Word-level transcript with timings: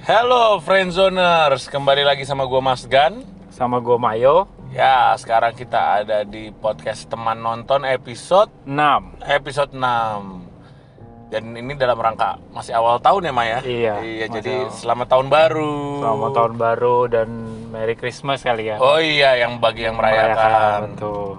Halo 0.00 0.58
Friendzoners, 0.58 1.68
kembali 1.68 2.02
lagi 2.02 2.24
sama 2.24 2.44
gue 2.44 2.56
Mas 2.58 2.84
Gan. 2.84 3.20
sama 3.50 3.76
gue 3.78 3.96
Mayo 3.96 4.48
Ya, 4.70 5.12
sekarang 5.14 5.52
kita 5.52 5.76
ada 6.00 6.22
di 6.24 6.48
podcast 6.54 7.04
teman 7.04 7.36
nonton 7.36 7.82
episode 7.84 8.48
6 8.64 8.70
episode 9.20 9.72
6. 9.74 10.48
Dan 11.28 11.54
ini 11.54 11.74
dalam 11.74 11.94
rangka 11.94 12.38
masih 12.50 12.72
awal 12.72 12.98
tahun 12.98 13.28
ya, 13.28 13.32
Maya? 13.32 13.58
Iya, 13.60 13.94
Iya, 14.00 14.26
jadi 14.32 14.54
awal. 14.64 14.72
selamat 14.72 15.06
tahun 15.08 15.26
baru. 15.28 15.74
selamat 16.00 16.30
tahun 16.32 16.54
baru 16.56 16.96
dan 17.06 17.28
Merry 17.68 17.94
Christmas 17.94 18.40
kali 18.40 18.66
ya 18.66 18.76
Oh 18.78 18.98
iya, 18.98 19.36
yang 19.36 19.58
bagi 19.58 19.84
yang 19.84 19.94
merayakan. 19.94 20.96
betul 20.96 21.36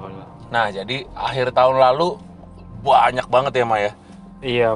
Nah, 0.52 0.68
jadi 0.68 1.07
akhir 1.09 1.52
tahun 1.52 1.80
lalu 1.80 2.20
banyak 2.82 3.25
banget 3.25 3.54
ya, 3.54 3.66
Maya? 3.66 3.91
iya 4.41 4.70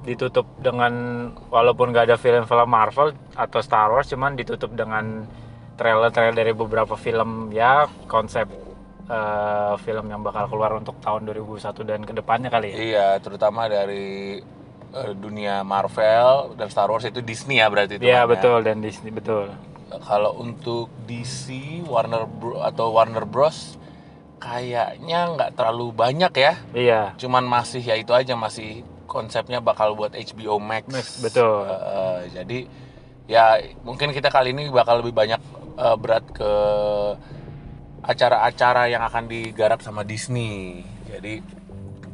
ditutup 0.00 0.48
dengan 0.58 0.92
walaupun 1.52 1.92
gak 1.92 2.08
ada 2.08 2.16
film-film 2.16 2.64
Marvel 2.66 3.12
atau 3.36 3.60
Star 3.60 3.92
Wars 3.92 4.08
cuman 4.08 4.32
ditutup 4.32 4.72
dengan 4.72 5.28
trailer-trailer 5.76 6.32
dari 6.32 6.52
beberapa 6.52 6.96
film 6.96 7.52
ya 7.52 7.84
konsep 8.08 8.48
eh, 9.04 9.74
film 9.80 10.08
yang 10.08 10.20
bakal 10.20 10.48
keluar 10.48 10.72
untuk 10.72 10.96
tahun 11.00 11.28
2001 11.28 11.84
dan 11.84 12.00
ke 12.00 12.12
depannya 12.12 12.48
kali 12.48 12.72
ya 12.72 12.76
Iya, 12.76 13.08
terutama 13.20 13.68
dari 13.68 14.40
eh, 14.90 15.12
dunia 15.12 15.60
Marvel 15.62 16.56
dan 16.56 16.68
Star 16.68 16.88
Wars 16.88 17.04
itu 17.04 17.20
Disney 17.20 17.60
ya 17.60 17.68
berarti 17.68 18.00
itu. 18.00 18.04
Iya 18.04 18.24
kan, 18.24 18.28
ya? 18.28 18.30
betul 18.32 18.58
dan 18.64 18.76
Disney 18.80 19.12
betul 19.12 19.52
Kalau 19.90 20.38
untuk 20.38 20.86
DC, 21.04 21.50
Warner 21.84 22.22
Bro 22.24 22.62
atau 22.62 22.94
Warner 22.94 23.26
Bros 23.26 23.74
kayaknya 24.38 25.36
nggak 25.36 25.50
terlalu 25.58 25.92
banyak 25.92 26.32
ya. 26.32 26.52
iya 26.72 27.00
Cuman 27.18 27.44
masih 27.44 27.84
ya 27.84 27.98
itu 27.98 28.14
aja 28.14 28.32
masih 28.32 28.86
konsepnya 29.10 29.58
bakal 29.58 29.98
buat 29.98 30.14
HBO 30.14 30.62
Max. 30.62 30.86
Max, 30.86 31.06
betul. 31.18 31.66
Eh, 31.66 32.20
jadi 32.30 32.58
ya 33.26 33.58
mungkin 33.82 34.14
kita 34.14 34.30
kali 34.30 34.54
ini 34.54 34.70
bakal 34.70 35.02
lebih 35.02 35.10
banyak 35.10 35.42
eh, 35.74 35.96
berat 35.98 36.22
ke 36.30 36.52
acara-acara 38.00 38.88
yang 38.88 39.02
akan 39.04 39.26
digarap 39.26 39.82
sama 39.82 40.06
Disney. 40.06 40.86
Jadi 41.10 41.42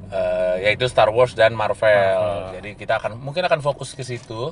eh, 0.09 0.57
yaitu 0.65 0.89
Star 0.89 1.13
Wars 1.13 1.37
dan 1.37 1.53
Marvel. 1.53 2.57
Jadi 2.57 2.75
kita 2.75 2.97
akan 2.97 3.21
mungkin 3.21 3.45
akan 3.45 3.61
fokus 3.61 3.93
ke 3.93 4.01
situ. 4.01 4.51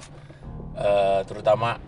Eh, 0.74 1.20
terutama 1.24 1.78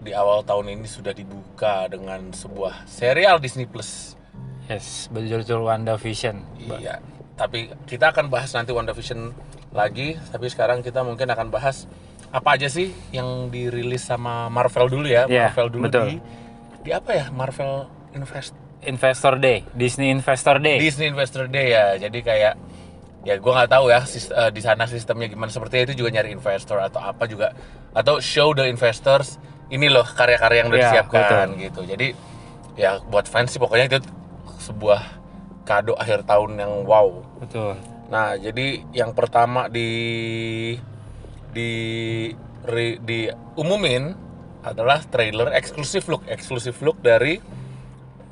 di 0.00 0.12
awal 0.12 0.44
tahun 0.44 0.76
ini 0.76 0.84
sudah 0.84 1.16
dibuka 1.16 1.88
dengan 1.88 2.28
sebuah 2.32 2.84
serial 2.84 3.40
Disney 3.40 3.64
Plus. 3.64 4.16
yes 4.64 5.12
betul-betul 5.12 5.60
WandaVision 5.60 6.40
Iya. 6.56 7.00
Tapi 7.34 7.70
kita 7.84 8.14
akan 8.14 8.30
bahas 8.30 8.54
nanti 8.54 8.70
WandaVision 8.70 9.34
lagi. 9.74 10.14
Tapi 10.30 10.46
sekarang 10.46 10.80
kita 10.80 11.02
mungkin 11.02 11.26
akan 11.26 11.50
bahas 11.50 11.86
apa 12.30 12.58
aja 12.58 12.66
sih 12.66 12.90
yang 13.10 13.50
dirilis 13.50 14.02
sama 14.02 14.46
Marvel 14.50 14.86
dulu 14.90 15.06
ya. 15.06 15.26
Iya, 15.26 15.50
Marvel 15.50 15.68
dulu 15.70 15.82
betul. 15.86 16.06
di 16.08 16.14
di 16.82 16.90
apa 16.90 17.10
ya? 17.14 17.26
Marvel 17.30 17.86
Invest 18.14 18.54
Investor 18.84 19.40
Day 19.40 19.64
Disney 19.72 20.12
Investor 20.12 20.60
Day 20.60 20.76
Disney 20.78 21.10
Investor 21.10 21.46
Day 21.46 21.74
ya. 21.74 21.98
Jadi 21.98 22.18
kayak 22.20 22.54
ya 23.24 23.34
gua 23.40 23.64
nggak 23.64 23.70
tahu 23.72 23.84
ya 23.88 24.04
sis- 24.04 24.28
eh, 24.28 24.50
di 24.52 24.60
sana 24.60 24.84
sistemnya 24.84 25.32
gimana 25.32 25.48
seperti 25.48 25.88
itu 25.88 26.04
juga 26.04 26.12
nyari 26.12 26.36
investor 26.36 26.76
atau 26.76 27.00
apa 27.00 27.24
juga 27.24 27.56
atau 27.96 28.20
show 28.20 28.52
the 28.52 28.68
investors 28.68 29.40
ini 29.72 29.88
loh 29.88 30.04
karya-karya 30.04 30.58
yang 30.60 30.68
udah 30.68 30.76
Iya, 30.78 30.86
disiapkan 30.92 31.46
gitu. 31.56 31.80
Jadi 31.88 32.12
ya 32.76 33.00
buat 33.08 33.24
fans 33.24 33.48
sih 33.48 33.58
pokoknya 33.58 33.96
itu 33.96 33.98
sebuah 34.60 35.00
kado 35.64 35.96
akhir 35.96 36.28
tahun 36.28 36.60
yang 36.60 36.72
wow. 36.84 37.24
betul 37.40 37.74
Nah, 38.04 38.36
jadi 38.36 38.84
yang 38.92 39.16
pertama 39.16 39.66
di 39.72 39.90
di 41.54 41.70
ri- 42.68 43.00
di 43.00 43.26
umumin 43.56 44.12
adalah 44.64 45.00
trailer 45.04 45.52
eksklusif 45.56 46.08
look, 46.08 46.24
eksklusif 46.28 46.78
look 46.84 47.00
dari 47.00 47.40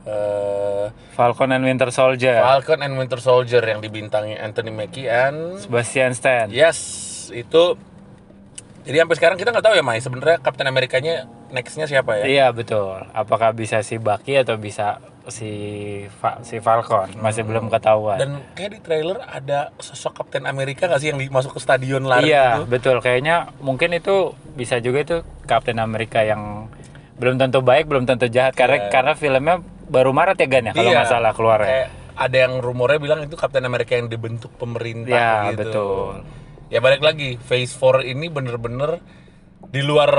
eh, 0.07 0.87
Falcon 1.15 1.53
and 1.55 1.65
Winter 1.65 1.93
Soldier 1.93 2.41
Falcon 2.41 2.81
and 2.83 2.95
Winter 2.99 3.21
Soldier 3.21 3.63
yang 3.63 3.81
dibintangi 3.85 4.35
Anthony 4.37 4.73
Mackie 4.73 5.07
and 5.07 5.61
Sebastian 5.61 6.17
Stan 6.17 6.49
yes, 6.49 7.29
itu 7.31 7.77
jadi 8.83 9.07
sampai 9.07 9.15
sekarang 9.15 9.37
kita 9.39 9.55
nggak 9.55 9.63
tahu 9.63 9.75
ya, 9.79 9.85
Mai, 9.87 10.03
sebenarnya 10.03 10.43
Captain 10.43 10.67
Amerikanya 10.67 11.31
nextnya 11.55 11.87
siapa 11.87 12.19
ya? 12.19 12.25
Iya 12.27 12.47
betul. 12.51 12.99
Apakah 13.15 13.55
bisa 13.55 13.79
si 13.87 13.95
Bucky 13.95 14.35
atau 14.35 14.59
bisa 14.59 14.99
si 15.27 15.51
Fa- 16.13 16.43
si 16.43 16.59
Falcon? 16.59 17.15
Masih 17.17 17.43
belum 17.43 17.69
ketahuan. 17.69 18.19
Dan 18.19 18.31
kayak 18.53 18.71
di 18.71 18.81
trailer 18.81 19.19
ada 19.21 19.71
sosok 19.77 20.17
Captain 20.17 20.45
Amerika 20.45 20.87
nggak 20.87 20.99
sih 20.99 21.11
yang 21.11 21.21
masuk 21.29 21.55
ke 21.55 21.61
stadion 21.61 22.03
lari 22.03 22.29
iya 22.29 22.59
gitu? 22.59 22.67
betul. 22.69 22.97
Kayaknya 22.99 23.37
mungkin 23.59 23.93
itu 23.93 24.17
bisa 24.53 24.79
juga 24.79 24.99
itu 25.01 25.17
Captain 25.45 25.79
America 25.79 26.21
yang 26.21 26.67
belum 27.15 27.39
tentu 27.39 27.61
baik, 27.61 27.87
belum 27.87 28.03
tentu 28.03 28.27
jahat 28.27 28.53
karena 28.53 28.89
karena 28.89 29.13
filmnya 29.13 29.57
baru 29.85 30.11
Maret 30.11 30.37
ya 30.37 30.49
Gan 30.49 30.65
ya 30.65 30.73
kalau 30.73 30.91
Iya. 30.91 30.97
nggak 30.99 31.09
salah 31.09 31.33
keluar. 31.33 31.61
Kayak 31.63 31.89
ada 32.13 32.37
yang 32.39 32.55
rumornya 32.59 32.99
bilang 32.99 33.21
itu 33.21 33.35
Captain 33.35 33.63
America 33.63 33.95
yang 33.95 34.07
dibentuk 34.07 34.51
pemerintah 34.57 35.13
Iya 35.47 35.55
gitu. 35.55 35.61
betul. 35.63 36.13
Ya 36.67 36.81
balik 36.81 37.01
lagi, 37.01 37.37
Phase 37.39 37.69
4 37.71 38.01
ini 38.03 38.27
bener-bener 38.27 38.97
di 39.73 39.81
luar 39.81 40.13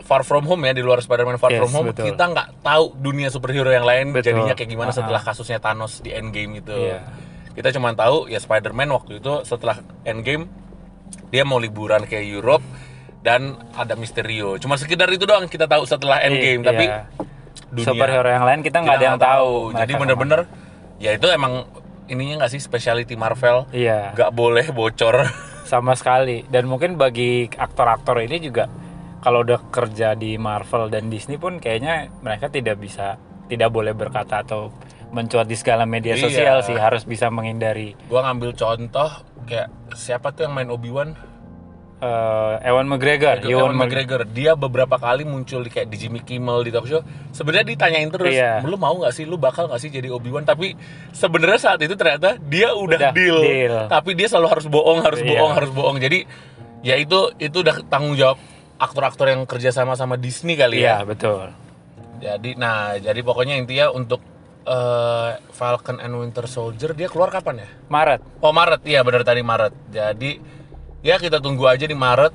Far 0.00 0.24
From 0.24 0.48
Home 0.48 0.64
ya, 0.64 0.72
di 0.72 0.80
luar 0.80 0.98
Spider-Man 0.98 1.36
Far 1.36 1.52
Yes, 1.52 1.60
From 1.60 1.72
Home, 1.74 1.86
betul. 1.92 2.08
kita 2.08 2.24
nggak 2.24 2.64
tahu 2.64 2.96
dunia 2.96 3.28
superhero 3.28 3.68
yang 3.68 3.84
lain 3.84 4.10
Betul. 4.10 4.32
jadinya 4.32 4.56
kayak 4.56 4.70
gimana 4.70 4.90
Ah, 4.90 4.96
setelah 4.96 5.20
kasusnya 5.20 5.60
Thanos 5.60 6.00
di 6.00 6.08
Endgame 6.10 6.58
itu. 6.58 6.72
Iya. 6.72 7.04
Kita 7.52 7.68
cuma 7.70 7.92
tahu 7.92 8.26
ya 8.26 8.40
Spider-Man 8.40 8.88
waktu 8.90 9.20
itu 9.20 9.44
setelah 9.44 9.76
Endgame 10.02 10.48
dia 11.28 11.44
mau 11.44 11.60
liburan 11.60 12.02
ke 12.02 12.16
Europe 12.18 12.64
dan 13.20 13.60
ada 13.72 13.92
Mysterio. 13.92 14.56
Cuma 14.56 14.74
sekedar 14.74 15.06
itu 15.08 15.22
doang 15.22 15.46
kita 15.46 15.68
tahu 15.68 15.84
setelah 15.84 16.24
Endgame, 16.24 16.60
Iya. 16.60 16.66
tapi 16.66 16.84
dunia 17.70 17.86
Superhero 17.86 18.26
yang 18.26 18.42
lain 18.42 18.60
kita 18.60 18.80
nggak 18.80 18.94
ada 18.94 19.04
yang 19.04 19.16
nggak 19.16 19.28
tahu. 19.30 19.52
Jadi 19.76 19.92
bener-bener 19.94 20.40
ya 20.96 21.12
itu 21.12 21.28
emang 21.28 21.68
ininya 22.06 22.40
nggak 22.40 22.52
sih 22.52 22.58
specialty 22.58 23.14
Marvel. 23.14 23.68
Iya. 23.68 24.16
nggak 24.16 24.30
boleh 24.32 24.64
bocor. 24.72 25.28
sama 25.64 25.96
sekali 25.96 26.44
dan 26.44 26.68
mungkin 26.68 27.00
bagi 27.00 27.48
aktor-aktor 27.48 28.20
ini 28.20 28.36
juga 28.38 28.68
kalau 29.24 29.40
udah 29.40 29.56
kerja 29.66 30.12
di 30.12 30.36
Marvel 30.36 30.86
dan 30.86 31.08
Disney 31.08 31.34
pun 31.34 31.56
kayaknya 31.56 32.12
mereka 32.20 32.46
tidak 32.46 32.76
bisa 32.76 33.16
tidak 33.44 33.68
boleh 33.68 33.92
berkata 33.92 34.38
atau 34.38 34.68
mencuat 35.10 35.44
di 35.44 35.54
segala 35.54 35.84
media 35.84 36.12
Iya. 36.12 36.22
sosial 36.22 36.56
sih 36.60 36.76
harus 36.76 37.02
bisa 37.02 37.28
menghindari 37.28 37.96
Gua 38.04 38.20
ngambil 38.22 38.52
contoh 38.52 39.08
kayak 39.42 39.68
siapa 39.92 40.30
tuh 40.30 40.44
yang 40.44 40.54
main 40.54 40.68
Obi 40.68 40.90
Wan? 40.90 41.16
eh, 41.96 42.54
Ewan 42.64 42.84
McGregor, 42.86 43.40
Ewan 43.40 43.48
Ewan 43.48 43.72
Mc- 43.72 43.80
McGregor. 43.80 44.22
Dia 44.28 44.52
beberapa 44.54 44.98
kali 44.98 45.24
muncul 45.24 45.64
di 45.64 45.70
kayak 45.70 45.88
di 45.88 45.96
Jimmy 45.96 46.20
Kimmel 46.20 46.60
di 46.60 46.70
talk 46.70 46.84
show. 46.84 47.00
Sebenarnya 47.30 47.64
ditanyain 47.66 48.10
terus, 48.10 48.28
Iya. 48.28 48.60
lu 48.60 48.76
mau 48.76 48.92
nggak 48.94 49.08
sih, 49.10 49.24
lu 49.24 49.38
bakal 49.38 49.70
nggak 49.70 49.80
sih 49.80 49.88
jadi 49.88 50.10
Obi 50.10 50.28
Wan? 50.28 50.44
Tapi 50.44 50.76
sebenarnya 51.10 51.56
saat 51.56 51.80
itu 51.80 51.94
ternyata 51.94 52.36
dia 52.38 52.74
udah, 52.74 52.98
Udah 52.98 53.12
deal. 53.14 53.38
deal. 53.40 53.76
Tapi 53.88 54.10
dia 54.12 54.28
selalu 54.28 54.48
harus 54.50 54.66
bohong, 54.66 55.00
harus 55.00 55.20
Iya. 55.22 55.30
bohong, 55.32 55.52
harus 55.54 55.70
bohong. 55.70 55.96
Jadi 55.96 56.18
ya 56.82 56.94
itu 56.94 57.16
itu 57.38 57.56
udah 57.56 57.80
tanggung 57.86 58.12
jawab 58.12 58.36
aktor-aktor 58.78 59.30
yang 59.30 59.46
kerja 59.46 59.70
sama 59.70 59.94
sama 59.94 60.18
Disney 60.18 60.58
kali 60.58 60.82
ya. 60.82 61.00
Iya 61.00 61.08
betul. 61.08 61.50
Jadi 62.18 62.56
nah, 62.56 62.96
jadi 62.96 63.20
pokoknya 63.20 63.58
intinya 63.58 63.90
untuk 63.92 64.22
eh, 64.64 65.30
Falcon 65.52 66.00
and 66.00 66.14
Winter 66.16 66.46
Soldier 66.48 66.96
dia 66.96 67.06
keluar 67.10 67.28
kapan 67.30 67.64
ya? 67.64 67.68
Maret. 67.90 68.20
Oh 68.40 68.52
Maret, 68.54 68.80
iya 68.88 69.04
benar 69.04 69.22
tadi 69.22 69.44
Maret. 69.44 69.74
Jadi 69.92 70.30
ya 71.04 71.20
kita 71.20 71.38
tunggu 71.38 71.68
aja 71.68 71.84
di 71.84 71.92
Maret 71.92 72.32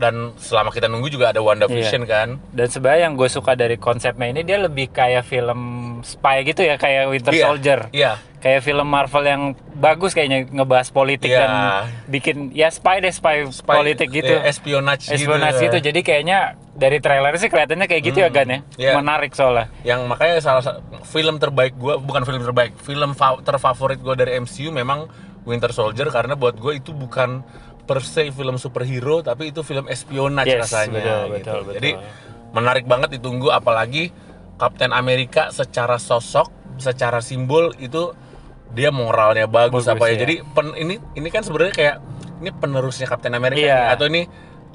dan 0.00 0.32
selama 0.40 0.72
kita 0.72 0.88
nunggu 0.88 1.12
juga 1.12 1.28
ada 1.32 1.44
WandaVision 1.44 2.08
kan. 2.08 2.40
Dan 2.52 2.66
sebenarnya 2.72 3.08
yang 3.08 3.14
gue 3.20 3.28
suka 3.28 3.52
dari 3.52 3.76
konsepnya 3.76 4.32
ini 4.32 4.40
dia 4.44 4.56
lebih 4.56 4.88
kayak 4.92 5.28
film 5.28 5.60
spy 6.00 6.40
gitu 6.48 6.64
ya 6.64 6.80
kayak 6.80 7.12
Winter 7.12 7.32
Iya, 7.36 7.44
Soldier. 7.48 7.80
Iya. 7.92 8.12
Kayak 8.40 8.60
film 8.62 8.84
Marvel 8.84 9.20
yang 9.22 9.42
bagus 9.74 10.10
kayaknya 10.10 10.48
ngebahas 10.48 10.88
politik 10.88 11.28
Iya. 11.28 11.38
dan 11.38 11.52
bikin 12.06 12.36
ya 12.50 12.68
spy 12.68 12.98
deh 12.98 13.12
spy, 13.12 13.44
Spy- 13.46 13.76
politik 13.76 14.08
gitu. 14.08 14.32
eh, 14.32 14.48
espionage, 14.48 15.08
espionage 15.08 15.60
gitu. 15.60 15.76
Jadi 15.78 16.00
kayaknya 16.00 16.38
dari 16.72 16.98
trailer 16.98 17.36
sih 17.36 17.46
kelihatannya 17.46 17.84
kayak 17.84 18.02
gitu 18.02 18.18
ya 18.18 18.28
Gan 18.28 18.48
ya. 18.48 18.58
Iya. 18.74 18.92
Menarik 18.96 19.32
soalnya. 19.32 19.68
Yang 19.82 20.00
makanya 20.06 20.40
salah 20.40 20.62
satu 20.62 20.80
film 21.04 21.36
terbaik 21.36 21.76
gua 21.76 21.96
bukan 21.96 22.24
film 22.24 22.40
terbaik, 22.40 22.72
film 22.78 23.12
fa- 23.12 23.36
terfavorit 23.38 24.00
gua 24.00 24.16
dari 24.16 24.34
MCU 24.34 24.68
memang 24.70 25.04
Winter 25.40 25.68
Soldier 25.70 26.08
karena 26.08 26.32
buat 26.32 26.52
gue 26.54 26.76
itu 26.76 26.92
bukan 26.92 27.40
per 27.82 28.00
se 28.00 28.28
film 28.28 28.56
superhero 28.56 29.20
tapi 29.20 29.48
itu 29.48 29.60
film 29.60 29.84
espionage 29.86 30.48
Yes, 30.50 30.68
rasanya 30.68 30.92
betul, 30.94 31.00
gitu. 31.00 31.28
betul, 31.32 31.58
betul. 31.60 31.74
Jadi 31.76 31.90
menarik 32.50 32.84
banget 32.84 33.08
ditunggu 33.12 33.48
apalagi 33.48 34.12
Captain 34.56 34.92
Amerika 34.92 35.48
secara 35.48 35.96
sosok, 35.96 36.48
secara 36.76 37.18
simbol 37.18 37.72
itu 37.76 38.12
dia 38.70 38.90
moralnya 38.90 39.44
bagus, 39.44 39.84
Bagus, 39.84 39.90
apa 39.90 40.04
ya. 40.06 40.14
ya. 40.14 40.18
Jadi 40.22 40.34
pen- 40.46 40.76
ini 40.76 40.94
ini 41.14 41.28
kan 41.28 41.42
sebenarnya 41.42 41.74
kayak 41.74 41.96
ini 42.38 42.50
penerusnya 42.50 43.04
Captain 43.04 43.34
Amerika 43.34 43.60
Iya. 43.60 43.76
nih, 43.76 43.92
atau 43.92 44.06
ini 44.06 44.22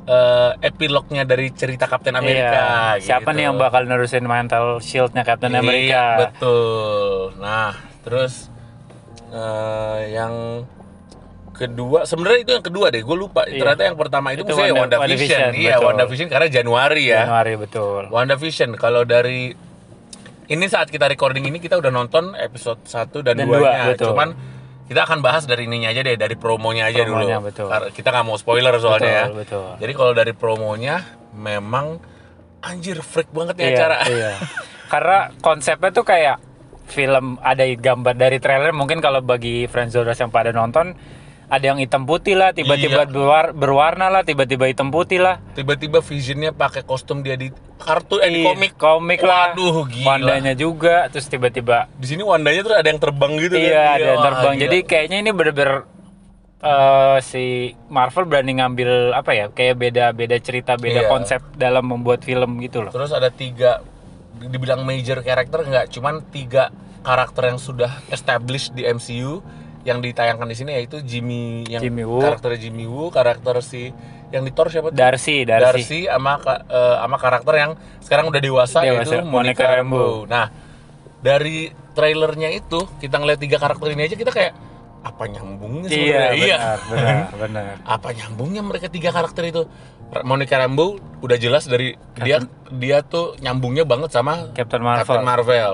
eh, 0.06 0.51
epilognya 0.62 1.24
dari 1.24 1.50
cerita 1.50 1.86
Captain 1.86 2.13
Amerika. 2.13 2.94
Iya. 2.94 3.01
Siapa 3.01 3.31
gitu. 3.31 3.38
nih 3.38 3.44
yang 3.44 3.56
bakal 3.56 3.83
nerusin 3.83 4.24
mental 4.24 4.77
shieldnya 4.77 5.24
Captain 5.24 5.50
Iya, 5.50 5.59
America? 5.59 6.03
betul. 6.21 7.33
Nah, 7.39 7.74
terus 8.01 8.53
eh, 9.27 10.00
yang 10.13 10.33
kedua 11.51 12.03
sebenarnya 12.03 12.39
itu 12.42 12.51
yang 12.51 12.62
kedua 12.62 12.92
deh 12.92 13.00
gue 13.00 13.15
lupa 13.18 13.47
ternyata 13.47 13.81
yang 13.81 13.95
pertama 13.95 14.30
itu, 14.30 14.44
Itu 14.44 14.51
misalnya 14.51 14.75
Wanda- 14.75 15.00
WandaVision 15.00 15.39
WandaVision, 15.39 15.51
iya 15.56 15.74
betul. 15.74 15.88
WandaVision 15.88 16.27
karena 16.27 16.47
Januari 16.51 17.03
ya 17.07 17.19
Januari 17.24 17.53
betul. 17.56 18.01
WandaVision 18.12 18.69
kalau 18.75 19.01
dari 19.01 19.56
ini 20.47 20.65
saat 20.65 20.88
kita 20.88 21.06
recording 21.07 21.45
ini 21.45 21.57
kita 21.57 21.77
udah 21.77 21.89
nonton 21.89 22.33
episode 22.38 22.81
1 22.83 23.09
dan, 23.25 23.36
Dan 23.38 23.47
2 23.47 23.51
nya 23.51 23.59
dua, 23.59 23.71
betul. 23.94 24.07
cuman 24.13 24.30
kita 24.86 25.01
akan 25.01 25.19
bahas 25.25 25.50
dari 25.50 25.65
ininya 25.65 25.89
aja 25.89 26.06
deh 26.06 26.13
dari 26.13 26.38
promonya 26.38 26.94
aja 26.94 27.01
Promonya, 27.09 27.42
dulu 27.42 27.50
betul. 27.50 27.68
Kita 27.89 28.07
nggak 28.13 28.25
mau 28.25 28.38
spoiler 28.38 28.74
soalnya 28.77 29.09
ya 29.09 29.25
Betul, 29.25 29.38
betul. 29.42 29.65
jadi 29.81 29.92
kalau 29.97 30.13
dari 30.13 30.33
promonya 30.38 30.95
memang 31.33 31.97
anjir 32.62 33.01
freak 33.01 33.33
banget 33.33 33.56
ya 33.57 33.65
Iya, 33.65 33.74
acara 33.74 33.95
iya. 34.09 34.31
Karena 34.94 35.33
konsepnya 35.42 35.89
tuh 35.89 36.06
kayak 36.06 36.38
film 36.86 37.42
ada 37.42 37.65
gambar 37.65 38.13
dari 38.13 38.38
trailer 38.38 38.69
mungkin 38.69 39.01
kalau 39.01 39.25
bagi 39.25 39.65
friendzoners 39.65 40.21
yang 40.21 40.30
pada 40.30 40.53
nonton 40.53 40.94
ada 41.56 41.66
yang 41.66 41.78
hitam 41.78 42.04
putih 42.04 42.34
lah, 42.34 42.52
tiba-tiba 42.52 43.02
Iya. 43.02 43.07
berwar- 43.07 43.52
berwarna 43.52 44.07
lah, 44.07 44.22
tiba-tiba 44.22 44.66
hitam 44.66 44.88
putih 44.88 45.18
lah. 45.18 45.40
tiba-tiba 45.52 46.00
visionnya 46.00 46.52
pakai 46.52 46.81
kostum 46.81 47.19
dia 47.19 47.34
di 47.34 47.48
kartu 47.78 48.18
eh 48.18 48.28
di 48.28 48.40
Iya, 48.40 48.48
komik 48.48 48.74
komik 48.75 49.19
lah. 49.19 49.52
waduh 49.52 49.84
gila 49.86 50.07
Wandanya 50.10 50.54
juga, 50.54 51.07
terus 51.07 51.25
tiba-tiba 51.25 51.88
di 51.94 52.06
sini 52.06 52.22
Wandanya 52.22 52.62
tuh 52.62 52.74
ada 52.74 52.86
yang 52.86 52.98
terbang 52.98 53.34
gitu 53.38 53.56
kan 53.56 53.63
iya 53.66 53.84
ada 53.90 54.06
yang 54.06 54.13
wah, 54.13 54.25
terbang. 54.25 54.54
gila. 54.54 54.62
Jadi 54.62 54.78
kayaknya 54.84 55.18
ini 55.18 55.31
bener-bener 55.31 55.72
eh, 56.57 57.18
si 57.22 57.44
Marvel 57.88 58.25
berani 58.25 58.54
ngambil 58.56 58.90
apa 59.13 59.31
ya? 59.31 59.46
Kayak 59.50 59.75
beda-beda 59.78 60.36
cerita, 60.40 60.74
beda 60.75 61.02
Iya. 61.04 61.10
konsep 61.10 61.42
dalam 61.54 61.86
membuat 61.86 62.22
film 62.22 62.57
gitu 62.60 62.81
loh. 62.81 62.90
Terus 62.90 63.12
ada 63.12 63.30
tiga 63.30 63.86
dibilang 64.36 64.81
major 64.81 65.22
karakter 65.22 65.62
nggak, 65.62 65.86
cuman 65.90 66.25
tiga 66.25 66.74
karakter 67.02 67.48
yang 67.48 67.57
sudah 67.57 68.02
established 68.10 68.74
di 68.74 68.81
MCU 68.84 69.46
yang 69.85 70.01
ditayangkan 70.01 70.43
di 70.43 70.57
sini 70.57 70.71
yaitu 70.73 70.99
Jimmy 70.99 71.61
yang 71.65 71.77
Jimmy 71.79 72.01
Woo. 72.01 72.17
karakter 72.19 72.57
Jimmy 72.57 72.83
Woo, 72.83 73.07
karakter 73.07 73.61
si 73.61 73.93
yang 74.27 74.41
di 74.41 74.49
Thor 74.49 74.67
siapa 74.67 74.89
tuh? 74.89 74.97
Darcy, 74.97 75.45
Darcy. 75.45 75.63
Darcy 75.63 75.99
sama 76.05 76.33
ka- 76.37 76.65
eh, 76.65 76.95
sama 76.99 77.15
karakter 77.15 77.53
yang 77.55 77.71
sekarang 78.01 78.25
udah 78.27 78.41
dewasa, 78.41 78.81
Dewasa, 78.81 78.91
yaitu 78.99 79.15
Monica 79.21 79.29
Monica 79.29 79.63
Rambeau. 79.63 79.77
Rambeau. 79.77 80.15
Nah, 80.25 80.45
dari 81.19 81.57
trailernya 81.93 82.49
itu 82.51 82.83
kita 82.97 83.15
ngeliat 83.15 83.37
tiga 83.37 83.55
karakter 83.55 83.87
ini 83.87 84.01
aja 84.03 84.15
kita 84.15 84.29
kayak 84.29 84.53
apa 84.99 85.23
nyambungnya 85.27 85.85
Iya, 85.85 86.33
sebenarnya? 86.33 86.57
benar, 86.57 86.79
benar, 86.89 87.25
benar. 87.45 87.73
apa 87.85 88.07
nyambungnya 88.11 88.61
mereka 88.61 88.89
tiga 88.89 89.09
karakter 89.09 89.43
itu 89.45 89.61
Monica 90.21 90.57
Rambeau 90.57 90.97
udah 91.19 91.37
jelas 91.37 91.65
dari 91.65 91.93
dia 92.15 92.41
dia 92.71 93.01
tuh 93.01 93.37
nyambungnya 93.37 93.85
banget 93.85 94.09
sama 94.09 94.49
Captain 94.51 94.81
Marvel. 94.81 95.01
Captain 95.05 95.21
Marvel 95.23 95.73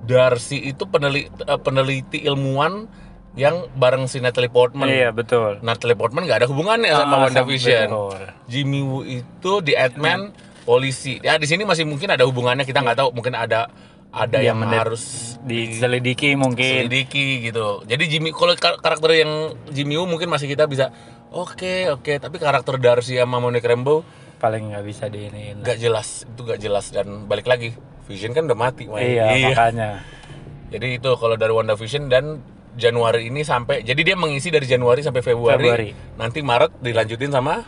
Darcy 0.00 0.58
itu 0.64 0.82
peneliti, 0.84 1.30
peneliti 1.58 2.18
ilmuwan 2.22 2.90
yang 3.34 3.64
bareng 3.72 4.04
si 4.04 4.18
Natalie 4.18 4.48
Portman 4.48 4.86
Iya, 4.86 5.08
betul. 5.10 5.56
Natalie 5.60 5.94
Portman 5.94 6.22
nggak 6.22 6.38
ada 6.38 6.48
hubungannya 6.48 6.90
sama 6.90 7.14
Ah, 7.14 7.20
WandaVision 7.24 7.88
betul. 7.88 8.20
Jimmy 8.46 8.80
Woo 8.80 9.00
itu 9.02 9.52
di 9.60 9.72
Ant-Man 9.72 10.36
polisi 10.62 11.16
ya 11.18 11.34
di 11.34 11.44
sini 11.44 11.62
masih 11.62 11.82
mungkin 11.82 12.06
ada 12.08 12.22
hubungannya 12.22 12.62
kita 12.62 12.78
nggak 12.78 12.94
tahu 12.96 13.08
mungkin 13.10 13.32
ada 13.32 13.72
ada 14.10 14.36
Iya, 14.36 14.52
yang 14.52 14.60
mendet- 14.60 14.78
harus 14.78 15.34
Diselidiki 15.42 16.36
mungkin. 16.36 16.84
selidiki 16.84 17.40
gitu. 17.42 17.80
Jadi 17.82 18.04
Jimmy 18.06 18.30
kalau 18.30 18.52
kar- 18.54 18.76
karakter 18.76 19.10
yang 19.16 19.32
Jimmy 19.66 19.96
Woo 19.96 20.04
mungkin 20.04 20.28
masih 20.28 20.46
kita 20.46 20.64
bisa 20.64 20.92
oke 21.28 21.88
oke 21.90 22.12
tapi 22.16 22.36
karakter 22.36 22.76
Darcy 22.76 23.16
sama 23.16 23.38
Monica 23.38 23.64
Rambeau 23.64 24.04
Paling 24.36 24.70
nggak 24.70 24.84
bisa 24.84 25.06
diiniin. 25.06 25.62
nggak 25.62 25.78
jelas 25.78 26.26
itu 26.26 26.40
nggak 26.42 26.60
jelas 26.60 26.90
dan 26.90 27.24
balik 27.24 27.46
lagi 27.46 27.72
Vision 28.02 28.30
kan 28.30 28.44
udah 28.44 28.58
mati 28.60 28.84
Mai. 28.84 29.14
Iya, 29.14 29.30
makanya. 29.48 29.90
Jadi 30.68 30.98
itu 30.98 31.10
kalau 31.14 31.34
dari 31.34 31.50
WandaVision 31.50 32.06
dan 32.06 32.42
Januari 32.72 33.28
ini 33.28 33.42
sampai 33.42 33.80
jadi 33.80 34.00
dia 34.02 34.16
mengisi 34.16 34.48
dari 34.48 34.64
Januari 34.64 35.00
sampai 35.00 35.20
Februari. 35.20 35.58
Februari. 35.58 35.90
Nanti 36.16 36.40
Maret 36.40 36.78
dilanjutin 36.78 37.30
sama 37.30 37.60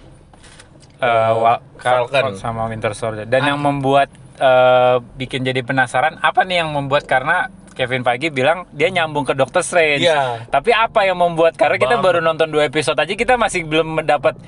Eh, 0.94 1.32
Ka- 1.76 2.06
Falcon. 2.06 2.32
sama 2.34 2.64
Winter 2.64 2.94
Soldier. 2.94 3.26
Dan 3.26 3.44
yang 3.44 3.58
membuat 3.58 4.08
eh, 4.34 4.96
bikin 5.14 5.42
jadi 5.42 5.60
penasaran 5.60 6.16
apa 6.18 6.42
nih 6.42 6.58
yang 6.58 6.72
membuat 6.72 7.04
karena 7.04 7.46
Kevin 7.70 8.02
Feige 8.02 8.30
bilang 8.30 8.64
dia 8.70 8.88
nyambung 8.88 9.22
ke 9.22 9.30
Doctor 9.32 9.60
Strange. 9.60 10.00
Iya. 10.00 10.46
Tapi 10.48 10.70
apa 10.70 11.04
yang 11.04 11.14
membuat 11.14 11.54
karena 11.54 11.76
kita 11.76 11.98
Bam. 11.98 12.02
baru 12.02 12.18
nonton 12.20 12.48
dua 12.48 12.64
episode 12.64 12.96
aja 12.96 13.12
kita 13.12 13.34
masih 13.34 13.62
belum 13.62 14.00
mendapat 14.00 14.38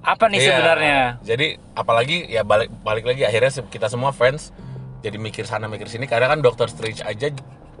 apa 0.00 0.24
nih 0.28 0.38
Iya. 0.38 0.48
sebenarnya. 0.50 0.98
Jadi 1.24 1.46
apalagi 1.72 2.28
ya 2.28 2.42
balik 2.42 2.68
balik 2.78 3.04
lagi 3.04 3.22
akhirnya 3.22 3.50
kita 3.64 3.86
semua 3.86 4.10
fans 4.10 4.50
jadi 5.00 5.16
mikir 5.16 5.44
sana 5.44 5.64
mikir 5.64 5.86
sini 5.86 6.04
karena 6.04 6.28
kan 6.28 6.38
Doctor 6.38 6.66
Strange 6.66 7.00
aja 7.00 7.30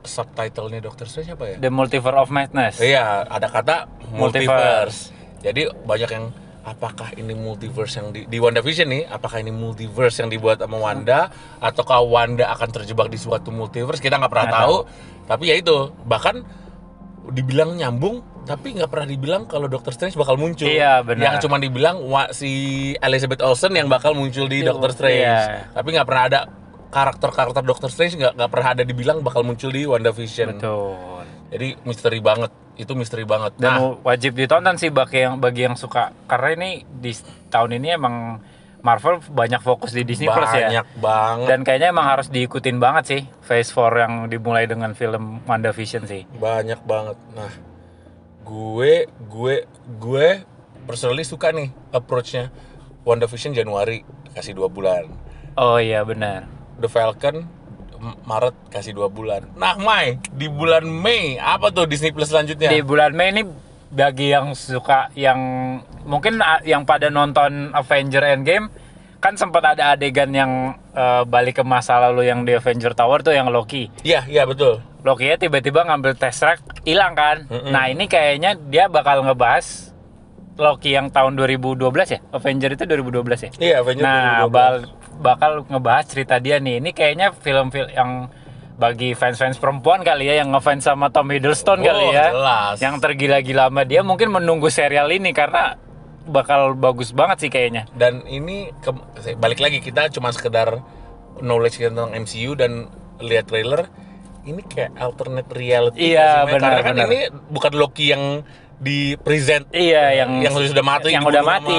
subtitlenya 0.04 0.80
Doctor 0.84 1.08
Strange 1.08 1.32
apa 1.34 1.44
ya? 1.50 1.56
The 1.58 1.72
Multiverse 1.72 2.18
of 2.20 2.28
Madness. 2.30 2.76
Iya, 2.78 3.24
ada 3.26 3.48
kata 3.48 3.88
multiverse. 4.12 4.16
Multiverse. 4.20 4.98
Jadi 5.44 5.62
banyak 5.84 6.10
yang 6.12 6.26
apakah 6.64 7.12
ini 7.20 7.36
multiverse 7.36 8.00
yang 8.00 8.08
di, 8.12 8.24
di 8.24 8.38
WandaVision 8.40 8.88
nih, 8.88 9.02
apakah 9.08 9.44
ini 9.44 9.52
multiverse 9.52 10.24
yang 10.24 10.32
dibuat 10.32 10.64
sama 10.64 10.80
Wanda 10.80 11.28
ataukah 11.60 12.00
Wanda 12.04 12.48
akan 12.52 12.68
terjebak 12.72 13.12
di 13.12 13.20
suatu 13.20 13.52
multiverse? 13.52 14.00
Kita 14.00 14.16
nggak 14.16 14.32
pernah 14.32 14.48
Nggak 14.48 14.60
tahu. 14.64 14.76
Tapi 15.24 15.44
ya 15.48 15.56
itu, 15.56 15.76
bahkan 16.04 16.44
dibilang 17.24 17.72
nyambung 17.72 18.20
tapi 18.44 18.76
nggak 18.76 18.92
pernah 18.92 19.08
dibilang 19.08 19.48
kalau 19.48 19.64
Doctor 19.72 19.96
Strange 19.96 20.16
bakal 20.20 20.36
muncul. 20.36 20.68
Iya, 20.68 21.00
benar. 21.00 21.32
Yang 21.32 21.48
cuma 21.48 21.56
dibilang 21.56 21.96
wa, 22.04 22.28
si 22.28 22.52
Elizabeth 23.00 23.40
Olsen 23.40 23.72
yang 23.72 23.88
bakal 23.88 24.12
muncul 24.12 24.44
di 24.44 24.60
Iya, 24.60 24.68
Doctor 24.72 24.92
Strange. 24.92 25.24
iya. 25.24 25.72
Tapi 25.72 25.88
nggak 25.96 26.04
pernah 26.08 26.24
ada 26.28 26.40
karakter-karakter 26.94 27.66
Doctor 27.66 27.90
Strange 27.90 28.14
nggak 28.14 28.38
nggak 28.38 28.50
pernah 28.54 28.68
ada 28.78 28.82
dibilang 28.86 29.18
bakal 29.18 29.42
muncul 29.42 29.74
di 29.74 29.82
WandaVision. 29.82 30.54
Betul. 30.54 31.26
Jadi 31.50 31.68
misteri 31.82 32.22
banget. 32.22 32.50
Itu 32.78 32.94
misteri 32.94 33.26
banget. 33.26 33.58
Dan 33.58 33.70
Nah, 33.74 33.98
wajib 34.06 34.38
ditonton 34.38 34.78
sih 34.78 34.94
bagi 34.94 35.26
yang 35.26 35.42
bagi 35.42 35.66
yang 35.66 35.74
suka 35.74 36.14
karena 36.30 36.54
ini 36.54 36.70
di 36.86 37.10
tahun 37.50 37.82
ini 37.82 37.88
emang 37.98 38.14
Marvel 38.84 39.16
banyak 39.24 39.64
fokus 39.64 39.96
di 39.96 40.04
Disney 40.04 40.28
Plus 40.28 40.50
ya. 40.52 40.68
banyak 40.68 40.86
banget. 41.00 41.46
Dan 41.50 41.60
kayaknya 41.64 41.88
emang 41.90 42.06
harus 42.06 42.28
diikutin 42.28 42.76
banget 42.76 43.04
sih 43.08 43.20
Phase 43.40 43.72
4 43.72 44.02
yang 44.04 44.14
dimulai 44.28 44.68
dengan 44.68 44.92
film 44.92 45.40
WandaVision 45.48 46.04
sih. 46.04 46.22
banyak 46.36 46.78
banget. 46.84 47.16
Nah, 47.32 47.48
gue 48.44 49.08
gue 49.08 49.54
gue 49.98 50.26
personally 50.84 51.24
suka 51.24 51.48
nih 51.50 51.72
approach-nya 51.90 52.52
WandaVision 53.02 53.56
Januari 53.56 54.04
kasih 54.36 54.52
dua 54.52 54.68
bulan. 54.68 55.08
Oh 55.56 55.80
iya 55.80 56.04
benar. 56.04 56.53
The 56.76 56.88
Falcon 56.88 57.46
Maret 58.20 58.52
kasih 58.68 58.92
dua 58.92 59.08
bulan. 59.08 59.48
Nah, 59.54 59.76
Mai 59.76 60.20
di 60.28 60.44
bulan 60.44 60.84
Mei 60.84 61.36
apa 61.36 61.72
tuh 61.72 61.88
Disney 61.88 62.12
Plus 62.12 62.28
selanjutnya? 62.28 62.68
Di 62.68 62.84
bulan 62.84 63.16
Mei 63.16 63.32
ini 63.32 63.42
bagi 63.88 64.28
yang 64.28 64.52
suka 64.52 65.08
yang 65.14 65.38
mungkin 66.04 66.36
ah, 66.38 66.60
yang 66.60 66.84
pada 66.84 67.08
nonton 67.08 67.72
Avenger 67.72 68.20
Endgame 68.26 68.68
kan 69.18 69.40
sempat 69.40 69.64
ada 69.64 69.96
adegan 69.96 70.28
yang 70.30 70.52
eh, 70.92 71.22
balik 71.24 71.56
ke 71.56 71.64
masa 71.64 71.96
lalu 71.98 72.28
yang 72.28 72.44
di 72.44 72.52
Avenger 72.52 72.92
Tower 72.92 73.24
tuh 73.24 73.32
yang 73.32 73.48
Loki. 73.48 73.88
Iya, 74.04 74.28
iya 74.28 74.44
betul. 74.44 74.84
Loki 75.00 75.24
ya 75.26 75.36
tiba-tiba 75.36 75.80
ngambil 75.82 76.12
Tesseract 76.12 76.84
hilang 76.84 77.16
kan. 77.16 77.48
Mm-mm. 77.48 77.72
Nah, 77.72 77.88
ini 77.88 78.04
kayaknya 78.04 78.52
dia 78.58 78.84
bakal 78.86 79.24
ngebahas 79.24 79.96
Loki 80.54 80.92
yang 80.92 81.08
tahun 81.08 81.34
2012 81.34 81.80
ya. 82.06 82.20
Avenger 82.30 82.70
itu 82.70 82.84
2012 82.84 83.48
ya. 83.48 83.50
Iya, 83.58 83.74
Avengers 83.80 84.04
Nah, 84.04 84.44
2012. 84.44 84.52
bal- 84.52 84.84
bakal 85.16 85.64
ngebahas 85.64 86.04
cerita 86.04 86.36
dia 86.36 86.56
nih. 86.56 86.78
Ini 86.78 86.90
kayaknya 86.90 87.32
film-film 87.32 87.88
yang 87.88 88.10
bagi 88.74 89.12
fans-fans 89.12 89.54
perempuan 89.54 90.02
kali 90.02 90.26
ya 90.26 90.42
yang 90.42 90.50
ngefans 90.50 90.82
sama 90.82 91.06
Tom 91.08 91.28
Hiddleston 91.28 91.78
kali 91.78 92.04
Oh, 92.04 92.10
ya. 92.10 92.28
jelas. 92.28 92.76
Yang 92.78 92.94
tergila-gila 93.00 93.68
sama 93.68 93.82
dia 93.82 94.02
mungkin 94.02 94.30
menunggu 94.30 94.66
serial 94.66 95.06
ini 95.08 95.30
karena 95.30 95.78
bakal 96.24 96.72
bagus 96.72 97.12
banget 97.12 97.36
sih 97.38 97.50
kayaknya. 97.50 97.84
dan 97.92 98.24
ini 98.24 98.72
ke- 98.74 98.96
balik 99.36 99.60
lagi 99.60 99.78
kita 99.78 100.08
cuma 100.08 100.32
sekedar 100.32 100.80
knowledge 101.36 101.76
tentang 101.78 102.10
MCU 102.10 102.56
dan 102.56 102.88
lihat 103.20 103.44
trailer 103.44 103.92
ini 104.42 104.60
kayak 104.62 104.96
alternate 104.96 105.46
reality 105.50 106.10
Iya, 106.10 106.44
benar, 106.46 106.80
kan 106.80 106.96
benar. 106.96 107.06
ini 107.06 107.20
bukan 107.46 107.72
Loki 107.74 108.08
yang 108.08 108.40
di 108.74 109.14
present 109.16 109.68
Iya, 109.68 110.24
yang 110.24 110.40
yang 110.40 110.56
sudah 110.56 110.80
mati 110.82 111.12
yang 111.12 111.22
udah 111.22 111.40
sama 111.40 111.52
mati. 111.60 111.78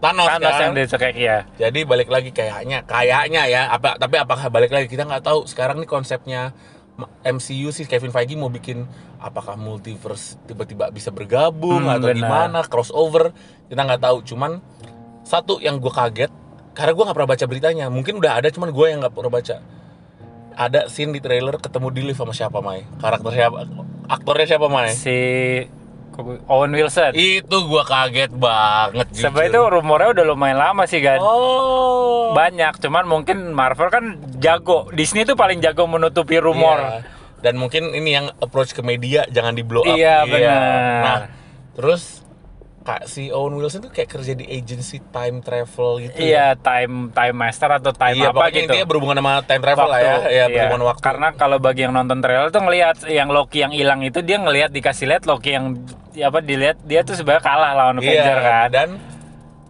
Thanos, 0.00 0.26
Thanos 0.26 0.48
kan? 0.50 0.60
yang 0.62 0.72
dicekek 0.74 1.14
ya. 1.14 1.44
jadi 1.54 1.84
balik 1.84 2.08
lagi 2.08 2.30
kayaknya 2.30 2.82
kayaknya 2.82 3.44
ya. 3.44 3.62
Apa 3.68 3.94
tapi 3.94 4.16
apakah 4.16 4.48
balik 4.48 4.68
lagi? 4.68 4.86
Kita 4.86 5.04
nggak 5.04 5.20
tahu. 5.22 5.44
Sekarang 5.44 5.76
nih 5.76 5.86
konsepnya 5.86 6.56
MCU 7.22 7.68
sih 7.68 7.84
Kevin 7.84 8.08
Feige 8.08 8.32
mau 8.34 8.48
bikin 8.48 8.84
apakah 9.16 9.54
multiverse 9.54 10.40
tiba-tiba 10.44 10.88
bisa 10.88 11.08
bergabung 11.08 11.84
Hmm, 11.84 11.94
atau 11.94 12.08
benar. 12.08 12.16
gimana 12.16 12.58
crossover? 12.62 13.32
Kita 13.66 13.80
nggak 13.82 14.00
tahu. 14.00 14.16
Cuman 14.22 14.60
satu 15.22 15.56
yang 15.58 15.76
gue 15.76 15.88
kaget 15.88 16.32
karena 16.70 16.92
gue 16.92 17.04
nggak 17.04 17.16
pernah 17.16 17.30
baca 17.30 17.44
beritanya. 17.46 17.86
Mungkin 17.88 18.16
udah 18.16 18.32
ada 18.36 18.48
cuman 18.48 18.68
gue 18.68 18.86
yang 18.86 19.00
nggak 19.00 19.12
pernah 19.12 19.32
baca. 19.32 19.56
Ada 20.50 20.88
scene 20.88 21.12
di 21.12 21.20
trailer 21.20 21.56
ketemu 21.56 21.88
di 21.88 22.00
lift 22.02 22.18
sama 22.18 22.32
siapa 22.32 22.60
Mai? 22.60 22.84
Karakter 22.96 23.32
siapa? 23.32 23.64
Aktornya 24.06 24.46
siapa 24.46 24.66
Mai? 24.66 24.92
Si 24.92 25.16
Owen 26.46 26.72
Wilson. 26.72 27.12
itu 27.12 27.56
gue 27.56 27.82
kaget 27.84 28.32
banget 28.32 29.06
jujur. 29.12 29.22
Sebenarnya 29.28 29.50
itu 29.50 29.60
rumornya 29.66 30.08
udah 30.14 30.24
lumayan 30.24 30.58
lama 30.58 30.84
sih 30.84 31.00
kan. 31.00 31.18
oh 31.18 32.30
Banyak, 32.30 32.78
cuman 32.78 33.04
mungkin 33.04 33.50
Marvel 33.50 33.90
kan 33.90 34.04
jago. 34.38 34.86
Disney 34.90 35.26
tuh 35.26 35.34
paling 35.34 35.58
jago 35.58 35.84
menutupi 35.84 36.38
rumor. 36.38 36.78
Iya. 36.78 37.02
Dan 37.40 37.56
mungkin 37.56 37.90
ini 37.90 38.10
yang 38.14 38.26
approach 38.38 38.70
ke 38.70 38.84
media 38.84 39.24
jangan 39.26 39.56
di 39.56 39.64
blow 39.64 39.80
up. 39.82 39.96
Iya, 39.96 40.28
benar. 40.28 40.60
Nah, 41.00 41.18
terus 41.72 42.20
kak 42.80 43.04
si 43.04 43.28
Owen 43.28 43.60
Wilson 43.60 43.84
tuh 43.84 43.92
kayak 43.92 44.08
kerja 44.08 44.32
di 44.32 44.48
agency 44.48 45.04
time 45.12 45.44
travel 45.44 46.00
gitu 46.00 46.16
Iya, 46.16 46.56
time 46.56 47.12
time 47.12 47.36
master 47.36 47.76
atau 47.76 47.92
time 47.92 48.16
iya 48.16 48.32
apa 48.32 48.48
gitu. 48.48 48.72
intinya 48.72 48.86
berhubungan 48.88 49.20
sama 49.20 49.32
time 49.44 49.60
travel 49.60 49.84
lah 49.84 50.00
ya 50.00 50.08
Waktu, 50.16 50.24
ya 50.24 50.32
iya. 50.32 50.44
berhubungan 50.48 50.84
waktu 50.88 51.02
Karena 51.04 51.28
kalau 51.36 51.58
bagi 51.60 51.80
yang 51.84 51.92
nonton 51.92 52.24
trailer 52.24 52.48
tuh 52.48 52.64
ngelihat 52.64 53.04
yang 53.04 53.28
Loki 53.28 53.60
yang 53.60 53.72
hilang 53.76 54.00
itu 54.00 54.24
dia 54.24 54.40
ngelihat 54.40 54.72
dikasih 54.72 55.12
lihat 55.12 55.28
Loki 55.28 55.52
yang 55.52 55.76
ya 56.12 56.26
apa 56.26 56.38
dilihat 56.38 56.82
dia 56.82 57.00
tuh 57.00 57.14
sebenarnya 57.14 57.40
kalah 57.40 57.72
lawan 57.72 57.96
Avenger 57.96 58.18
Iya, 58.32 58.36
kan. 58.40 58.68
dan 58.68 58.88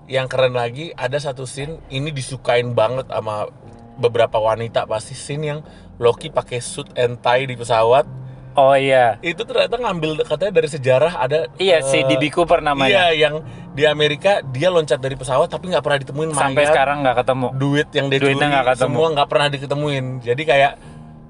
yang 0.07 0.27
keren 0.27 0.53
lagi 0.53 0.91
ada 0.93 1.17
satu 1.17 1.45
scene 1.45 1.79
ini 1.89 2.11
disukain 2.11 2.73
banget 2.73 3.07
sama 3.07 3.47
beberapa 3.95 4.37
wanita 4.37 4.85
pasti 4.85 5.13
scene 5.13 5.45
yang 5.47 5.61
Loki 5.97 6.29
pakai 6.29 6.59
suit 6.59 6.89
and 6.95 7.19
tie 7.19 7.45
di 7.45 7.55
pesawat 7.55 8.09
Oh 8.53 8.75
iya. 8.75 9.15
itu 9.21 9.39
ternyata 9.41 9.79
ngambil 9.79 10.27
katanya 10.27 10.53
dari 10.53 10.67
sejarah 10.67 11.13
ada 11.15 11.47
Iya 11.55 11.81
si 11.81 11.97
eh, 11.97 12.05
DB 12.05 12.35
Cooper 12.35 12.59
namanya. 12.59 13.09
Iya, 13.09 13.31
yang 13.31 13.35
di 13.71 13.87
Amerika 13.87 14.43
dia 14.43 14.67
loncat 14.69 14.99
dari 14.99 15.15
pesawat 15.15 15.47
tapi 15.47 15.71
nggak 15.71 15.79
pernah 15.79 15.99
ditemuin 15.99 16.35
Sampai 16.35 16.59
mayat, 16.59 16.75
sekarang 16.75 16.97
nggak 17.01 17.17
ketemu. 17.23 17.47
duit 17.55 17.89
yang 17.95 18.07
dia 18.11 18.19
Duitnya 18.19 18.35
curi 18.43 18.51
nggak 18.51 18.67
ketemu. 18.67 18.83
semua 18.91 19.07
nggak 19.15 19.29
pernah 19.31 19.47
diketemuin. 19.49 20.07
Jadi 20.21 20.43
kayak 20.43 20.73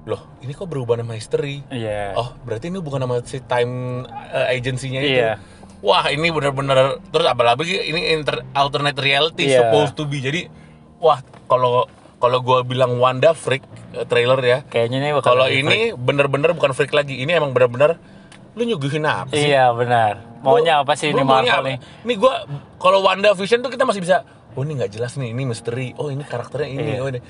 loh 0.01 0.21
ini 0.41 0.57
kok 0.57 0.65
berubah 0.65 0.97
nama 0.97 1.13
history? 1.13 1.61
Iya. 1.69 2.17
Oh 2.17 2.33
berarti 2.41 2.73
ini 2.73 2.81
bukan 2.81 3.05
nama 3.05 3.21
si 3.21 3.37
time 3.45 4.05
uh, 4.09 4.49
agency-nya 4.49 5.01
itu. 5.05 5.21
Iya. 5.21 5.37
Wah 5.81 6.09
ini 6.09 6.29
bener-bener 6.33 6.97
terus 7.13 7.25
apalagi 7.29 7.77
ini 7.89 8.17
inter, 8.17 8.41
alternate 8.57 8.97
reality 8.97 9.49
Iya. 9.49 9.69
supposed 9.69 9.93
to 9.97 10.09
be. 10.09 10.17
Jadi 10.17 10.49
wah 10.97 11.21
kalau 11.45 11.85
kalau 12.21 12.37
gue 12.41 12.65
bilang 12.65 12.97
Wanda 12.97 13.33
freak 13.37 13.65
uh, 13.93 14.05
trailer 14.09 14.41
ya. 14.41 14.57
Kayaknya 14.65 14.97
ini 15.01 15.09
Kalau 15.21 15.45
ini 15.49 15.93
bener-bener 15.93 16.53
bukan 16.57 16.73
freak 16.73 16.93
lagi. 16.93 17.21
Ini 17.21 17.37
emang 17.37 17.53
bener-bener 17.53 18.01
lu 18.57 18.67
nyuguhin 18.67 19.05
apa 19.05 19.31
sih? 19.31 19.53
Iya 19.53 19.69
benar. 19.71 20.41
Maunya 20.41 20.81
apa 20.81 20.97
sih 20.97 21.13
ini 21.13 21.21
Marvel 21.21 21.61
nih? 21.61 21.77
Nih 22.09 22.15
gua 22.17 22.49
kalau 22.81 23.05
Wanda 23.05 23.37
Vision 23.37 23.61
tuh 23.61 23.69
kita 23.69 23.85
masih 23.85 24.01
bisa 24.01 24.25
oh 24.57 24.65
ini 24.65 24.81
nggak 24.81 24.91
jelas 24.97 25.15
nih, 25.15 25.29
ini 25.29 25.45
misteri. 25.45 25.93
Oh 25.95 26.09
ini 26.09 26.25
karakternya 26.25 26.67
ini. 26.67 26.91
Iya. 26.97 27.01
Oh 27.05 27.09
ini. 27.13 27.21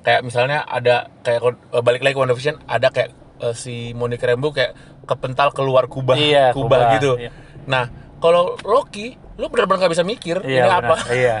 Kayak 0.00 0.20
misalnya 0.24 0.64
ada 0.64 1.12
kayak 1.20 1.40
eh, 1.46 1.82
balik 1.84 2.00
lagi 2.00 2.14
ke 2.16 2.20
Wanda 2.20 2.32
Vision 2.32 2.56
ada 2.64 2.88
kayak 2.88 3.10
eh, 3.40 3.54
si 3.54 3.92
Monica 3.92 4.24
Rambeau 4.24 4.50
kayak 4.50 4.72
kepental 5.04 5.50
keluar 5.50 5.84
kubah 5.86 6.14
Iya, 6.14 6.56
kubah, 6.56 6.78
kubah, 6.78 6.94
gitu. 6.96 7.12
iya. 7.18 7.30
Nah, 7.66 7.90
kalau 8.16 8.56
Loki 8.62 9.12
lu 9.36 9.48
benar-benar 9.48 9.84
nggak 9.84 9.92
bisa 9.92 10.04
mikir 10.04 10.36
Iya 10.44 10.64
ini 10.64 10.70
apa. 10.70 10.96
Iya. 11.10 11.38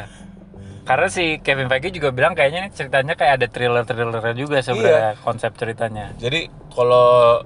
Karena 0.80 1.06
si 1.06 1.38
Kevin 1.38 1.68
Feige 1.68 1.92
juga 1.92 2.10
bilang 2.10 2.34
kayaknya 2.34 2.66
ceritanya 2.72 3.14
kayak 3.14 3.32
ada 3.38 3.46
thriller-thrillernya 3.46 4.34
juga 4.34 4.58
sebenarnya 4.58 5.14
Iya. 5.14 5.22
konsep 5.22 5.52
ceritanya. 5.54 6.10
Jadi 6.16 6.48
kalau 6.72 7.38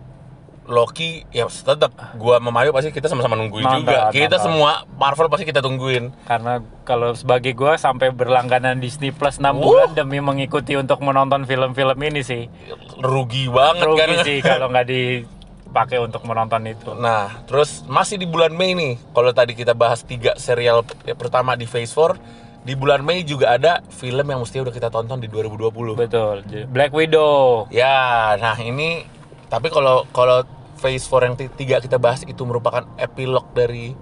Loki 0.64 1.28
ya 1.28 1.44
tetap 1.44 1.92
gua 2.16 2.40
sama 2.40 2.48
Mario 2.48 2.72
pasti 2.72 2.88
kita 2.88 3.04
sama-sama 3.12 3.36
nungguin 3.36 3.64
Nonton, 3.68 3.80
juga. 3.84 4.08
Kita 4.08 4.40
nonton. 4.40 4.44
semua 4.48 4.70
Marvel 4.96 5.28
pasti 5.28 5.44
kita 5.44 5.60
tungguin. 5.60 6.08
Karena 6.24 6.64
kalau 6.88 7.12
sebagai 7.12 7.52
gua 7.52 7.76
sampai 7.76 8.08
berlangganan 8.16 8.80
Disney 8.80 9.12
Plus 9.12 9.36
6 9.36 9.44
Wuh. 9.44 9.60
bulan 9.60 9.90
demi 9.92 10.24
mengikuti 10.24 10.72
untuk 10.80 11.04
menonton 11.04 11.44
film-film 11.44 11.98
ini 12.00 12.24
sih. 12.24 12.48
Rugi 12.96 13.52
banget 13.52 13.84
Rugi 13.84 14.00
kan. 14.00 14.24
sih 14.24 14.38
kalau 14.56 14.72
nggak 14.72 14.86
dipakai 14.88 16.00
untuk 16.00 16.24
menonton 16.24 16.64
itu. 16.64 16.96
Nah, 16.96 17.44
terus 17.44 17.84
masih 17.84 18.16
di 18.16 18.24
bulan 18.24 18.56
Mei 18.56 18.72
nih. 18.72 18.96
Kalau 19.12 19.36
tadi 19.36 19.52
kita 19.52 19.76
bahas 19.76 20.00
tiga 20.00 20.32
serial 20.40 20.80
ya, 21.04 21.12
pertama 21.12 21.60
di 21.60 21.68
Phase 21.68 21.92
4, 21.92 22.64
di 22.64 22.72
bulan 22.72 23.04
Mei 23.04 23.20
juga 23.20 23.52
ada 23.52 23.84
film 23.92 24.24
yang 24.24 24.40
mesti 24.40 24.64
udah 24.64 24.72
kita 24.72 24.88
tonton 24.88 25.20
di 25.20 25.28
2020. 25.28 25.92
Betul. 25.92 26.40
Black 26.72 26.96
Widow. 26.96 27.68
Ya, 27.68 28.32
nah 28.40 28.56
ini 28.56 29.04
tapi 29.46 29.68
kalau 29.68 30.06
kalau 30.08 30.42
Phase 30.74 31.02
4 31.02 31.24
yang 31.24 31.34
ti- 31.34 31.54
tiga 31.56 31.76
kita 31.78 31.96
bahas 31.96 32.22
itu 32.22 32.42
merupakan 32.42 32.84
epilog 32.96 33.46
dari 33.50 33.94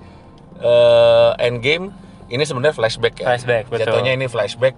eh, 0.59 1.31
Endgame, 1.41 1.91
ini 2.27 2.43
sebenarnya 2.43 2.73
flashback 2.73 3.15
ya. 3.17 3.27
Flashback, 3.29 3.65
betul. 3.67 3.87
Jatuhnya 3.89 4.13
ini 4.13 4.27
flashback 4.27 4.75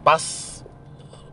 pas 0.00 0.22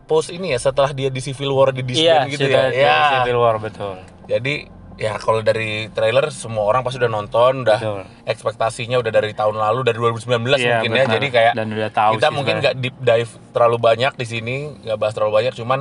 post 0.04 0.30
ini 0.30 0.52
ya 0.52 0.60
setelah 0.60 0.90
dia 0.92 1.08
di 1.08 1.22
Civil 1.22 1.50
War 1.50 1.70
di 1.70 1.80
Iya, 1.82 2.26
disband 2.26 2.26
gitu 2.28 2.44
sudah 2.44 2.64
ya. 2.68 2.82
Ya. 2.82 2.98
Civil 3.16 3.38
War 3.38 3.56
betul. 3.58 3.96
Jadi 4.26 4.54
ya 4.94 5.18
kalau 5.18 5.42
dari 5.42 5.90
trailer 5.90 6.30
semua 6.30 6.66
orang 6.66 6.82
pasti 6.82 6.98
udah 6.98 7.10
nonton, 7.12 7.62
udah 7.64 7.78
Betul. 7.78 8.02
ekspektasinya 8.26 8.98
udah 9.00 9.12
dari 9.12 9.34
tahun 9.34 9.56
lalu 9.56 9.82
dari 9.84 9.98
2019 9.98 10.28
Iya, 10.54 10.82
mungkin 10.82 10.90
ya. 10.92 10.96
benar. 11.00 11.14
Jadi 11.14 11.28
kayak 11.30 11.54
Dan 11.54 11.68
udah 11.72 11.90
tahu 11.90 12.12
kita 12.16 12.28
sih 12.28 12.36
mungkin 12.36 12.56
nggak 12.60 12.76
deep 12.78 12.96
dive 13.00 13.32
terlalu 13.50 13.78
banyak 13.80 14.14
di 14.14 14.26
sini, 14.28 14.56
nggak 14.82 14.98
bahas 14.98 15.14
terlalu 15.14 15.34
banyak, 15.36 15.54
cuman 15.54 15.80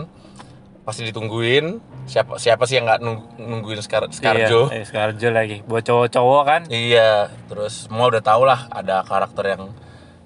pasti 0.83 1.03
ditungguin. 1.05 1.79
Siapa 2.05 2.35
siapa 2.37 2.67
sih 2.67 2.77
yang 2.77 2.87
nggak 2.87 3.01
nung- 3.01 3.27
nungguin 3.37 3.79
Scar 3.79 4.11
Scarjo? 4.11 4.67
Iya, 4.69 4.75
eh, 4.75 4.85
Scarjo 4.85 5.29
lagi. 5.31 5.57
Buat 5.63 5.87
cowok-cowok 5.87 6.43
kan. 6.43 6.61
Iya, 6.67 7.31
terus 7.47 7.87
semua 7.87 8.11
udah 8.11 8.19
tau 8.19 8.43
lah 8.43 8.67
ada 8.69 9.03
karakter 9.03 9.45
yang 9.49 9.63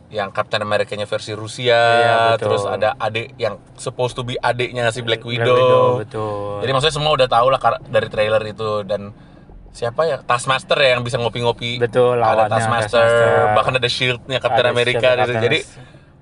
yang 0.06 0.30
Captain 0.30 0.62
America-nya 0.62 1.02
versi 1.04 1.34
Rusia, 1.34 1.74
Iya, 1.74 2.16
betul. 2.32 2.40
terus 2.46 2.62
ada 2.64 2.94
adik 2.96 3.34
yang 3.36 3.58
supposed 3.74 4.14
to 4.14 4.22
be 4.22 4.38
adiknya 4.38 4.86
si 4.88 5.02
Black 5.02 5.20
Black 5.20 5.42
Widow. 5.42 5.98
betul. 5.98 6.62
Jadi 6.62 6.70
maksudnya 6.70 6.94
semua 6.94 7.12
udah 7.12 7.26
tahu 7.26 7.46
lah 7.50 7.58
dari 7.84 8.06
trailer 8.06 8.38
itu 8.46 8.86
dan 8.86 9.10
siapa 9.74 10.06
ya 10.06 10.22
Taskmaster 10.22 10.78
ya 10.78 10.96
yang 10.96 11.02
bisa 11.02 11.18
ngopi-ngopi. 11.18 11.76
Betul, 11.76 12.22
Ada 12.22 12.46
Taskmaster, 12.48 13.02
Taskmaster. 13.02 13.52
bahkan 13.52 13.74
ada 13.76 13.88
Shieldnya 13.90 14.38
Captain 14.40 14.64
Ada 14.64 14.72
America 14.72 15.08
Shield 15.10 15.26
gitu. 15.26 15.42
Jadi 15.42 15.58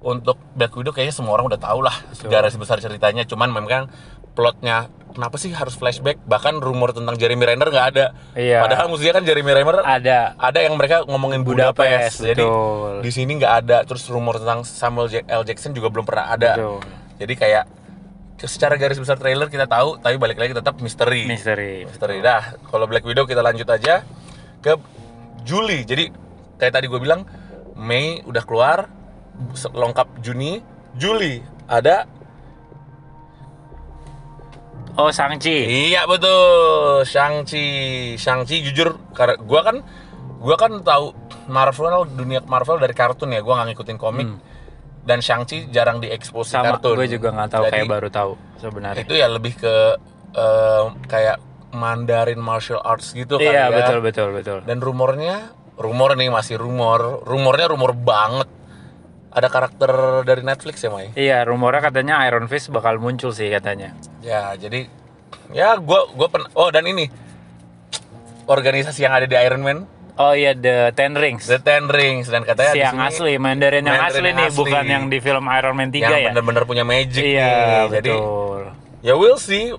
untuk 0.00 0.36
Black 0.56 0.72
Widow 0.74 0.90
kayaknya 0.90 1.14
semua 1.14 1.32
orang 1.32 1.46
udah 1.46 1.60
tahu 1.60 1.80
lah 1.80 1.94
sejarah 2.10 2.48
sebesar 2.48 2.80
ceritanya. 2.80 3.22
Cuman 3.22 3.52
memang 3.52 3.86
plotnya 4.34 4.90
kenapa 5.14 5.38
sih 5.38 5.54
harus 5.54 5.78
flashback? 5.78 6.18
Bahkan 6.26 6.58
rumor 6.58 6.90
tentang 6.90 7.14
Jeremy 7.14 7.54
Renner 7.54 7.70
nggak 7.70 7.86
ada. 7.94 8.06
Iya. 8.34 8.66
Padahal 8.66 8.90
musuhnya 8.90 9.14
kan 9.14 9.22
Jeremy 9.22 9.52
Renner 9.54 9.78
ada 9.86 10.34
ada 10.34 10.58
yang 10.58 10.74
mereka 10.74 11.06
ngomongin 11.06 11.46
Budapest, 11.46 11.78
Budapest, 11.78 12.16
jadi 12.26 12.44
betul. 12.44 12.92
di 13.06 13.10
sini 13.14 13.32
nggak 13.38 13.54
ada 13.64 13.78
terus 13.86 14.04
rumor 14.10 14.42
tentang 14.42 14.66
Samuel 14.66 15.06
L 15.24 15.42
Jackson 15.46 15.70
juga 15.70 15.88
belum 15.88 16.02
pernah 16.02 16.34
ada 16.34 16.58
Betul. 16.58 16.82
jadi 17.22 17.34
kayak 17.38 17.64
secara 18.44 18.74
garis 18.76 18.98
besar 18.98 19.16
trailer 19.16 19.46
kita 19.48 19.64
tahu 19.64 19.96
tapi 20.02 20.18
balik 20.18 20.36
lagi 20.36 20.52
tetap 20.52 20.76
misteri 20.82 21.24
misteri. 21.24 21.86
misteri 21.86 22.18
dah 22.20 22.58
kalau 22.68 22.84
Black 22.90 23.06
Widow 23.06 23.24
kita 23.24 23.40
lanjut 23.40 23.64
aja 23.70 24.04
ke 24.60 24.74
Juli 25.46 25.86
jadi 25.86 26.10
kayak 26.58 26.72
tadi 26.74 26.86
gue 26.90 27.00
bilang 27.00 27.24
Mei 27.78 28.20
udah 28.26 28.42
keluar 28.44 28.90
lengkap 29.70 30.08
Juni 30.20 30.60
Juli 30.98 31.40
ada 31.70 32.06
Oh, 34.94 35.10
Shang-Chi. 35.10 35.90
Iya 35.90 36.06
betul, 36.06 37.02
Shang-Chi. 37.02 37.66
Shang-Chi 38.14 38.56
jujur 38.62 38.94
karena 39.10 39.34
gua 39.36 39.60
kan 39.62 39.76
gua 40.38 40.54
kan 40.54 40.70
tahu 40.80 41.10
Marvel 41.46 42.06
dunia 42.08 42.40
Marvel 42.44 42.78
dari 42.78 42.94
kartun 42.94 43.30
ya, 43.30 43.42
gua 43.42 43.58
nggak 43.58 43.74
ngikutin 43.74 43.98
komik. 43.98 44.28
Dan 45.04 45.20
Shang-Chi 45.20 45.68
jarang 45.68 45.98
diekspos 45.98 46.46
di 46.46 46.56
Hmm. 46.56 46.64
Sama, 46.64 46.70
kartun. 46.78 46.96
gue 46.96 47.08
juga 47.10 47.28
nggak 47.28 47.50
tahu 47.50 47.64
Jadi, 47.68 47.72
kayak 47.76 47.90
baru 47.90 48.08
tahu 48.08 48.32
sebenarnya. 48.56 49.02
Itu 49.02 49.12
ya 49.12 49.26
lebih 49.28 49.52
ke 49.54 49.74
eh, 50.32 50.84
kayak 51.04 51.36
Mandarin 51.74 52.38
martial 52.38 52.78
arts 52.80 53.12
gitu 53.12 53.34
kali 53.36 53.50
Iya, 53.50 53.66
ya. 53.66 53.74
betul 53.74 53.98
betul 54.00 54.28
betul. 54.30 54.58
Dan 54.62 54.78
rumornya, 54.78 55.50
rumor 55.74 56.14
nih 56.14 56.30
masih 56.30 56.54
rumor, 56.56 57.20
rumornya 57.26 57.66
rumor 57.68 57.92
banget. 57.92 58.46
Ada 59.34 59.48
karakter 59.48 59.90
dari 60.22 60.40
Netflix 60.40 60.78
ya, 60.78 60.88
Mai? 60.88 61.10
Iya, 61.12 61.42
rumornya 61.42 61.82
katanya 61.82 62.22
Iron 62.24 62.46
Fist 62.46 62.70
bakal 62.70 62.96
muncul 62.96 63.30
sih 63.30 63.50
katanya. 63.50 63.90
Ya, 64.20 64.54
jadi 64.54 64.86
ya 65.50 65.74
gua 65.76 66.06
gua 66.08 66.30
pen 66.30 66.46
oh 66.54 66.70
dan 66.70 66.86
ini 66.86 67.10
organisasi 68.44 69.02
yang 69.02 69.12
ada 69.12 69.26
di 69.26 69.34
Iron 69.34 69.60
Man, 69.60 69.78
Oh 70.14 70.30
iya, 70.30 70.54
The 70.54 70.94
Ten 70.94 71.18
Rings. 71.18 71.42
The 71.42 71.58
Ten 71.58 71.90
Rings 71.90 72.30
dan 72.30 72.46
katanya 72.46 72.70
si 72.70 72.78
yang 72.78 73.02
asli, 73.02 73.34
Mandarin 73.34 73.82
yang 73.82 73.98
Mandarin 73.98 74.14
asli 74.14 74.22
yang 74.24 74.38
nih, 74.38 74.46
asli. 74.46 74.58
bukan 74.62 74.84
yang 74.86 75.04
di 75.10 75.18
film 75.18 75.44
Iron 75.50 75.74
Man 75.74 75.90
3 75.90 75.98
yang 75.98 76.14
ya. 76.14 76.28
bener-bener 76.30 76.62
punya 76.62 76.84
magic 76.86 77.18
Iya, 77.26 77.50
nih. 77.50 77.98
Jadi 77.98 78.10
betul. 78.14 78.60
ya 79.02 79.12
we'll 79.18 79.42
see. 79.42 79.74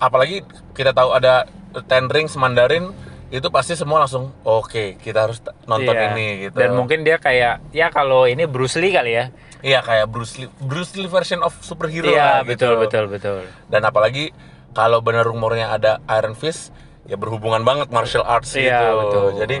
Apalagi 0.00 0.40
kita 0.72 0.96
tahu 0.96 1.12
ada 1.12 1.44
The 1.76 1.84
Ten 1.84 2.08
Rings 2.08 2.32
Mandarin 2.34 2.88
itu 3.26 3.48
pasti 3.50 3.74
semua 3.74 4.06
langsung 4.06 4.30
oke 4.42 5.02
kita 5.02 5.26
harus 5.26 5.42
nonton 5.66 5.90
Iya. 5.90 6.14
ini 6.14 6.26
gitu. 6.46 6.56
Dan 6.56 6.78
mungkin 6.78 7.02
dia 7.02 7.18
kayak 7.18 7.58
ya 7.70 7.90
kalau 7.90 8.24
ini 8.24 8.46
Bruce 8.46 8.78
Lee 8.78 8.94
kali 8.94 9.12
ya. 9.12 9.34
iya 9.60 9.82
kayak 9.82 10.06
Bruce 10.06 10.38
Lee, 10.38 10.50
Bruce 10.62 10.94
Lee 10.94 11.10
version 11.10 11.42
of 11.42 11.50
superhero 11.58 12.06
Iya, 12.06 12.22
lah 12.22 12.46
betul 12.46 12.78
gitu. 12.78 12.82
betul 12.86 13.04
betul. 13.10 13.38
Dan 13.66 13.82
apalagi 13.82 14.30
kalau 14.70 15.02
benar 15.02 15.26
rumornya 15.26 15.72
ada 15.72 15.98
Iron 16.12 16.38
Fist 16.38 16.70
ya 17.04 17.14
berhubungan 17.14 17.62
banget 17.62 17.90
martial 17.90 18.22
arts 18.22 18.54
Iya, 18.54 18.78
gitu. 18.78 18.90
betul. 19.00 19.26
Jadi 19.42 19.56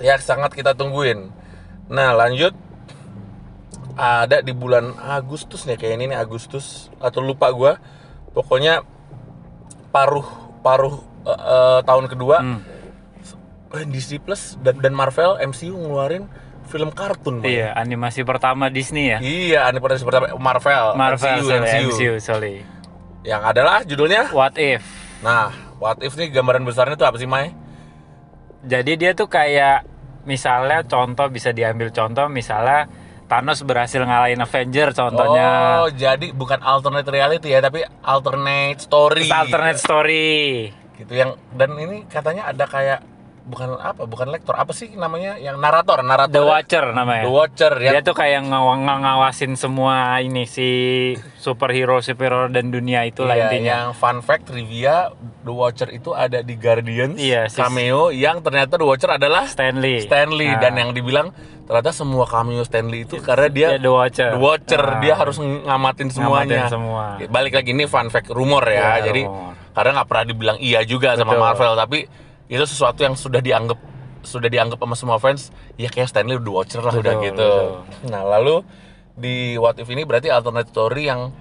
ya 0.00 0.18
sangat 0.18 0.52
kita 0.52 0.76
tungguin. 0.76 1.32
Nah, 1.88 2.12
lanjut 2.12 2.52
ada 3.92 4.40
di 4.40 4.52
bulan 4.52 4.96
Agustus 4.98 5.64
nih 5.64 5.76
kayak 5.76 5.94
ini 5.96 6.04
nih 6.12 6.18
Agustus 6.18 6.88
atau 6.98 7.20
lupa 7.20 7.48
gua. 7.48 7.76
Pokoknya 8.32 8.80
paruh 9.88 10.24
paruh 10.60 11.04
eh, 11.22 11.30
eh, 11.30 11.80
tahun 11.82 12.04
kedua 12.06 12.36
Hmm. 12.38 12.60
eh, 13.72 13.86
Disney 13.86 14.18
Plus 14.18 14.56
dan, 14.58 14.78
dan 14.78 14.92
Marvel 14.92 15.38
MCU 15.42 15.72
ngeluarin 15.72 16.28
film 16.64 16.88
kartun. 16.88 17.40
Boy. 17.40 17.52
Iya, 17.54 17.74
animasi 17.74 18.22
pertama 18.22 18.68
Disney 18.68 19.10
ya. 19.10 19.18
Iya, 19.18 19.66
animasi 19.66 20.02
pertama 20.02 20.32
Marvel, 20.34 20.94
Marvel 20.94 21.36
MCU, 21.36 21.44
sorry, 21.44 21.60
MCU. 21.62 21.88
MCU, 21.90 22.12
sorry. 22.18 22.56
Yang 23.22 23.42
adalah 23.46 23.76
judulnya 23.82 24.22
What 24.30 24.56
if? 24.56 24.82
Nah, 25.20 25.50
what 25.76 26.00
if 26.00 26.14
nih 26.14 26.28
gambaran 26.28 26.62
besarnya 26.62 26.96
tuh 26.96 27.04
apa 27.04 27.14
sih, 27.14 27.26
Mai? 27.26 27.54
Jadi 28.62 28.94
dia 28.94 29.10
tuh 29.12 29.26
kayak 29.26 29.86
misalnya 30.22 30.82
contoh 30.82 31.26
bisa 31.28 31.50
diambil 31.50 31.90
contoh 31.90 32.26
misalnya 32.26 32.86
Thanos 33.26 33.64
berhasil 33.64 33.96
ngalahin 33.98 34.38
Avenger 34.38 34.92
contohnya. 34.92 35.48
Oh, 35.80 35.88
jadi 35.88 36.30
bukan 36.30 36.60
alternate 36.60 37.08
reality 37.08 37.48
ya, 37.48 37.58
tapi 37.58 37.80
alternate 38.02 38.76
story. 38.78 39.24
Terus 39.24 39.32
alternate 39.32 39.80
story. 39.80 40.68
Gitu. 40.96 41.12
Yang 41.12 41.40
dan 41.56 41.70
ini 41.76 42.04
katanya 42.08 42.48
ada 42.52 42.64
kayak 42.68 43.00
bukan 43.44 43.74
apa, 43.74 44.02
bukan 44.02 44.28
lektor, 44.28 44.54
apa 44.54 44.70
sih 44.70 44.92
namanya? 44.92 45.34
Yang 45.34 45.58
narator, 45.58 45.98
narator. 46.00 46.30
The 46.32 46.42
Watcher 46.42 46.84
namanya. 46.90 47.22
The 47.22 47.32
Watcher 47.32 47.72
ya. 47.76 47.90
Dia 47.90 48.00
tuh 48.00 48.12
kayak 48.12 48.40
ngaw- 48.44 48.78
ng- 48.78 49.02
ngawasin 49.02 49.52
semua 49.54 49.94
ini 50.18 50.44
si 50.44 50.68
superhero 51.36 51.98
superhero 51.98 52.46
dan 52.46 52.68
dunia 52.68 53.02
itulah 53.02 53.34
Iya, 53.34 53.48
intinya. 53.48 53.74
Yang 53.80 53.88
fun 53.94 54.18
fact 54.20 54.44
trivia, 54.46 55.10
The 55.40 55.50
Watcher 55.50 55.90
itu 55.90 56.12
ada 56.12 56.38
di 56.38 56.54
Guardians 56.54 57.16
Iya, 57.16 57.46
sis- 57.46 57.58
cameo 57.58 58.08
yang 58.08 58.40
ternyata 58.40 58.74
The 58.74 58.84
Watcher 58.84 59.10
adalah 59.12 59.44
Stanley. 59.44 60.02
Stanley 60.02 60.48
Nah, 60.48 60.60
dan 60.60 60.72
yang 60.76 60.90
dibilang 60.90 61.34
ternyata 61.62 61.90
semua 61.90 62.24
cameo 62.24 62.62
Stanley 62.62 63.04
itu 63.04 63.18
karena 63.18 63.46
dia 63.46 63.68
dia 63.68 63.80
The 63.80 63.90
Watcher. 63.90 64.30
The 64.30 64.40
Watcher, 64.40 64.82
Nah, 64.84 64.98
dia 65.00 65.14
harus 65.14 65.36
ngamatin 65.38 66.08
semuanya. 66.08 66.66
semua. 66.66 67.18
Balik 67.24 67.52
lagi 67.54 67.70
ini 67.70 67.84
fun 67.84 68.06
fact 68.06 68.28
rumor 68.28 68.62
ya. 68.64 68.96
Iya, 68.96 69.08
Jadi 69.08 69.22
rumor. 69.24 69.50
karena 69.72 69.90
nggak 69.94 70.06
pernah 70.06 70.24
dibilang 70.24 70.58
iya 70.58 70.80
juga 70.82 71.14
sama 71.14 71.32
Betul. 71.32 71.42
Marvel, 71.42 71.72
tapi 71.76 71.98
itu 72.52 72.64
sesuatu 72.68 73.00
yang 73.00 73.16
sudah 73.16 73.40
dianggap 73.40 73.80
sudah 74.22 74.46
dianggap 74.52 74.78
sama 74.78 74.94
semua 74.94 75.18
fans 75.18 75.48
ya 75.80 75.88
kayak 75.88 76.12
Stanley 76.12 76.36
The 76.36 76.52
Watcher 76.52 76.84
lah 76.84 76.94
udah 76.94 77.14
gitu. 77.24 77.32
betul. 77.32 77.64
Nah, 78.12 78.22
lalu 78.22 78.60
di 79.16 79.56
What 79.56 79.80
If 79.80 79.88
ini 79.88 80.04
berarti 80.04 80.28
alternate 80.28 80.68
story 80.68 81.08
yang 81.08 81.32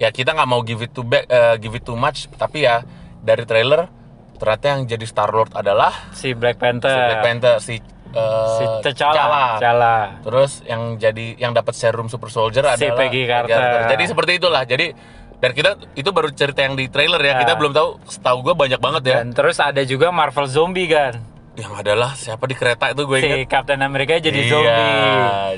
ya 0.00 0.08
kita 0.10 0.32
nggak 0.32 0.48
mau 0.48 0.60
give 0.64 0.80
it 0.80 0.92
to 0.96 1.04
back, 1.04 1.28
eh, 1.28 1.54
give 1.60 1.76
it 1.76 1.84
too 1.84 1.94
much, 1.94 2.26
tapi 2.34 2.64
ya 2.64 2.82
dari 3.20 3.44
trailer 3.44 3.88
ternyata 4.36 4.64
yang 4.76 4.80
jadi 4.84 5.04
Star 5.08 5.32
Lord 5.32 5.52
adalah 5.56 5.92
si 6.12 6.36
Black 6.36 6.60
Panther. 6.60 6.92
si 6.92 6.98
Black 7.00 7.22
Panther 7.24 7.54
si 7.60 7.74
eh, 7.76 8.48
Si 8.56 8.64
T'Challa. 8.84 9.56
T'Challa. 9.60 9.96
Terus 10.24 10.64
yang 10.64 10.96
jadi 11.00 11.36
yang 11.40 11.52
dapat 11.56 11.72
serum 11.76 12.08
super 12.08 12.28
soldier 12.28 12.64
Si 12.76 12.84
adalah 12.84 12.96
Peggy 12.96 13.22
Carter. 13.28 13.92
Jadi 13.92 14.04
seperti 14.08 14.32
itulah. 14.40 14.62
Jadi 14.68 14.92
dan 15.36 15.50
kita 15.52 15.70
itu 15.92 16.08
baru 16.08 16.28
cerita 16.30 16.60
yang 16.60 16.74
di 16.74 16.86
trailer 16.86 17.18
ya. 17.18 17.38
Kita 17.38 17.52
Ya. 17.52 17.58
belum 17.58 17.72
tahu. 17.72 17.88
Setahu 18.04 18.38
gue 18.42 18.54
banyak 18.54 18.78
banget 18.78 19.02
ya. 19.04 19.16
Dan 19.20 19.30
terus 19.30 19.56
ada 19.56 19.82
juga 19.82 20.08
Marvel 20.08 20.46
Zombie 20.46 20.86
kan. 20.86 21.20
Yang 21.54 21.72
adalah 21.74 22.10
siapa 22.12 22.44
di 22.44 22.52
kereta 22.52 22.90
itu 22.90 23.02
gue 23.02 23.16
Si 23.16 23.26
ingat. 23.26 23.38
Captain 23.46 23.80
America 23.80 24.12
jadi 24.14 24.32
iya, 24.34 24.48
zombie. 24.48 24.96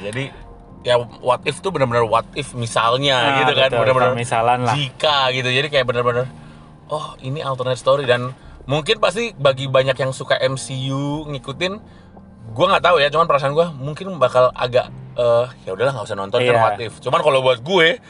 Jadi 0.05 0.25
ya 0.81 0.95
what 1.21 1.43
if 1.43 1.59
tuh 1.59 1.69
benar-benar 1.69 2.03
what 2.03 2.27
if 2.33 2.53
misalnya 2.53 3.17
Ah, 3.17 3.37
gitu 3.41 3.53
kan. 3.53 3.69
Benar-benar 3.69 4.13
permisalan 4.13 4.59
lah. 4.63 4.75
Jika 4.75 5.31
gitu. 5.31 5.49
Jadi 5.49 5.67
kayak 5.69 5.85
benar-benar 5.85 6.27
oh 6.89 7.19
ini 7.21 7.39
alternate 7.39 7.77
story 7.77 8.03
dan 8.03 8.33
mungkin 8.65 8.97
pasti 8.97 9.33
bagi 9.33 9.67
banyak 9.67 9.95
yang 9.95 10.11
suka 10.11 10.37
MCU 10.39 11.25
ngikutin 11.27 11.73
gue 12.49 12.65
nggak 12.67 12.81
tahu 12.83 12.97
ya 12.97 13.09
cuman 13.09 13.25
perasaan 13.25 13.53
gue 13.53 13.67
mungkin 13.75 14.17
bakal 14.17 14.49
agak 14.51 14.89
eh 15.15 15.47
ya 15.63 15.73
udahlah 15.73 15.93
nggak 15.93 16.05
usah 16.05 16.17
nonton 16.17 16.39
kan 16.39 16.49
Iya. 16.49 16.61
what 16.63 16.77
if 16.79 16.97
cuman 16.99 17.21
kalau 17.21 17.41
buat 17.41 17.61
gue 17.61 18.01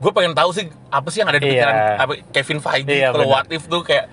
gue 0.00 0.10
pengen 0.10 0.32
tahu 0.32 0.50
sih 0.50 0.64
apa 0.88 1.08
sih 1.08 1.20
yang 1.20 1.28
ada 1.28 1.36
di 1.36 1.44
Iya. 1.46 1.52
pikiran 1.54 1.74
apa, 1.98 2.12
Kevin 2.32 2.58
Feige 2.58 2.88
Iya, 2.90 3.08
kalau 3.12 3.26
what 3.28 3.46
if 3.48 3.64
tuh 3.64 3.84
kayak 3.84 4.08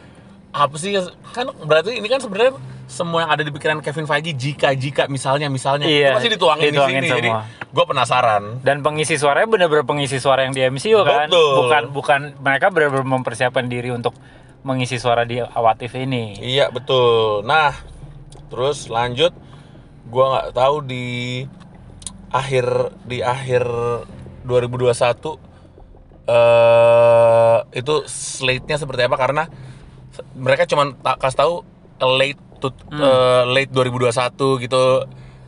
apa 0.49 0.75
sih 0.75 0.91
kan 1.31 1.47
berarti 1.57 1.95
ini 1.95 2.05
kan 2.05 2.19
sebenarnya 2.19 2.59
semua 2.87 3.19
yang 3.21 3.31
ada 3.31 3.39
di 3.39 3.51
pikiran 3.51 3.79
Kevin 3.79 4.03
Feige 4.03 4.31
jika 4.33 4.71
jika 4.73 5.07
misalnya 5.07 5.47
misalnya 5.47 5.87
Iya, 5.87 6.11
itu 6.11 6.17
pasti 6.17 6.29
dituangin, 6.29 6.71
dituangin 6.71 7.01
di 7.01 7.07
sini 7.07 7.17
jadi 7.17 7.31
semua. 7.31 7.67
gue 7.67 7.85
penasaran 7.85 8.43
Dan 8.61 8.79
pengisi 8.79 9.15
suaranya 9.15 9.47
bener-bener 9.47 9.83
pengisi 9.83 10.17
suara 10.17 10.43
yang 10.43 10.51
di 10.51 10.61
MCU 10.61 10.99
kan. 11.01 11.27
Betul. 11.27 11.51
Bukan 11.57 11.83
bukan 11.91 12.19
mereka 12.37 12.67
bener-bener 12.67 13.05
mempersiapkan 13.05 13.65
diri 13.65 13.87
untuk 13.89 14.11
mengisi 14.63 14.97
suara 14.97 15.23
di 15.23 15.39
Awatif 15.39 15.95
ini. 15.95 16.35
Iya 16.37 16.67
betul. 16.67 17.43
Nah, 17.43 17.71
terus 18.47 18.87
lanjut, 18.87 19.31
gua 20.05 20.25
nggak 20.33 20.47
tahu 20.53 20.75
di 20.83 21.07
akhir 22.27 22.65
di 23.03 23.23
akhir 23.23 23.63
2021 24.43 25.46
eh 26.27 27.57
itu 27.73 28.03
slate-nya 28.05 28.77
seperti 28.77 29.07
apa? 29.07 29.15
Karena 29.15 29.43
mereka 30.33 30.65
cuma 30.65 30.93
tak 30.95 31.17
kasih 31.17 31.37
tahu 31.37 31.53
late 31.99 32.41
to, 32.57 32.69
eh, 32.91 33.43
late 33.45 33.71
2021 33.71 34.33
gitu 34.59 35.05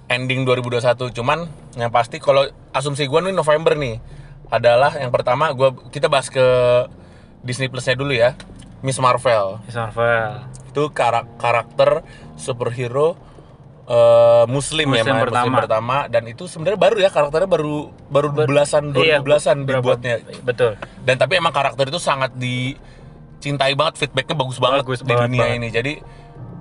ending 0.08 0.42
2021 0.42 1.10
cuman 1.12 1.46
yang 1.74 1.90
pasti 1.90 2.18
kalau 2.18 2.46
asumsi 2.70 3.06
gua 3.06 3.22
nih 3.22 3.34
November 3.34 3.74
nih 3.74 4.02
adalah 4.50 4.94
yang 4.94 5.10
pertama 5.10 5.54
gua 5.54 5.74
kita 5.90 6.10
bahas 6.10 6.30
ke 6.30 6.42
Disney 7.42 7.70
Plus-nya 7.70 7.94
dulu 7.94 8.14
ya 8.14 8.34
Miss 8.82 8.98
Marvel. 8.98 9.60
Miss 9.66 9.76
Marvel. 9.76 10.46
itu 10.70 10.86
karak- 10.94 11.26
karakter 11.42 12.06
superhero 12.38 13.18
eh, 13.90 14.44
muslim, 14.46 14.86
ya 14.88 15.02
Muslim 15.02 15.12
Mas, 15.12 15.24
pertama. 15.24 15.42
muslim 15.44 15.54
pertama 15.60 15.98
dan 16.06 16.24
itu 16.26 16.44
sebenarnya 16.46 16.78
baru 16.78 16.98
ya 17.00 17.10
karakternya 17.10 17.50
baru 17.50 17.76
baru 18.06 18.28
belasan 18.40 18.94
Iya, 18.94 19.18
2010-an 19.18 19.58
berapa- 19.60 19.70
dibuatnya 19.74 20.16
Betul. 20.40 20.72
dan 21.02 21.16
tapi 21.16 21.34
emang 21.36 21.50
karakter 21.50 21.86
itu 21.86 21.98
sangat 21.98 22.30
dicintai 22.34 23.74
banget 23.74 23.98
feedbacknya 23.98 24.36
bagus 24.36 24.58
banget 24.58 24.82
Bagus 24.82 25.00
di 25.00 25.10
banget, 25.10 25.26
dunia 25.26 25.42
banget. 25.44 25.58
ini 25.58 25.68
jadi 25.70 25.94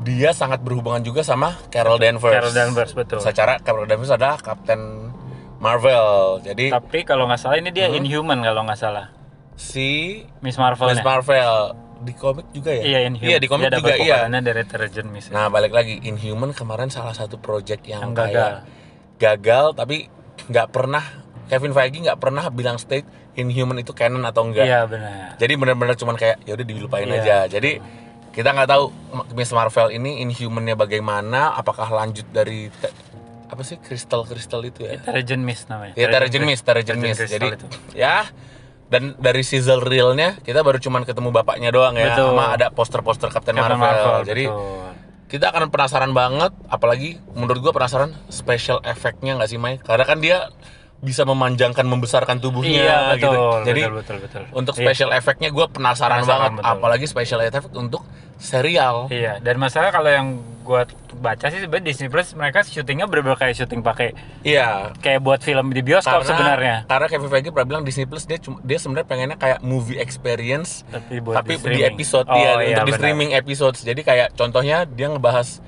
dia 0.00 0.30
sangat 0.30 0.58
berhubungan 0.58 1.00
juga 1.00 1.20
sama 1.20 1.58
Carol 1.68 1.98
Danvers 1.98 2.32
Carol 2.32 2.54
Danvers 2.54 2.92
betul. 2.92 3.18
secara 3.18 3.58
Carol 3.58 3.84
Danvers 3.84 4.08
adalah 4.10 4.38
Captain 4.38 5.12
Marvel 5.58 6.38
jadi 6.40 6.70
Tapi 6.72 7.02
kalau 7.02 7.26
nggak 7.26 7.40
salah 7.40 7.56
ini 7.56 7.68
dia 7.68 7.86
Hmm. 7.86 7.98
Inhuman 7.98 8.40
kalau 8.40 8.62
nggak 8.62 8.78
salah. 8.78 9.10
si 9.54 10.22
Miss 10.38 10.54
Marvel. 10.54 10.86
Miss 10.86 11.02
Marvel 11.02 11.74
di 11.98 12.12
komik 12.12 12.46
juga 12.50 12.70
ya 12.70 12.82
Iya 12.84 12.98
Inhuman. 13.06 13.26
iya 13.26 13.36
di 13.36 13.46
komik 13.46 13.68
juga 13.72 13.94
iya 13.94 14.16
dari. 14.24 15.30
Nah 15.30 15.46
balik 15.46 15.70
lagi 15.70 15.98
Inhuman 16.00 16.50
kemarin 16.50 16.88
salah 16.88 17.12
satu 17.12 17.36
project 17.36 17.82
yang, 17.84 18.00
Yang 18.04 18.12
gagal. 18.14 18.30
kayak 18.30 18.54
gagal 19.18 19.64
tapi 19.74 19.96
nggak 20.46 20.68
pernah 20.68 21.04
Kevin 21.46 21.72
Feige 21.72 21.98
nggak 22.00 22.18
pernah 22.18 22.44
bilang 22.48 22.76
state 22.76 23.08
Inhuman 23.34 23.78
itu 23.78 23.90
canon 23.92 24.22
atau 24.22 24.42
enggak. 24.42 24.62
Iya 24.62 24.84
benar. 24.84 25.34
Jadi 25.36 25.52
benar-benar 25.54 25.94
cuman 25.94 26.14
kayak 26.14 26.42
ya 26.42 26.52
udah 26.52 26.66
dilupain 26.66 27.06
Iya. 27.06 27.18
aja. 27.18 27.36
Jadi 27.48 27.78
kita 28.28 28.50
nggak 28.52 28.68
tahu 28.68 28.84
Miss 29.32 29.50
Marvel 29.50 29.90
ini 29.90 30.22
Inhumannya 30.22 30.74
bagaimana, 30.74 31.54
apakah 31.54 31.86
lanjut 31.88 32.26
dari 32.28 32.70
apa 33.48 33.62
sih 33.64 33.78
kristal 33.78 34.22
kristal 34.22 34.60
itu 34.62 34.84
ya? 34.84 35.00
Terrigen 35.00 35.40
Miss 35.40 35.64
namanya. 35.66 35.94
Ya 35.94 36.06
Terrigen 36.06 36.44
Mist, 36.44 36.62
Mist. 37.00 37.26
Jadi 37.26 37.46
itu. 37.48 37.66
ya 37.96 38.26
dan 38.88 39.12
dari 39.20 39.44
sizzle 39.44 39.84
realnya 39.84 40.40
kita 40.40 40.64
baru 40.64 40.80
cuman 40.80 41.04
ketemu 41.04 41.28
bapaknya 41.28 41.68
doang 41.68 41.94
ya, 41.96 42.16
Betul. 42.16 42.32
sama 42.32 42.44
ada 42.56 42.66
poster-poster 42.72 43.28
Captain, 43.28 43.56
Captain 43.56 43.76
Marvel. 43.76 44.24
Jadi 44.24 44.44
betul. 44.48 44.90
kita 45.28 45.52
akan 45.52 45.68
penasaran 45.68 46.12
banget 46.16 46.56
apalagi 46.72 47.20
menurut 47.36 47.60
gua 47.68 47.72
penasaran 47.76 48.16
special 48.32 48.80
effectnya 48.88 49.36
nggak 49.36 49.48
sih 49.48 49.60
Mai 49.60 49.76
karena 49.76 50.04
kan 50.08 50.18
dia 50.24 50.48
bisa 51.00 51.22
memanjangkan 51.22 51.84
membesarkan 51.84 52.36
tubuhnya 52.36 52.82
Iya 52.82 52.96
betul. 53.12 53.18
gitu 53.30 53.40
jadi 53.64 53.80
betul 53.84 53.96
betul 53.96 54.16
betul. 54.20 54.42
untuk 54.52 54.74
Iya. 54.74 54.82
special 54.82 55.10
effectnya 55.12 55.48
gua 55.48 55.66
penasaran, 55.66 56.20
Penasaran, 56.20 56.26
banget 56.26 56.50
betul. 56.56 56.72
apalagi 56.72 57.06
special 57.06 57.40
effect 57.40 57.70
untuk 57.72 58.02
serial 58.36 59.06
Iya, 59.08 59.38
dan 59.38 59.56
masalah 59.56 59.90
kalau 59.90 60.06
yang 60.06 60.26
gua 60.60 60.86
baca 61.16 61.48
sih 61.48 61.58
sebenarnya 61.58 61.86
Disney 61.86 62.06
Plus 62.06 62.30
mereka 62.32 62.62
syutingnya 62.62 63.06
bener-bener 63.06 63.34
kayak 63.36 63.54
syuting 63.56 63.80
pakai 63.80 64.14
iya 64.42 64.90
kayak 64.96 65.18
buat 65.20 65.38
film 65.38 65.70
di 65.70 65.80
bioskop 65.80 66.22
sebenarnya. 66.22 66.84
karena 66.84 67.06
Kevin 67.08 67.28
Feige 67.28 67.48
pernah 67.48 67.68
bilang 67.68 67.82
Disney 67.82 68.04
Plus 68.04 68.22
dia 68.22 68.36
cuma 68.36 68.58
dia 68.60 68.76
sebenarnya 68.76 69.06
pengennya 69.06 69.36
kayak 69.36 69.58
movie 69.60 69.96
experience 69.96 70.82
Tapi 70.84 71.18
buat 71.18 71.34
tapi 71.36 71.58
di 71.58 71.72
di, 71.72 71.82
episode 71.84 72.26
Oh, 72.26 72.36
dia 72.36 72.42
iya, 72.42 72.52
untuk 72.76 72.84
di 72.84 72.90
benar. 72.90 72.98
streaming 73.00 73.30
episodes 73.32 73.80
jadi 73.80 74.00
kayak 74.00 74.26
contohnya 74.32 74.82
dia 74.84 75.06
ngebahas 75.08 75.58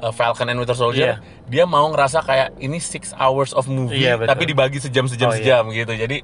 uh, 0.00 0.10
Falcon 0.10 0.46
and 0.46 0.56
Winter 0.56 0.74
Soldier 0.74 1.16
Iya. 1.16 1.16
dia 1.44 1.64
mau 1.64 1.86
ngerasa 1.88 2.20
kayak 2.20 2.58
ini 2.58 2.78
six 2.78 3.10
hours 3.12 3.50
of 3.50 3.66
movie 3.66 4.00
Iya, 4.00 4.16
betul. 4.16 4.28
tapi 4.28 4.42
dibagi 4.44 4.78
sejam 4.78 5.04
sejam 5.04 5.28
Oh, 5.28 5.32
iya. 5.32 5.38
sejam 5.38 5.62
gitu 5.70 5.92
jadi 5.92 6.18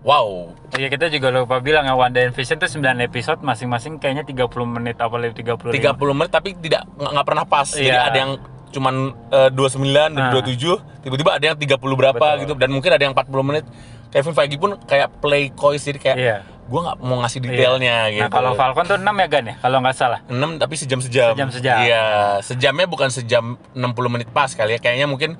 wow 0.00 0.52
Iya 0.72 0.88
kita 0.88 1.08
juga 1.08 1.28
lupa 1.30 1.58
bilang 1.58 1.82
ya 1.82 1.92
Wanda 1.92 2.20
and 2.20 2.30
Vision 2.30 2.56
tuh 2.56 2.66
9 2.66 2.80
episode 3.02 3.40
masing-masing 3.40 3.96
kayaknya 3.96 4.22
30 4.24 4.46
menit 4.64 4.96
apa 4.96 5.14
lebih 5.14 5.42
30 5.42 5.74
30 5.74 5.98
menit 6.14 6.30
tapi 6.30 6.54
tidak 6.54 6.86
nggak 6.94 7.26
pernah 7.26 7.44
pas 7.44 7.68
jadi 7.68 7.90
Iya. 7.90 8.06
ada 8.06 8.18
yang 8.18 8.32
cuman 8.70 8.94
uh, 9.28 9.50
29 9.50 9.82
Nah. 10.14 10.30
27 10.32 11.02
tiba-tiba 11.02 11.30
ada 11.32 11.44
yang 11.44 11.58
30 11.58 11.74
berapa 11.74 12.14
Betul. 12.14 12.40
gitu 12.40 12.52
dan 12.54 12.70
mungkin 12.70 12.90
ada 12.90 13.02
yang 13.02 13.12
40 13.12 13.28
menit 13.42 13.64
Kevin 14.10 14.34
Feige 14.34 14.56
pun 14.56 14.74
kayak 14.80 15.08
play 15.18 15.48
coy 15.50 15.74
jadi 15.74 15.98
kayak 15.98 16.16
Iya. 16.16 16.36
gue 16.66 16.80
nggak 16.80 16.98
mau 17.00 17.18
ngasih 17.18 17.40
detailnya 17.40 17.96
gitu 18.10 18.22
Nah 18.22 18.30
kalau 18.30 18.54
Falcon 18.54 18.84
tuh 18.84 18.94
6 18.94 19.06
ya 19.06 19.26
Gan 19.26 19.44
ya 19.44 19.54
kalau 19.58 19.78
nggak 19.78 19.96
salah. 19.96 20.20
6 20.26 20.38
tapi 20.56 20.74
sejam-sejam. 20.74 21.34
Sejam-sejam. 21.34 21.76
Iya, 21.82 22.04
sejamnya 22.40 22.86
bukan 22.86 23.08
sejam 23.08 23.44
60 23.72 23.82
menit 24.08 24.28
pas 24.30 24.50
kali 24.50 24.74
ya. 24.74 24.78
Kayaknya 24.78 25.06
mungkin 25.06 25.34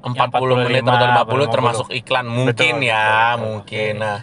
40 0.00 0.16
45, 0.16 0.64
menit 0.64 0.82
atau 0.82 0.96
50 0.96 1.44
50. 1.44 1.52
termasuk 1.52 1.86
iklan 1.90 2.24
mungkin 2.24 2.56
Betul, 2.74 2.88
ya, 2.88 2.96
betul, 2.96 3.20
betul. 3.20 3.40
mungkin. 3.44 3.92
Nah, 3.98 4.18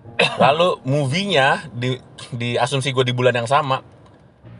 lalu 0.44 0.68
movie-nya 0.82 1.48
di 1.70 1.94
di 2.30 2.54
asumsi 2.54 2.90
gue 2.90 3.02
di 3.02 3.14
bulan 3.14 3.34
yang 3.36 3.46
sama 3.46 3.78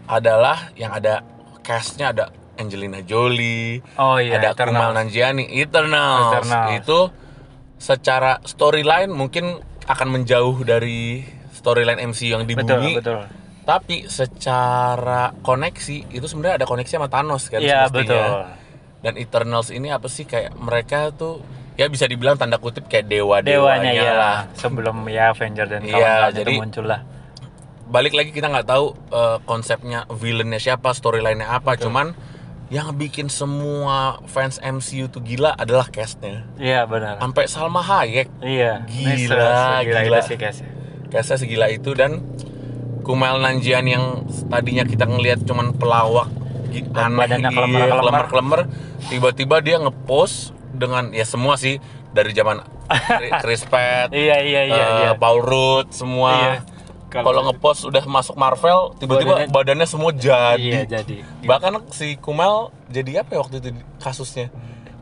adalah 0.07 0.71
yang 0.75 0.91
ada 0.91 1.23
cast-nya 1.61 2.11
ada 2.11 2.25
Angelina 2.55 3.01
Jolie, 3.01 3.81
Oh 3.97 4.17
iya, 4.17 4.37
ada 4.37 4.53
Eternals. 4.53 4.77
Kumail 4.77 4.93
Nanjiani, 4.93 5.45
Eternals. 5.57 6.31
Eternals. 6.37 6.71
Itu 6.77 6.99
secara 7.81 8.45
storyline 8.45 9.09
mungkin 9.09 9.57
akan 9.83 10.09
menjauh 10.13 10.61
dari 10.63 11.25
storyline 11.51 11.99
MCU 12.05 12.31
yang 12.31 12.45
di 12.45 12.53
Betul, 12.53 12.77
bumi 12.77 12.93
betul. 12.95 13.25
Tapi 13.61 14.05
secara 14.07 15.33
koneksi 15.37 16.11
itu 16.11 16.27
sebenarnya 16.27 16.61
ada 16.61 16.67
koneksi 16.67 16.93
sama 16.93 17.09
Thanos 17.09 17.47
kan 17.47 17.59
Iya 17.59 17.87
semestinya. 17.87 18.05
betul. 18.05 18.41
Dan 19.01 19.13
Eternals 19.17 19.69
ini 19.71 19.89
apa 19.89 20.07
sih 20.07 20.25
kayak 20.25 20.53
mereka 20.55 21.09
tuh 21.11 21.41
ya 21.75 21.87
bisa 21.87 22.05
dibilang 22.05 22.37
tanda 22.37 22.59
kutip 22.59 22.85
kayak 22.85 23.09
dewa 23.09 23.41
Dewanya 23.41 23.91
ya 23.91 24.13
lah. 24.13 24.39
sebelum 24.53 25.09
ya 25.09 25.33
Avenger 25.33 25.65
dan 25.67 25.81
Iya, 25.81 25.93
kawan-kawan 25.95 26.33
jadi- 26.35 26.53
itu 26.53 26.61
muncul 26.61 26.85
lah. 26.85 27.01
Balik 27.87 28.13
lagi 28.13 28.31
kita 28.31 28.47
nggak 28.47 28.69
tahu 28.69 28.87
eh, 29.11 29.39
konsepnya 29.43 30.05
villainnya 30.07 30.59
siapa, 30.59 30.93
storyline-nya 30.93 31.49
apa, 31.51 31.75
cuman 31.77 32.13
yang 32.71 32.95
bikin 32.95 33.27
semua 33.27 34.23
fans 34.31 34.63
MCU 34.63 35.11
tuh 35.11 35.19
gila 35.21 35.59
adalah 35.59 35.91
castnya. 35.91 36.47
Iya 36.55 36.87
benar. 36.87 37.19
Sampai 37.19 37.51
Salma 37.51 37.83
Hayek 37.83 38.31
Iya. 38.39 38.87
Gila, 38.87 39.83
segila 39.83 40.01
gila. 40.07 40.19
itu 40.23 40.29
sih 40.31 40.37
guys. 40.39 40.59
castnya 41.11 41.37
segila 41.43 41.67
itu 41.67 41.91
dan 41.99 42.23
Kumail 43.03 43.43
Nanjian 43.43 43.83
yang 43.91 44.23
tadinya 44.47 44.87
kita 44.87 45.03
ngelihat 45.03 45.43
cuman 45.43 45.75
pelawak 45.75 46.31
aneh 46.71 47.19
badannya 47.19 47.51
iya, 47.51 47.91
kelemar-kelemar. 47.99 48.61
tiba-tiba 49.11 49.59
dia 49.59 49.83
ngepost 49.83 50.55
dengan 50.71 51.11
ya 51.11 51.27
semua 51.27 51.59
sih 51.59 51.83
dari 52.15 52.31
zaman 52.31 52.63
Chris 53.43 53.67
Pratt, 53.67 54.15
Iya 54.15 54.39
iya 54.43 54.63
iya 54.67 54.83
eh, 54.83 54.99
iya. 55.07 55.13
Paul 55.19 55.43
Rudd 55.43 55.91
semua. 55.91 56.31
Iya. 56.35 56.55
Kalau 57.11 57.43
ngepost 57.43 57.85
udah 57.85 58.05
masuk 58.07 58.39
Marvel, 58.39 58.95
tiba-tiba 58.97 59.35
Badannya- 59.35 59.51
badannya, 59.51 59.87
semua 59.87 60.15
jadi. 60.15 60.63
Iya 60.63 60.83
jadi. 60.87 61.27
Bahkan 61.43 61.91
si 61.91 62.15
Kumail 62.17 62.71
jadi 62.87 63.27
apa 63.27 63.35
ya 63.35 63.39
waktu 63.43 63.59
itu 63.59 63.69
kasusnya? 63.99 64.49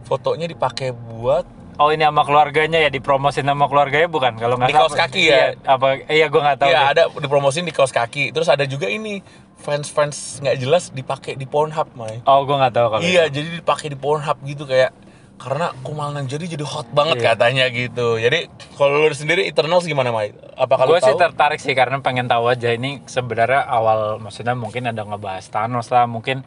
Fotonya 0.03 0.49
dipakai 0.49 0.97
buat 0.97 1.45
Oh 1.79 1.95
ini 1.95 2.03
sama 2.03 2.27
keluarganya 2.27 2.83
ya 2.83 2.91
dipromosin 2.91 3.47
sama 3.47 3.71
keluarganya 3.71 4.11
bukan 4.11 4.35
kalau 4.35 4.59
nggak 4.59 4.67
Di 4.67 4.75
kaos 4.75 4.99
kaki 4.99 5.31
ya? 5.31 5.55
Iya, 5.55 5.63
apa 5.63 5.87
iya 6.11 6.27
gua 6.27 6.41
nggak 6.43 6.59
tahu. 6.59 6.71
Iya 6.75 6.79
deh. 6.83 6.91
ada 6.91 7.03
dipromosin 7.23 7.63
di 7.63 7.71
kaos 7.71 7.95
kaki. 7.95 8.35
Terus 8.35 8.51
ada 8.51 8.67
juga 8.67 8.91
ini 8.91 9.23
fans-fans 9.63 10.43
nggak 10.43 10.57
jelas 10.59 10.91
dipakai 10.91 11.39
di 11.39 11.47
Pornhub, 11.47 11.87
Mai. 11.95 12.19
Oh 12.27 12.43
gua 12.43 12.67
nggak 12.67 12.75
tahu 12.75 12.87
kalau. 12.91 13.03
Iya, 13.07 13.31
jadi 13.31 13.63
dipakai 13.63 13.95
di 13.95 13.99
Pornhub 13.99 14.43
gitu 14.43 14.67
kayak 14.67 14.91
karena 15.39 15.71
Kumal 15.87 16.11
Nanjiani 16.13 16.51
jadi 16.51 16.67
hot 16.67 16.91
banget 16.91 17.23
Iya. 17.23 17.27
katanya 17.33 17.65
gitu. 17.71 18.19
Jadi 18.19 18.51
kalau 18.75 19.07
lu 19.07 19.15
sendiri 19.15 19.47
Eternals 19.47 19.87
gimana, 19.87 20.11
Mai? 20.11 20.35
Apa 20.59 20.75
kalau 20.75 20.99
Gue 20.99 21.01
sih 21.01 21.15
tertarik 21.15 21.63
sih 21.63 21.79
karena 21.79 22.03
pengen 22.03 22.27
tahu 22.27 22.51
aja. 22.51 22.75
Ini 22.75 23.07
sebenarnya 23.07 23.63
awal 23.65 24.19
maksudnya 24.19 24.59
mungkin 24.59 24.91
ada 24.91 25.07
ngebahas 25.07 25.47
Thanos 25.47 25.89
lah 25.95 26.11
mungkin. 26.11 26.43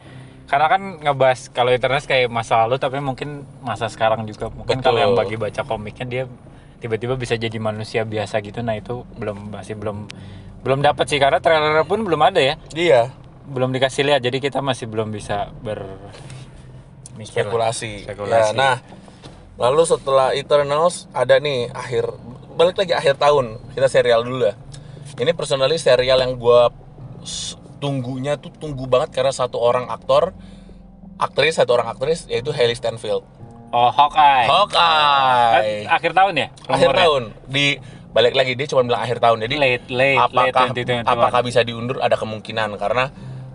Karena 0.51 0.67
kan 0.67 0.81
ngebahas 0.99 1.47
kalau 1.55 1.71
Eternals 1.71 2.03
kayak 2.03 2.27
masa 2.27 2.67
lalu 2.67 2.75
tapi 2.75 2.99
mungkin 2.99 3.47
masa 3.63 3.87
sekarang 3.87 4.27
juga. 4.27 4.51
Mungkin 4.51 4.83
kalau 4.83 4.99
yang 4.99 5.15
bagi 5.15 5.39
baca 5.39 5.63
komiknya 5.63 6.05
dia 6.05 6.23
tiba-tiba 6.83 7.15
bisa 7.15 7.39
jadi 7.39 7.55
manusia 7.63 8.03
biasa 8.03 8.43
gitu. 8.43 8.59
Nah 8.59 8.75
itu 8.75 9.07
belum 9.15 9.55
masih 9.55 9.79
belum 9.79 10.11
belum 10.67 10.83
dapat 10.83 11.07
sih. 11.07 11.15
Karena 11.23 11.39
trailer 11.39 11.87
pun 11.87 12.03
belum 12.03 12.19
ada 12.19 12.43
ya. 12.43 12.59
Iya, 12.75 13.15
belum 13.47 13.71
dikasih 13.71 14.03
lihat 14.11 14.19
jadi 14.19 14.37
kita 14.43 14.59
masih 14.59 14.91
belum 14.91 15.15
bisa 15.15 15.47
ber 15.63 15.87
mikir 17.21 17.45
spekulasi. 17.45 18.03
Spekulasi. 18.03 18.51
Ya, 18.51 18.57
nah, 18.57 18.75
lalu 19.55 19.85
setelah 19.85 20.33
Eternals 20.33 21.05
ada 21.11 21.37
nih 21.37 21.69
akhir 21.69 22.09
balik 22.51 22.75
lagi 22.75 22.91
akhir 22.91 23.15
tahun. 23.15 23.61
Kita 23.71 23.85
serial 23.85 24.21
dulu 24.21 24.43
ya. 24.43 24.57
Ini 25.13 25.31
personally 25.31 25.77
serial 25.77 26.17
yang 26.19 26.35
gua 26.35 26.73
s- 27.21 27.53
tunggunya 27.77 28.35
tuh 28.35 28.49
tunggu 28.51 28.85
banget 28.85 29.09
karena 29.11 29.29
satu 29.29 29.57
orang 29.57 29.85
aktor 29.87 30.33
aktris 31.17 31.57
satu 31.57 31.73
orang 31.73 31.89
aktris 31.89 32.25
yaitu 32.25 32.49
Hailey 32.49 32.73
Steinfeld. 32.73 33.21
oh 33.71 33.89
Hawkeye 33.89 34.45
Hawkeye. 34.45 35.81
Eh, 35.81 35.85
akhir 35.87 36.11
tahun 36.11 36.33
ya 36.35 36.47
akhir 36.67 36.89
rumornya? 36.89 37.01
tahun 37.01 37.23
di 37.47 37.65
balik 38.11 38.35
lagi 38.35 38.53
dia 38.53 38.67
cuma 38.67 38.83
bilang 38.83 38.99
akhir 38.99 39.17
tahun. 39.17 39.37
Jadi 39.41 39.55
late 39.55 39.85
late 39.87 40.19
apakah 40.19 40.45
late 40.67 40.83
2021. 40.83 41.07
apakah 41.07 41.39
bisa 41.41 41.61
diundur 41.61 41.97
ada 41.97 42.13
kemungkinan 42.13 42.69
karena 42.75 43.09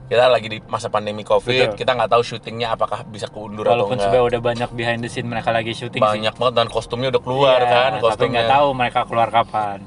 kita 0.06 0.28
lagi 0.28 0.46
di 0.46 0.58
masa 0.64 0.86
pandemi 0.86 1.22
covid 1.22 1.50
Betul. 1.68 1.76
kita 1.76 1.90
nggak 1.92 2.08
tahu 2.08 2.22
syutingnya 2.22 2.68
apakah 2.70 3.02
bisa 3.04 3.26
keundur 3.26 3.64
atau 3.64 3.74
Walaupun 3.76 3.94
enggak 3.94 4.06
sebenarnya 4.06 4.28
udah 4.28 4.40
banyak 4.40 4.70
behind 4.72 5.00
the 5.00 5.08
scene 5.08 5.24
mereka 5.24 5.50
lagi 5.50 5.72
syuting 5.72 5.98
sih. 5.98 6.06
banyak 6.08 6.30
banget 6.32 6.54
dan 6.54 6.68
kostumnya 6.68 7.08
udah 7.08 7.20
keluar 7.20 7.58
Iya, 7.58 7.66
kan 7.66 7.90
Tapi 7.92 8.04
kostumnya 8.04 8.30
nggak 8.36 8.52
tahu 8.52 8.68
mereka 8.72 9.00
keluar 9.02 9.28
kapan. 9.28 9.78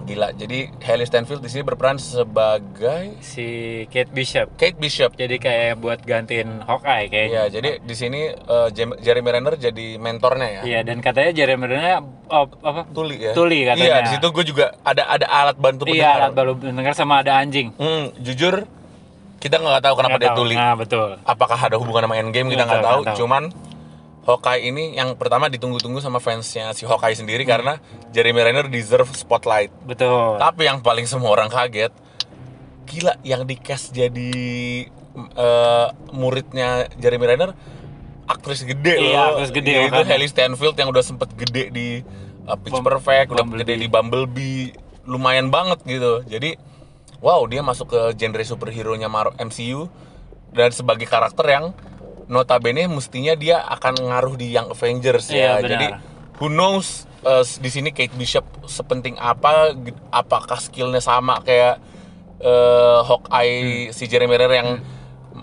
gila 0.00 0.30
jadi 0.32 0.58
Hailey 0.80 1.04
Steinfeld 1.04 1.42
di 1.42 1.50
sini 1.50 1.60
berperan 1.62 1.98
sebagai 1.98 3.18
Si 3.20 3.44
Kate 3.88 4.08
Bishop. 4.08 4.54
Kate 4.54 4.74
Bishop 4.74 5.12
Jadi 5.12 5.36
kayak 5.36 5.76
buat 5.76 6.00
gantiin 6.00 6.62
Hawkeye 6.62 7.08
kayaknya. 7.08 7.28
Iya, 7.28 7.42
jadi 7.50 7.70
di 7.78 7.94
sini 7.94 8.20
Jem- 8.70 8.96
Jeremy 8.96 9.28
Renner 9.28 9.54
jadi 9.54 9.86
mentornya 9.96 10.48
ya. 10.48 10.62
Iya, 10.62 10.80
dan 10.82 11.02
katanya 11.02 11.34
Jeremy 11.34 11.66
Renner 11.66 11.98
oh, 12.26 12.46
apa? 12.62 12.86
Tuli 12.88 13.20
ya. 13.20 13.32
Tuli 13.32 13.66
katanya. 13.66 13.84
Iya, 13.84 13.96
di 14.00 14.10
situ 14.10 14.26
gue 14.30 14.44
juga 14.46 14.72
ada 14.80 15.02
ada 15.04 15.26
alat 15.26 15.56
bantu 15.56 15.84
Iya, 15.84 15.92
pendengar. 15.92 16.16
alat 16.16 16.32
baru 16.32 16.52
dengar 16.56 16.94
sama 16.94 17.14
ada 17.18 17.32
anjing. 17.36 17.74
Hmm, 17.74 18.14
jujur 18.16 18.64
kita 19.38 19.56
nggak 19.56 19.80
tahu 19.80 19.94
kenapa 19.94 20.10
Nggak 20.12 20.20
dia 20.20 20.30
tahu. 20.30 20.38
tuli. 20.40 20.54
Nah, 20.54 20.74
betul. 20.74 21.08
Apakah 21.22 21.58
ada 21.60 21.76
hubungan 21.76 22.04
sama 22.04 22.16
Endgame 22.16 22.50
kita 22.50 22.64
nggak 22.64 22.82
tahu. 22.82 23.00
tahu. 23.04 23.16
Cuman 23.16 23.42
Hawkeye 24.22 24.60
ini 24.62 24.92
yang 24.92 25.16
pertama 25.16 25.48
ditunggu-tunggu 25.48 25.98
sama 25.98 26.18
fansnya 26.18 26.70
si 26.72 26.84
Hawkeye 26.84 27.14
sendiri 27.14 27.42
Hmm. 27.42 27.50
karena 27.50 27.72
Jeremy 28.10 28.40
Renner 28.42 28.66
deserve 28.66 29.08
spotlight. 29.10 29.72
Betul. 29.82 30.36
Tapi 30.36 30.62
yang 30.64 30.78
paling 30.78 31.04
semua 31.04 31.32
orang 31.32 31.48
kaget, 31.48 31.94
gila 32.84 33.16
yang 33.22 33.42
di 33.42 33.56
cast 33.56 33.90
jadi 33.90 34.32
eh, 35.16 35.86
muridnya 36.12 36.68
Jeremy 36.94 37.26
Renner 37.26 37.50
aktris 38.24 38.62
gede 38.62 39.00
Iya, 39.00 39.16
loh. 39.24 39.28
aktris 39.34 39.50
gede, 39.50 39.72
Yaitu 39.72 39.96
makanya. 39.96 40.08
Hailey 40.12 40.28
Steinfeld 40.28 40.76
yang 40.76 40.88
udah 40.88 41.00
sempet 41.00 41.32
gede 41.32 41.64
di 41.70 41.86
uh, 42.44 42.54
Pitch 42.54 42.70
Bum- 42.70 42.84
Perfect, 42.84 43.32
udah 43.32 43.40
Bumblebee. 43.40 43.64
gede 43.64 43.74
di 43.78 43.88
Bumblebee, 43.88 44.60
lumayan 45.04 45.48
banget 45.48 45.80
gitu. 45.82 46.20
Jadi 46.22 46.60
wow 47.18 47.42
dia 47.44 47.60
masuk 47.60 47.88
ke 47.88 48.00
genre 48.14 48.42
superhero-nya 48.42 49.06
Mar- 49.06 49.34
MCU 49.36 49.86
dan 50.48 50.70
sebagai 50.70 51.04
karakter 51.04 51.44
yang 51.44 51.64
notabene 52.24 52.84
mestinya 52.86 53.32
dia 53.32 53.60
akan 53.62 53.94
ngaruh 54.02 54.34
di 54.34 54.52
Young 54.52 54.68
Avengers 54.68 55.28
ya. 55.28 55.34
Iya, 55.34 55.52
benar. 55.56 55.64
Jadi 55.64 55.86
who 56.36 56.46
knows 56.46 56.86
uh, 57.22 57.40
di 57.40 57.68
sini 57.68 57.90
Kate 57.90 58.12
Bishop 58.12 58.44
sepenting 58.64 59.16
apa 59.16 59.72
apakah 60.08 60.56
skillnya 60.58 61.00
sama 61.00 61.40
kayak 61.40 61.80
uh, 62.38 63.00
Hawkeye 63.02 63.90
si 63.90 64.04
Jeremy 64.06 64.36
Renner 64.36 64.54
yang 64.54 64.70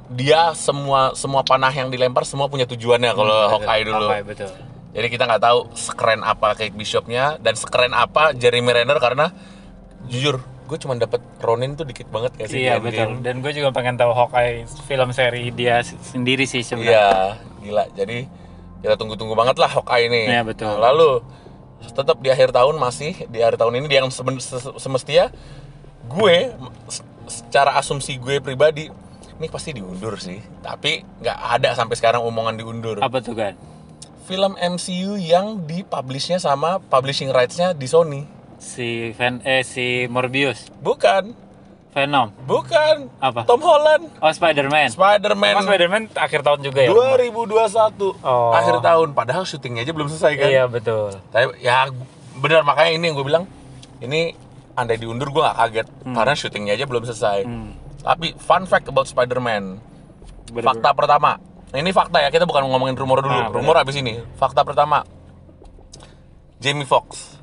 dia 0.07 0.53
semua 0.53 1.11
semua 1.13 1.41
panah 1.41 1.71
yang 1.71 1.89
dilempar 1.89 2.21
semua 2.23 2.45
punya 2.45 2.63
tujuannya 2.63 3.11
kalau 3.11 3.33
Hmm, 3.35 3.51
Hawkeye 3.51 3.83
dulu. 3.83 4.05
Hawkeye, 4.05 4.23
betul. 4.23 4.49
Jadi 4.95 5.07
kita 5.09 5.23
nggak 5.25 5.43
tahu 5.43 5.59
sekeren 5.75 6.21
apa 6.21 6.55
Kate 6.55 6.71
Bishopnya 6.71 7.35
dan 7.38 7.53
sekeren 7.53 7.91
apa 7.91 8.31
Jeremy 8.31 8.71
Renner 8.71 8.95
karena 8.95 9.33
jujur 10.05 10.39
gue 10.65 10.78
cuma 10.78 10.93
dapet 10.93 11.21
Ronin 11.39 11.73
tuh 11.73 11.86
dikit 11.86 12.10
banget 12.10 12.34
kayak 12.36 12.49
sih 12.49 12.65
Iya, 12.65 12.82
betul. 12.82 13.21
Dan 13.21 13.39
gue 13.39 13.51
juga 13.54 13.69
pengen 13.69 13.95
tahu 13.95 14.12
Hawkeye 14.12 14.65
film 14.86 15.10
seri 15.10 15.54
dia 15.54 15.86
sendiri 15.86 16.43
sih 16.43 16.62
Iya, 16.62 16.67
sebenarnya. 16.67 17.08
gila. 17.62 17.86
Jadi 17.93 18.17
kita 18.82 18.95
tunggu-tunggu 18.97 19.34
banget 19.34 19.56
lah 19.62 19.69
Hawkeye 19.69 20.10
ini. 20.10 20.21
Iya, 20.25 20.41
betul. 20.41 20.73
Nah, 20.73 20.89
lalu 20.89 21.21
tetap 21.86 22.17
di 22.17 22.34
akhir 22.34 22.49
tahun 22.49 22.75
masih 22.75 23.30
di 23.30 23.45
akhir 23.45 23.62
tahun 23.62 23.78
ini 23.78 23.86
dia 23.86 24.01
yang 24.01 24.10
semestinya 24.75 25.30
gue 26.06 26.36
secara 27.25 27.78
asumsi 27.78 28.17
gue 28.17 28.41
pribadi 28.41 28.89
ini 29.36 29.47
pasti 29.51 29.75
diundur 29.75 30.17
sih. 30.17 30.39
Tapi 30.62 31.04
nggak 31.21 31.38
ada 31.60 31.75
sampai 31.75 31.93
sekarang 31.93 32.23
omongan 32.23 32.56
diundur. 32.56 32.97
Apa 33.04 33.21
tuh 33.21 33.36
kan? 33.36 33.54
Film 34.25 34.58
MCU 34.58 35.21
yang 35.21 35.62
dipublishnya 35.62 36.41
sama 36.41 36.82
publishing 36.82 37.30
rights-nya 37.30 37.78
di 37.78 37.86
Sony. 37.86 38.25
Si 38.57 39.11
Ven 39.11 39.43
eh 39.43 39.61
si 39.61 40.07
Morbius, 40.07 40.71
Bukan, 40.77 41.35
Venom. 41.91 42.31
bukan. 42.43 43.07
Apa? 43.19 43.43
Tom 43.43 43.59
Holland, 43.59 44.09
Oh, 44.17 44.27
Spider-Man. 44.27 44.89
Spider-Man. 44.89 45.53
Emang 45.53 45.67
Spider-Man 45.67 46.03
akhir 46.11 46.39
tahun 46.41 46.59
juga 46.61 46.79
ya? 46.81 46.89
2021 46.91 48.15
Oh. 48.17 48.51
akhir 48.51 48.79
tahun 48.79 49.11
padahal 49.11 49.43
syutingnya 49.43 49.83
aja 49.83 49.91
belum 49.91 50.07
selesai 50.07 50.31
kan 50.35 50.47
Iya, 50.47 50.63
betul. 50.65 51.15
Tapi 51.29 51.59
ya 51.59 51.87
benar 52.35 52.63
makanya 52.63 52.91
ini 52.91 53.03
yang 53.05 53.15
gue 53.15 53.25
bilang 53.25 53.43
ini 53.99 54.35
andai 54.73 54.95
diundur 54.95 55.29
gue 55.29 55.39
gak 55.39 55.55
kaget 55.57 55.87
karena 56.05 56.33
syutingnya 56.33 56.73
aja 56.73 56.85
belum 56.85 57.03
selesai. 57.03 57.39
Hmm. 57.43 57.71
Tapi 57.97 58.35
fun 58.35 58.63
fact 58.65 58.85
about 58.85 59.05
Spider-Man. 59.05 59.79
Fakta 60.53 60.91
pertama. 60.91 61.39
Nah, 61.71 61.77
ini 61.77 61.91
fakta 61.91 62.21
ya, 62.21 62.29
kita 62.29 62.45
bukan 62.45 62.63
ngomongin 62.65 62.95
rumor 62.95 63.19
dulu. 63.19 63.33
Ah, 63.33 63.47
bener. 63.47 63.55
rumor 63.55 63.75
abis 63.75 63.97
ini. 63.97 64.15
Fakta 64.35 64.61
pertama. 64.61 65.03
Jamie 66.57 66.85
Foxx. 66.85 67.34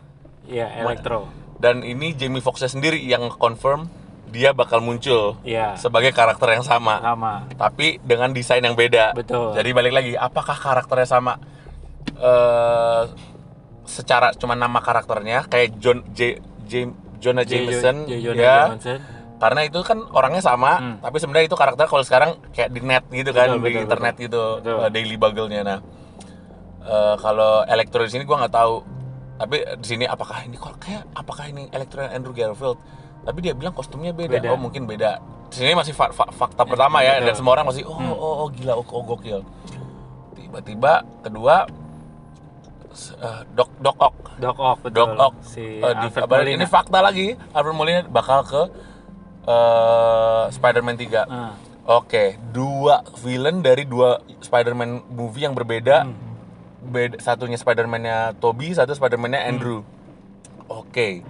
Iya, 0.44 0.66
Electro. 0.80 1.28
Dan 1.56 1.80
ini 1.80 2.12
Jamie 2.12 2.38
Foxxnya 2.38 2.68
sendiri 2.68 2.98
yang 2.98 3.30
confirm 3.32 3.86
dia 4.26 4.50
bakal 4.50 4.80
muncul 4.80 5.36
Iya. 5.42 5.76
sebagai 5.76 6.10
karakter 6.10 6.48
yang 6.50 6.64
sama. 6.64 6.98
Sama. 6.98 7.34
Tapi 7.52 8.00
dengan 8.00 8.30
desain 8.30 8.58
yang 8.58 8.72
beda. 8.72 9.12
Betul. 9.12 9.52
Jadi 9.52 9.70
balik 9.70 9.92
lagi, 9.92 10.12
apakah 10.14 10.54
karakternya 10.54 11.06
sama? 11.06 11.36
eh 12.14 13.02
secara 13.84 14.30
cuma 14.32 14.54
nama 14.54 14.78
karakternya 14.78 15.42
kayak 15.44 15.74
John 15.76 16.02
J, 16.08 16.38
J 16.64 16.86
Jonah 17.18 17.42
J. 17.42 17.50
Jameson 17.60 17.96
J. 18.04 18.12
Jonah 18.20 18.38
ya 18.38 18.58
Jameson. 18.68 18.98
karena 19.36 19.60
itu 19.62 19.78
kan 19.80 19.98
orangnya 20.08 20.38
sama 20.40 20.72
Hmm. 20.76 20.96
tapi 20.98 21.18
sebenarnya 21.18 21.46
itu 21.46 21.54
karakter 21.54 21.86
kalau 21.86 22.02
sekarang 22.02 22.30
kayak 22.50 22.70
di 22.70 22.80
net 22.80 23.04
gitu 23.08 23.30
kan 23.30 23.50
Betul, 23.50 23.58
di 23.58 23.62
betul, 23.68 23.82
internet 23.82 24.14
betul. 24.14 24.24
gitu 24.24 24.44
Betul. 24.56 24.78
eh, 24.78 24.90
daily 24.92 25.16
bugle-nya 25.16 25.60
nah 25.62 25.78
eh, 26.82 27.14
kalau 27.16 27.52
Electro 27.64 28.02
di 28.02 28.10
sini 28.10 28.22
gua 28.22 28.36
nggak 28.40 28.54
tahu 28.54 28.74
tapi 29.42 29.56
di 29.74 29.86
sini 29.88 30.04
apakah 30.04 30.38
ini 30.40 30.54
kok 30.54 30.78
kayak 30.78 31.02
apakah 31.12 31.44
ini 31.44 31.66
Electro 31.68 31.98
Andrew 32.00 32.30
Garfield? 32.30 32.78
Tapi 33.22 33.38
dia 33.38 33.52
bilang 33.52 33.70
kostumnya 33.70 34.10
beda, 34.10 34.34
Beda. 34.36 34.48
oh 34.48 34.56
mungkin 34.56 34.82
beda. 34.84 35.18
Sini 35.48 35.74
masih 35.74 35.90
fa- 35.90 36.10
fa- 36.10 36.30
fakta 36.30 36.62
pertama 36.62 37.00
ya 37.00 37.18
dan 37.18 37.34
semua 37.34 37.54
orang 37.54 37.66
masih 37.66 37.82
oh 37.82 37.94
Hmm. 37.94 38.10
oh, 38.10 38.34
oh 38.40 38.48
gila 38.48 38.72
oh, 38.72 38.82
oh 38.84 39.02
gokil. 39.04 39.42
Tiba-tiba 40.32 40.92
kedua 41.20 41.66
Doc 43.52 43.70
Doc 43.78 43.96
Ock. 43.98 44.16
Doc 44.36 44.56
Ock 44.58 44.78
betul. 44.80 44.96
Doc 44.96 45.10
Ock. 45.18 45.34
Si 45.42 45.60
eh, 45.60 45.92
di- 45.92 46.08
Alfred 46.08 46.48
ini 46.50 46.66
fakta 46.66 46.98
lagi. 46.98 47.32
Alfred 47.50 47.72
Molina 47.72 48.00
bakal 48.04 48.42
ke 48.42 48.62
eh, 49.44 50.44
Spider-Man 50.50 50.96
3 50.96 51.24
Ah, 51.24 51.52
Oke, 51.84 52.38
dua 52.52 53.02
villain 53.18 53.58
dari 53.58 53.82
dua 53.84 54.22
Spider-Man 54.38 55.10
movie 55.10 55.42
yang 55.42 55.52
berbeda. 55.52 56.06
Hmm. 56.06 56.14
Beda, 56.82 57.16
satunya 57.22 57.54
Spider-Man-nya 57.54 58.34
Toby, 58.42 58.74
satu 58.74 58.90
Spider-Man-nya 58.90 59.46
Andrew. 59.46 59.86
Oke. 60.66 61.22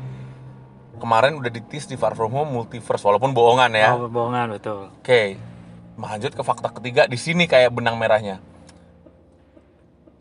Kemarin 0.97 1.37
udah 1.37 1.51
ditis 1.51 1.85
di 1.85 1.99
Far 1.99 2.15
From 2.17 2.33
Home 2.33 2.62
multiverse 2.62 3.03
walaupun 3.03 3.35
bohongan 3.37 3.75
ya. 3.75 3.93
oh, 3.93 4.09
bohongan 4.09 4.57
betul. 4.57 4.88
Oke. 5.03 5.37
Lanjut 5.99 6.33
ke 6.33 6.43
fakta 6.43 6.73
ketiga 6.73 7.05
di 7.05 7.21
sini 7.21 7.45
kayak 7.45 7.75
benang 7.75 8.01
merahnya. 8.01 8.41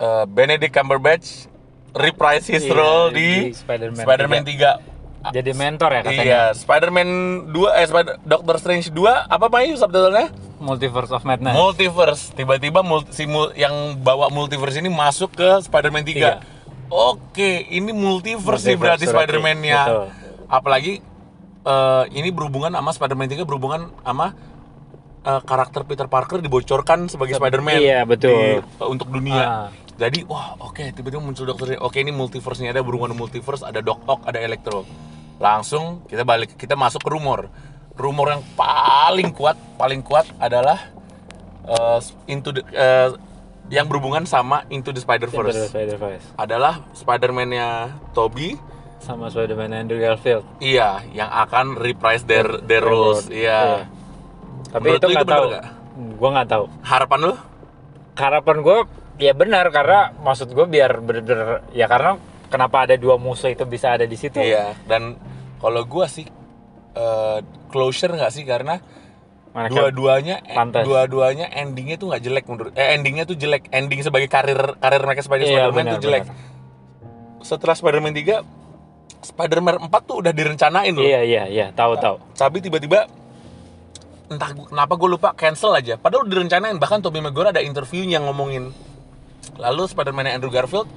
Eh, 0.02 0.26
Benedict 0.26 0.74
Cumberbatch 0.74 1.46
reprise 1.94 2.50
his 2.50 2.66
Iya, 2.66 2.74
role 2.74 3.08
di 3.14 3.52
di, 3.52 3.54
Spider-Man 3.54 4.04
Spider-Man 4.04 4.44
3. 4.44 5.30
Jadi 5.30 5.52
mentor 5.54 5.90
ya 5.94 6.02
katanya. 6.02 6.24
Iya, 6.26 6.44
Spider-Man 6.58 7.10
2 7.54 7.78
eh 7.78 7.86
Spider 7.86 8.14
Doctor 8.26 8.56
Strange 8.58 8.90
2 8.90 9.30
apa 9.30 9.46
Pak 9.46 9.78
subtitlenya? 9.78 10.34
Multiverse 10.62 11.10
of 11.10 11.26
Madness. 11.26 11.52
Multiverse. 11.52 12.24
Tiba-tiba 12.32 12.80
multi, 12.82 13.10
si 13.12 13.26
mul- 13.26 13.52
yang 13.54 13.98
bawa 13.98 14.30
multiverse 14.30 14.78
ini 14.78 14.88
masuk 14.88 15.34
ke 15.34 15.50
Spider-Man 15.60 16.06
3. 16.06 16.14
Tiga. 16.14 16.32
Oke, 16.88 17.66
ini 17.68 17.90
multiverse, 17.90 18.62
Multiverse 18.68 18.78
berarti 18.78 19.06
berarti. 19.06 19.16
Spider-Man-nya. 19.34 19.80
Betul. 19.82 20.06
Apalagi 20.46 20.94
eh, 21.62 22.04
ini 22.14 22.30
berhubungan 22.30 22.72
sama 22.72 22.92
Spider-Man 22.92 23.28
3 23.28 23.42
berhubungan 23.42 23.82
sama 24.02 24.38
eh, 25.22 25.42
karakter 25.42 25.82
Peter 25.84 26.06
Parker 26.06 26.40
dibocorkan 26.40 27.08
sebagai 27.08 27.36
Spider-Man. 27.36 27.80
Iya, 27.80 28.00
betul. 28.06 28.62
di- 28.62 28.62
eh, 28.62 28.88
untuk 28.88 29.10
dunia. 29.10 29.42
Ah. 29.42 29.68
Jadi, 29.92 30.26
wah, 30.26 30.58
oke, 30.58 30.82
tiba-tiba 30.92 31.22
muncul 31.22 31.46
Strange. 31.48 31.78
Oke, 31.78 32.02
ini 32.02 32.10
multiverse-nya 32.10 32.70
ada 32.70 32.82
berhubungan 32.82 33.14
multiverse, 33.14 33.62
ada 33.62 33.82
Doc 33.82 34.02
Ock, 34.06 34.26
ada 34.26 34.42
Electro. 34.42 34.82
Langsung 35.38 36.06
kita 36.06 36.22
balik, 36.22 36.54
kita 36.54 36.74
masuk 36.74 37.02
ke 37.02 37.10
rumor. 37.10 37.54
Rumor 38.02 38.28
yang 38.34 38.44
paling 38.58 39.30
kuat, 39.30 39.58
paling 39.78 40.02
kuat 40.02 40.26
adalah 40.42 40.90
eh, 41.70 42.00
into 42.26 42.50
the, 42.50 42.66
eh, 42.74 43.14
yang 43.72 43.86
berhubungan 43.88 44.26
sama 44.26 44.66
Into 44.68 44.92
the 44.92 45.00
Spider-Verse. 45.00 45.70
Spider-Verse. 45.72 46.26
Adalah 46.36 46.84
Spider-Man-nya 46.92 47.94
Toby, 48.12 48.58
Sama 49.00 49.30
Spider-Man 49.32 49.74
Andrew 49.74 49.98
Garfield. 49.98 50.46
iya, 50.60 51.02
yang 51.16 51.30
akan 51.30 51.78
reprise 51.80 52.22
their 52.28 52.62
their 52.66 52.84
roles. 52.84 53.30
Iya. 53.32 53.90
Tapi 54.70 54.94
Menurut 54.94 55.02
itu 55.02 55.08
nggak 55.10 55.30
tahu. 55.30 55.46
Gue 56.20 56.30
nggak 56.30 56.50
tahu. 56.50 56.66
Harapan 56.84 57.20
lu? 57.32 57.34
Harapan 58.14 58.58
gue 58.62 58.78
ya 59.18 59.34
benar 59.34 59.66
karena 59.74 60.14
maksud 60.22 60.54
gue 60.54 60.66
biar 60.66 61.02
bener-bener 61.02 61.66
ya 61.74 61.86
karena 61.90 62.18
kenapa 62.52 62.84
ada 62.86 62.96
dua 63.00 63.16
musuh 63.16 63.50
itu 63.50 63.64
bisa 63.64 63.96
ada 63.96 64.04
di 64.04 64.20
situ. 64.20 64.38
Iya. 64.38 64.76
Dan 64.86 65.16
kalau 65.64 65.88
gua 65.88 66.12
sih 66.12 66.28
eh, 66.94 67.40
closure 67.70 68.14
nggak 68.14 68.32
sih? 68.32 68.44
Karena 68.44 68.80
dua-duanya 69.52 70.40
dua-duanya 70.82 71.52
endingnya 71.52 72.00
tuh 72.00 72.08
nggak 72.08 72.24
jelek 72.24 72.46
menurut 72.48 72.72
eh 72.74 72.96
endingnya 72.96 73.28
tuh 73.28 73.36
jelek. 73.36 73.68
Ending 73.70 74.00
sebagai 74.00 74.32
karir 74.32 74.80
karir 74.80 75.02
mereka 75.04 75.22
sebagai 75.22 75.44
Iya, 75.44 75.68
Spider-Man 75.68 75.84
benar, 75.84 75.94
tuh 75.94 76.02
jelek. 76.02 76.24
setelah 77.42 77.76
Spider-Man 77.76 78.14
3 78.14 78.46
Spider-Man 79.22 79.76
4 79.90 80.08
tuh 80.08 80.16
udah 80.24 80.32
direncanain 80.32 80.94
loh. 80.96 81.04
Iya 81.04 81.22
iya 81.22 81.44
iya. 81.46 81.66
Tahu 81.74 81.94
tahu. 82.00 82.16
tapi 82.34 82.58
tiba-tiba 82.58 83.06
entah 84.32 84.56
kenapa 84.56 84.94
gue 84.96 85.10
lupa 85.12 85.30
cancel 85.36 85.76
aja. 85.76 86.00
Padahal 86.00 86.24
udah 86.24 86.32
direncanain. 86.32 86.80
Bahkan 86.80 87.04
Tobey 87.04 87.20
Maguire 87.20 87.52
ada 87.52 87.60
interview 87.60 88.08
yang 88.08 88.24
ngomongin 88.24 88.72
lalu 89.60 89.84
Spider-Man 89.84 90.32
Andrew 90.32 90.50
Garfield 90.50 90.88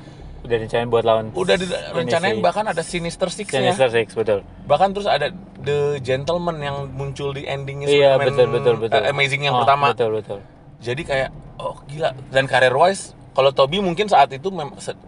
Udah 0.45 0.57
direncanain 0.57 0.87
buat 0.87 1.03
lawan. 1.03 1.33
udah 1.33 1.57
direncanain 1.57 2.37
sih. 2.37 2.45
bahkan 2.45 2.65
ada 2.67 2.81
Sinister 2.81 3.29
Six 3.29 3.49
nya 3.51 3.73
Sinister 3.73 3.89
Six 3.91 4.13
betul. 4.13 4.45
bahkan 4.65 4.93
terus 4.93 5.07
ada 5.07 5.33
The 5.59 5.97
Gentleman 5.99 6.57
yang 6.59 6.77
muncul 6.91 7.33
di 7.33 7.45
endingnya 7.45 7.89
Iya 7.89 8.11
betul 8.17 8.53
betul 8.53 8.77
betul. 8.77 8.99
eh, 8.99 9.09
Amazing 9.09 9.43
yang 9.43 9.57
Oh, 9.57 9.61
pertama 9.61 9.91
Betul 9.91 10.21
betul. 10.21 10.39
jadi 10.79 11.03
kayak 11.03 11.29
oh 11.57 11.81
gila 11.85 12.13
dan 12.29 12.45
career 12.45 12.73
wise 12.73 13.05
kalau 13.33 13.51
Toby 13.51 13.81
mungkin 13.81 14.05
saat 14.05 14.31
itu 14.31 14.53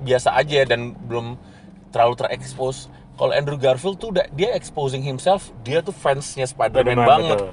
biasa 0.01 0.33
aja 0.33 0.65
dan 0.65 0.97
belum 0.97 1.37
terlalu 1.91 2.17
terekspos 2.17 2.89
kalau 3.15 3.31
Andrew 3.31 3.57
Garfield 3.57 3.97
tuh 3.97 4.11
udah 4.11 4.25
dia 4.31 4.51
exposing 4.51 5.01
himself 5.01 5.53
dia 5.61 5.79
tuh 5.79 5.93
fansnya 5.93 6.45
Spider-Man 6.45 6.97
banget 6.99 7.39
betul. 7.39 7.53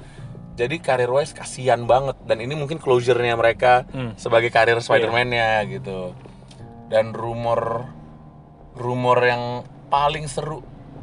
jadi 0.54 0.76
career 0.78 1.10
wise 1.10 1.30
kasihan 1.30 1.84
banget 1.84 2.16
dan 2.22 2.38
ini 2.38 2.52
mungkin 2.52 2.76
closure-nya 2.76 3.34
mereka 3.34 3.84
Hmm. 3.86 4.16
sebagai 4.16 4.48
karir 4.48 4.76
Spider-Man-nya 4.78 5.46
gitu 5.68 6.16
dan 6.94 7.10
rumor 7.10 7.90
rumor 8.72 9.18
yang 9.20 9.42
paling 9.88 10.26
seru 10.26 10.62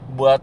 buat 0.09 0.39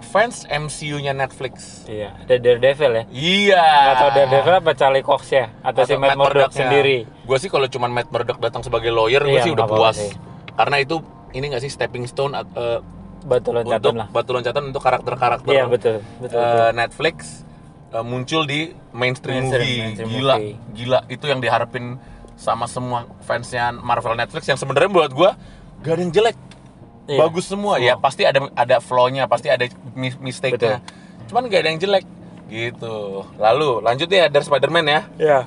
fans 0.00 0.46
MCU-nya 0.46 1.10
Netflix 1.12 1.82
Iya. 1.84 2.14
Ada 2.16 2.38
Daredevil 2.38 2.92
ya. 2.92 3.04
iya 3.10 3.66
Atau 3.92 4.08
Daredevil 4.14 4.54
apa 4.56 4.70
Charlie 4.72 5.02
Cox 5.02 5.22
ya? 5.28 5.50
Atau, 5.60 5.82
si 5.82 5.94
Matt 5.94 6.14
Murdock 6.14 6.50
sendiri? 6.50 7.04
Gue 7.20 7.36
sih 7.36 7.46
kalau 7.46 7.66
cuma 7.66 7.86
Matt 7.88 8.08
Murdock 8.08 8.38
datang 8.38 8.62
sebagai 8.62 8.88
lawyer, 8.88 9.20
gue 9.20 9.34
Iya, 9.34 9.42
sih 9.42 9.52
udah 9.52 9.66
puas. 9.66 9.98
sih. 9.98 10.14
Karena 10.54 10.78
itu 10.78 11.02
ini 11.32 11.44
nggak 11.44 11.60
sih 11.60 11.68
stepping 11.68 12.06
stone 12.06 12.32
at- 12.32 12.54
eh, 12.54 12.78
Batu 13.20 13.50
loncatan 13.50 13.82
untuk 13.84 13.94
lah. 13.98 14.06
batu 14.08 14.30
loncatan 14.30 14.62
untuk 14.64 14.78
karakter-karakter 14.80 15.50
Iya 15.50 15.66
betul 15.66 15.98
betul. 16.22 16.38
betul. 16.38 16.70
Netflix 16.72 17.16
eh, 17.90 18.00
muncul 18.00 18.42
di 18.44 18.60
mainstream, 18.92 19.42
Mainstream, 19.42 19.66
movie. 19.66 19.78
mainstream 19.82 20.08
gila, 20.08 20.34
movie. 20.38 20.54
gila 20.72 20.98
itu 21.08 21.24
yang 21.26 21.40
diharapin 21.40 21.84
sama 22.38 22.70
semua 22.70 23.10
fansnya 23.20 23.74
Marvel 23.74 24.14
Netflix 24.14 24.46
yang 24.46 24.54
sebenarnya 24.54 24.86
buat 24.88 25.10
gue 25.10 25.30
gak 25.82 25.92
ada 25.92 26.00
yang 26.00 26.14
jelek. 26.14 26.36
Iya. 27.08 27.18
Bagus 27.18 27.50
semua. 27.50 27.82
Ya 27.82 27.98
pasti 27.98 28.22
ada 28.22 28.46
ada 28.52 28.78
flow-nya, 28.78 29.26
pasti 29.26 29.50
ada 29.50 29.66
mis- 29.92 30.16
mistake-nya. 30.16 30.78
Cuman 31.26 31.50
gak 31.50 31.66
ada 31.66 31.68
yang 31.74 31.80
jelek 31.80 32.04
gitu. 32.46 33.26
Lalu 33.36 33.82
lanjut 33.82 34.06
ya 34.06 34.30
dari 34.30 34.44
Spider-Man 34.46 34.86
ya. 34.86 35.00
Iya. 35.18 35.40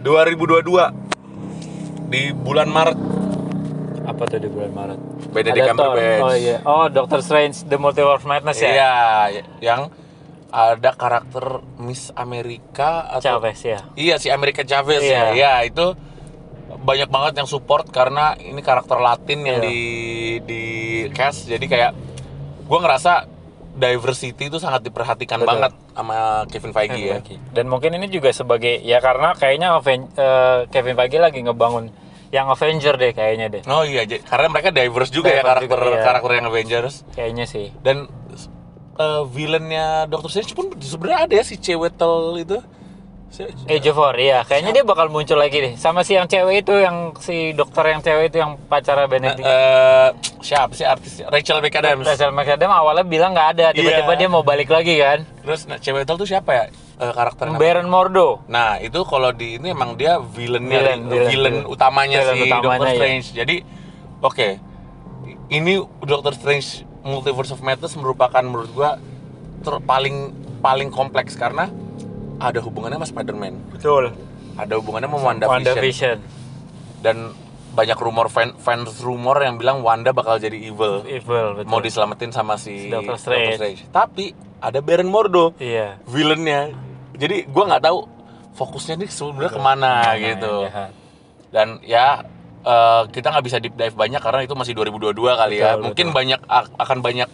2022 0.00 1.06
di 2.06 2.30
bulan 2.30 2.70
Maret 2.70 2.98
Apa 4.06 4.22
tuh 4.30 4.38
di 4.38 4.46
bulan 4.46 4.70
Maret? 4.70 4.98
Benedict. 5.34 5.66
Cumberbatch. 5.66 6.22
Oh 6.22 6.34
iya. 6.34 6.56
Oh 6.62 6.86
Doctor 6.86 7.18
Strange 7.18 7.66
The 7.66 7.74
Multiverse 7.74 8.22
of 8.22 8.24
Madness 8.24 8.62
ya. 8.62 8.70
Iya, 8.70 8.92
yang 9.58 9.80
ada 10.56 10.96
karakter 10.96 11.60
Miss 11.76 12.08
Amerika 12.16 13.04
atau 13.12 13.36
Chavez 13.36 13.60
ya. 13.60 13.84
Iya 13.92 14.16
si 14.16 14.32
Amerika 14.32 14.64
Chavez 14.64 15.04
Iya. 15.04 15.12
ya. 15.12 15.24
Iya, 15.36 15.52
itu 15.68 15.92
banyak 16.78 17.08
banget 17.08 17.32
yang 17.36 17.46
support 17.46 17.92
karena 17.92 18.32
ini 18.34 18.58
karakter 18.58 18.96
Latin 18.96 19.44
yang 19.44 19.60
Iya. 19.60 19.68
di 19.68 19.78
di 20.40 20.62
cast 21.12 21.44
jadi 21.44 21.60
kayak 21.62 21.92
gua 22.64 22.80
ngerasa 22.80 23.28
diversity 23.76 24.48
itu 24.48 24.56
sangat 24.56 24.80
diperhatikan 24.82 25.36
Betul. 25.38 25.50
banget 25.52 25.72
sama 25.92 26.16
Kevin 26.48 26.72
Feige 26.72 26.96
ya. 26.98 27.20
Dan 27.52 27.68
mungkin 27.68 27.92
ini 27.92 28.08
juga 28.08 28.32
sebagai 28.32 28.80
ya 28.80 29.04
karena 29.04 29.36
kayaknya 29.36 29.76
Aven- 29.76 30.08
eh, 30.10 30.64
Kevin 30.72 30.96
Feige 30.96 31.20
lagi 31.20 31.44
ngebangun 31.44 31.92
yang 32.32 32.48
Avenger 32.48 32.96
deh 32.96 33.12
kayaknya 33.12 33.52
deh. 33.52 33.62
Oh 33.68 33.84
iya, 33.84 34.02
karena 34.02 34.48
mereka 34.48 34.72
diverse 34.72 35.12
juga 35.12 35.28
ya 35.30 35.44
Diverse 35.44 35.68
karakter 35.68 35.78
juga, 35.78 35.92
iya. 35.92 36.02
karakter 36.02 36.30
yang 36.32 36.46
Avengers. 36.48 36.94
Kayaknya 37.12 37.44
sih. 37.44 37.66
dan 37.84 38.08
uh, 38.96 39.22
villainnya 39.24 40.04
Doctor 40.06 40.28
Strange 40.28 40.52
pun 40.52 40.72
sebenarnya 40.76 41.20
ada 41.24 41.32
ya 41.34 41.44
si 41.44 41.56
Cewetel 41.56 42.14
itu 42.38 42.58
Si- 43.26 43.42
Age 43.66 43.90
of 43.90 43.98
War, 43.98 44.14
iya. 44.16 44.46
Kayaknya 44.46 44.70
dia 44.72 44.84
bakal 44.86 45.10
muncul 45.10 45.34
lagi 45.34 45.58
deh. 45.58 45.72
Sama 45.74 46.00
si 46.00 46.14
yang 46.14 46.24
cewek 46.24 46.62
itu, 46.62 46.72
yang 46.72 47.10
si 47.18 47.50
dokter 47.52 47.84
yang 47.84 48.00
cewek 48.00 48.30
itu 48.30 48.38
yang 48.38 48.54
pacara 48.64 49.04
Benedict. 49.04 49.42
Eh, 49.42 50.08
siapa 50.40 50.70
sih 50.72 50.86
artis 50.86 51.20
Rachel 51.26 51.58
McAdams 51.58 52.06
Rachel 52.06 52.30
McAdams 52.30 52.70
awalnya 52.72 53.02
bilang 53.02 53.34
nggak 53.34 53.48
ada, 53.58 53.66
tiba-tiba 53.74 54.08
Iya. 54.08 54.20
dia 54.24 54.28
mau 54.30 54.40
balik 54.40 54.70
lagi 54.70 54.94
kan. 54.96 55.26
terus 55.42 55.66
nah, 55.66 55.76
Cewetel 55.76 56.16
tuh 56.16 56.24
siapa 56.24 56.50
ya 56.54 56.64
Eh, 56.96 57.12
karakternya 57.12 57.58
Baron 57.60 57.90
Mordo. 57.90 58.40
nah 58.48 58.78
itu 58.78 59.04
kalau 59.04 59.28
di 59.28 59.58
ini 59.58 59.68
emang 59.68 59.98
dia 59.98 60.16
villainnya 60.16 60.80
Villain, 60.80 61.00
villain, 61.04 61.26
villain, 61.28 61.56
utamanya 61.66 62.18
Villain 62.22 62.36
si 62.36 62.42
utamanya, 62.46 62.62
Doctor 62.64 62.86
iya. 62.86 62.94
Strange 62.94 63.26
jadi 63.34 63.56
oke 64.22 64.48
ini 65.48 65.72
Doctor 66.00 66.32
Strange 66.32 66.68
Multiverse 67.06 67.50
of 67.50 67.60
Madness 67.60 67.94
merupakan 67.94 68.42
menurut 68.42 68.70
gua 68.70 68.98
ter- 69.60 69.80
paling 69.80 70.34
paling 70.58 70.90
kompleks 70.90 71.34
karena 71.34 71.70
ada 72.36 72.58
hubungannya 72.58 72.98
sama 72.98 73.08
Spider-Man 73.08 73.54
Betul. 73.70 74.10
ada 74.54 74.74
hubungannya 74.74 75.06
sama 75.06 75.20
WandaVision 75.22 75.72
WandaVision. 75.72 76.18
dan 76.98 77.16
banyak 77.70 77.94
rumor 77.96 78.26
fan, 78.26 78.56
fans 78.56 78.98
rumor 78.98 79.36
yang 79.38 79.54
bilang 79.54 79.80
Wanda 79.80 80.10
bakal 80.10 80.36
jadi 80.36 80.56
evil 80.56 81.04
Evil, 81.04 81.54
betul. 81.54 81.68
mau 81.68 81.78
diselamatin 81.78 82.30
sama 82.30 82.56
si 82.56 82.72
Si 82.78 82.88
Doctor 82.88 83.14
Strange. 83.14 83.84
tapi 83.86 84.32
ada 84.58 84.80
Baron 84.80 85.06
Mordo 85.06 85.52
Iya. 85.56 86.00
villainnya 86.04 86.72
jadi 87.12 87.44
gua 87.46 87.70
nggak 87.70 87.84
tahu 87.84 87.98
fokusnya 88.52 88.96
nih 88.96 89.10
sebenarnya 89.10 89.50
ke 89.50 89.60
mana 89.60 89.92
Mana 90.02 90.16
gitu 90.16 90.54
jahat. 90.64 90.90
dan 91.48 91.68
ya 91.80 92.24
eh, 92.66 93.02
kita 93.08 93.30
nggak 93.30 93.44
bisa 93.44 93.56
deep 93.56 93.72
dive 93.72 93.94
banyak 93.94 94.18
karena 94.18 94.42
itu 94.42 94.52
masih 94.52 94.74
2022 94.74 95.14
kali 95.14 95.56
ya 95.56 95.74
Betul, 95.74 95.82
mungkin 95.86 96.06
betul. 96.06 96.18
banyak 96.18 96.40
akan 96.76 96.98
banyak 97.00 97.28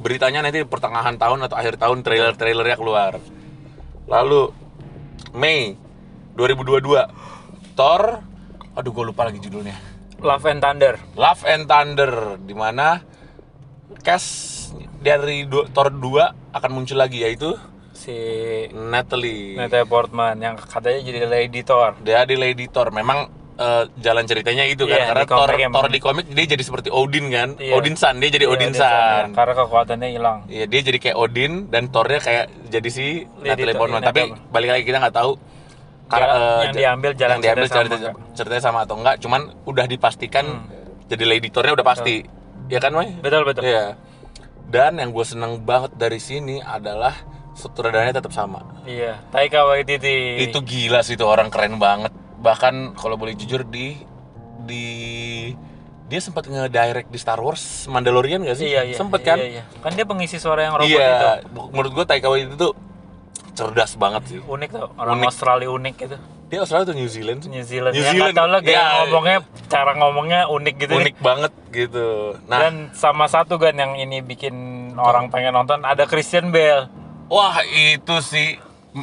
beritanya 0.00 0.40
nanti 0.40 0.64
pertengahan 0.64 1.16
tahun 1.16 1.44
atau 1.44 1.56
akhir 1.56 1.76
tahun 1.76 2.00
trailer-trailernya 2.00 2.76
keluar. 2.76 3.16
Lalu 4.04 4.52
Mei 5.32 5.76
2022 6.34 7.08
Thor 7.72 8.02
aduh 8.74 8.90
gue 8.90 9.04
lupa 9.06 9.24
lagi 9.24 9.38
judulnya. 9.38 9.76
Love 10.18 10.44
and 10.46 10.60
Thunder. 10.60 10.94
Love 11.14 11.42
and 11.44 11.64
Thunder 11.64 12.12
di 12.36 12.52
mana 12.52 13.00
cast 14.00 14.72
dari 14.98 15.44
du- 15.44 15.68
Thor 15.70 15.88
2 15.88 16.52
akan 16.52 16.70
muncul 16.70 16.96
lagi 16.96 17.20
yaitu 17.20 17.54
Si 17.94 18.12
Natalie. 18.74 19.54
Natalie 19.54 19.86
Portman 19.86 20.36
yang 20.36 20.58
katanya 20.58 21.00
jadi 21.00 21.20
Lady 21.24 21.62
Thor. 21.62 21.94
Dia 22.02 22.26
di 22.26 22.34
Lady 22.34 22.66
Thor. 22.66 22.90
Memang 22.90 23.30
eh, 23.54 23.84
jalan 23.98 24.24
ceritanya 24.24 24.64
itu 24.64 24.82
kan 24.82 24.96
Iya, 24.96 25.06
karena 25.08 25.22
di 25.22 25.30
Thor. 25.30 25.48
Thor 25.70 25.88
di 25.88 26.00
komik 26.00 26.26
dia 26.28 26.46
jadi 26.48 26.60
seperti 26.60 26.88
Odin 26.88 27.26
kan. 27.28 27.48
Iya. 27.56 27.72
Odin 27.72 27.94
San 27.94 28.18
dia 28.18 28.28
jadi 28.28 28.44
Iya, 28.44 28.52
Odin 28.52 28.72
San. 28.72 29.24
ya. 29.24 29.34
Karena 29.34 29.52
kekuatannya 29.56 30.08
hilang. 30.10 30.38
Iya 30.46 30.64
dia 30.66 30.80
jadi 30.82 30.98
kayak 30.98 31.16
Odin 31.16 31.52
dan 31.68 31.86
Thornya 31.88 32.18
kayak 32.18 32.44
jadi 32.66 32.88
si 32.88 33.06
Natalie 33.40 33.70
Thor, 33.70 33.80
Portman. 33.86 34.00
iya, 34.00 34.08
Tapi 34.08 34.20
balik 34.50 34.70
lagi 34.70 34.84
kita 34.84 34.98
nggak 35.00 35.14
tahu 35.14 35.30
kar- 36.04 36.20
Jalan- 36.20 36.36
eh, 36.36 36.60
yang 36.60 36.74
diambil 36.74 37.10
jalan 37.14 37.32
yang 37.32 37.42
diambil 37.42 37.64
cerita 37.64 37.78
cerita- 37.94 38.12
sama 38.12 38.34
ceritanya 38.34 38.62
sama 38.62 38.78
atau 38.82 38.94
enggak. 38.96 39.16
Cuman 39.18 39.40
udah 39.64 39.86
dipastikan 39.86 40.44
Hmm. 40.44 41.06
jadi 41.06 41.24
Lady 41.24 41.48
Thornya 41.48 41.72
udah 41.72 41.86
pasti. 41.86 42.16
Ya 42.66 42.80
kan, 42.80 42.90
Mai? 42.90 43.12
Betul 43.18 43.44
betul. 43.44 43.62
Iya. 43.62 43.94
Dan 44.64 44.96
yang 44.96 45.10
gue 45.10 45.22
seneng 45.22 45.60
banget 45.60 45.92
dari 45.94 46.16
sini 46.16 46.58
adalah 46.58 47.12
sutradaranya 47.52 48.18
tetap 48.18 48.32
sama. 48.32 48.82
Iya. 48.82 49.20
Taika 49.28 49.62
Waititi. 49.62 50.42
Itu 50.42 50.58
gila 50.60 51.00
sih 51.00 51.14
itu 51.14 51.22
orang 51.22 51.46
keren 51.48 51.76
banget. 51.76 52.10
Bahkan 52.44 52.74
kalau 52.94 53.16
boleh 53.16 53.32
jujur 53.32 53.64
di 53.64 53.96
di 54.60 54.84
dia 56.04 56.20
sempat 56.20 56.44
nge-direct 56.44 57.08
di 57.08 57.16
Star 57.16 57.40
Wars 57.40 57.88
Mandalorian 57.88 58.44
gak 58.44 58.60
sih? 58.60 58.68
Iya 58.68 58.84
iya. 58.84 58.94
Sempet 58.94 59.24
iya, 59.24 59.26
kan? 59.26 59.38
Iya, 59.40 59.62
Kan 59.80 59.90
dia 59.96 60.04
pengisi 60.04 60.36
suara 60.36 60.60
yang 60.62 60.76
robot 60.76 60.84
Iya, 60.86 61.40
itu. 61.40 61.60
menurut 61.72 61.92
gue 61.94 62.04
Taika 62.04 62.28
Waititi 62.28 62.54
itu 62.54 62.68
cerdas 63.52 63.96
banget 63.96 64.22
sih. 64.28 64.38
Unik 64.38 64.70
tuh. 64.70 64.88
Orang 64.94 65.18
Unik. 65.18 65.26
Australia 65.26 65.68
unik 65.72 65.94
gitu. 65.96 66.16
Dia 66.44 66.58
Australia 66.60 66.84
atau 66.84 66.94
New 66.94 67.08
Zealand? 67.08 67.40
sih? 67.40 67.48
New 67.48 67.64
Zealand. 67.64 67.92
New 67.96 68.04
ya, 68.04 68.12
Zealand. 68.12 68.30
nggak 68.30 68.36
tahu 68.36 68.48
lah 68.50 68.60
Ya, 68.62 68.84
ngomongnya 69.00 69.38
cara 69.66 69.92
ngomongnya 69.96 70.40
unik 70.46 70.74
gitu. 70.76 70.92
nih. 70.92 71.00
unik 71.00 71.16
banget 71.18 71.52
gitu. 71.72 72.06
Nah, 72.44 72.58
Dan 72.60 72.74
sama 72.92 73.24
satu 73.24 73.56
kan 73.56 73.72
yang 73.72 73.96
ini 73.96 74.20
bikin 74.20 74.54
orang 74.94 75.32
pengen 75.32 75.56
nonton 75.56 75.80
ada 75.82 76.04
Christian 76.04 76.52
Bale. 76.52 76.92
wah 77.26 77.56
itu 77.64 78.20
sih 78.20 78.60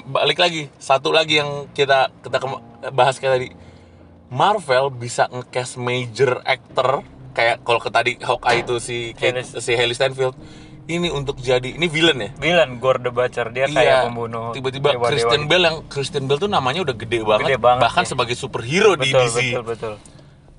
balik 0.07 0.37
lagi 0.37 0.69
satu 0.77 1.09
lagi 1.09 1.41
yang 1.41 1.65
kita 1.73 2.13
kita 2.21 2.37
bahas 2.89 3.15
kayak 3.15 3.33
tadi. 3.35 3.47
Marvel 4.27 4.89
bisa 4.89 5.27
nge-cast 5.27 5.75
major 5.75 6.39
actor 6.41 7.03
kayak 7.31 7.61
kalau 7.61 7.77
ke 7.77 7.89
tadi 7.89 8.11
Hawkeye 8.17 8.63
itu 8.63 8.79
si 8.79 9.11
Kate- 9.11 9.43
si 9.43 9.71
Haley 9.71 9.91
Steinfeld 9.91 10.35
ini 10.87 11.07
untuk 11.07 11.35
jadi 11.37 11.67
ini 11.69 11.85
villain 11.85 12.15
ya? 12.17 12.29
Villain 12.35 12.79
Gore 12.79 12.99
the 12.99 13.11
Butcher 13.11 13.47
dia 13.49 13.67
kayak 13.67 14.07
pembunuh. 14.07 14.49
Iya. 14.49 14.55
tiba-tiba 14.55 14.87
dewa-dewa 14.89 15.07
Christian 15.09 15.41
gitu. 15.41 15.49
Bale 15.49 15.63
yang 15.63 15.77
Christian 15.85 16.23
Bale 16.25 16.39
tuh 16.39 16.49
namanya 16.49 16.79
udah 16.81 16.95
gede 16.95 17.19
banget, 17.21 17.45
Gede 17.45 17.57
banget, 17.59 17.81
bahkan 17.81 18.03
ya. 18.03 18.09
sebagai 18.09 18.35
superhero 18.35 18.91
di 18.95 19.11
Betul 19.11 19.21
DC. 19.21 19.37
betul 19.37 19.63
betul. 19.67 19.93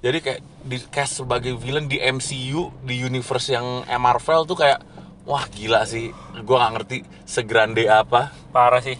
Jadi 0.02 0.18
kayak 0.18 0.40
di 0.62 0.76
cast 0.84 1.12
sebagai 1.16 1.52
villain 1.54 1.86
di 1.86 1.96
MCU 1.96 2.74
di 2.82 2.94
universe 2.98 3.48
yang 3.50 3.66
Marvel 3.96 4.44
tuh 4.44 4.58
kayak 4.58 4.82
wah 5.22 5.46
gila 5.48 5.86
sih. 5.86 6.10
Gua 6.42 6.60
nggak 6.60 6.72
ngerti 6.76 6.96
segrande 7.22 7.86
apa. 7.86 8.34
Parah 8.50 8.80
sih. 8.80 8.98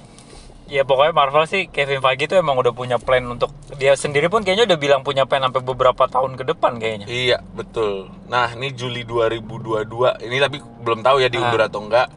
Ya 0.73 0.83
pokoknya 0.83 1.13
Marvel 1.13 1.45
sih 1.45 1.69
Kevin 1.69 2.01
Feige 2.01 2.25
itu 2.25 2.35
emang 2.35 2.57
udah 2.57 2.73
punya 2.73 2.97
plan 2.97 3.21
untuk 3.27 3.53
dia 3.77 3.93
sendiri 3.93 4.27
pun 4.27 4.41
kayaknya 4.41 4.65
udah 4.65 4.79
bilang 4.79 5.01
punya 5.03 5.29
plan 5.29 5.43
sampai 5.43 5.61
beberapa 5.61 6.05
tahun 6.07 6.33
ke 6.33 6.49
depan 6.49 6.81
kayaknya. 6.81 7.05
Iya, 7.05 7.45
betul. 7.53 8.09
Nah, 8.25 8.57
ini 8.57 8.73
Juli 8.73 9.05
2022. 9.05 10.17
Ini 10.19 10.37
tapi 10.39 10.57
belum 10.81 11.01
tahu 11.01 11.17
ya 11.19 11.29
diundur 11.29 11.61
Ah. 11.61 11.69
atau 11.69 11.81
enggak. 11.83 12.09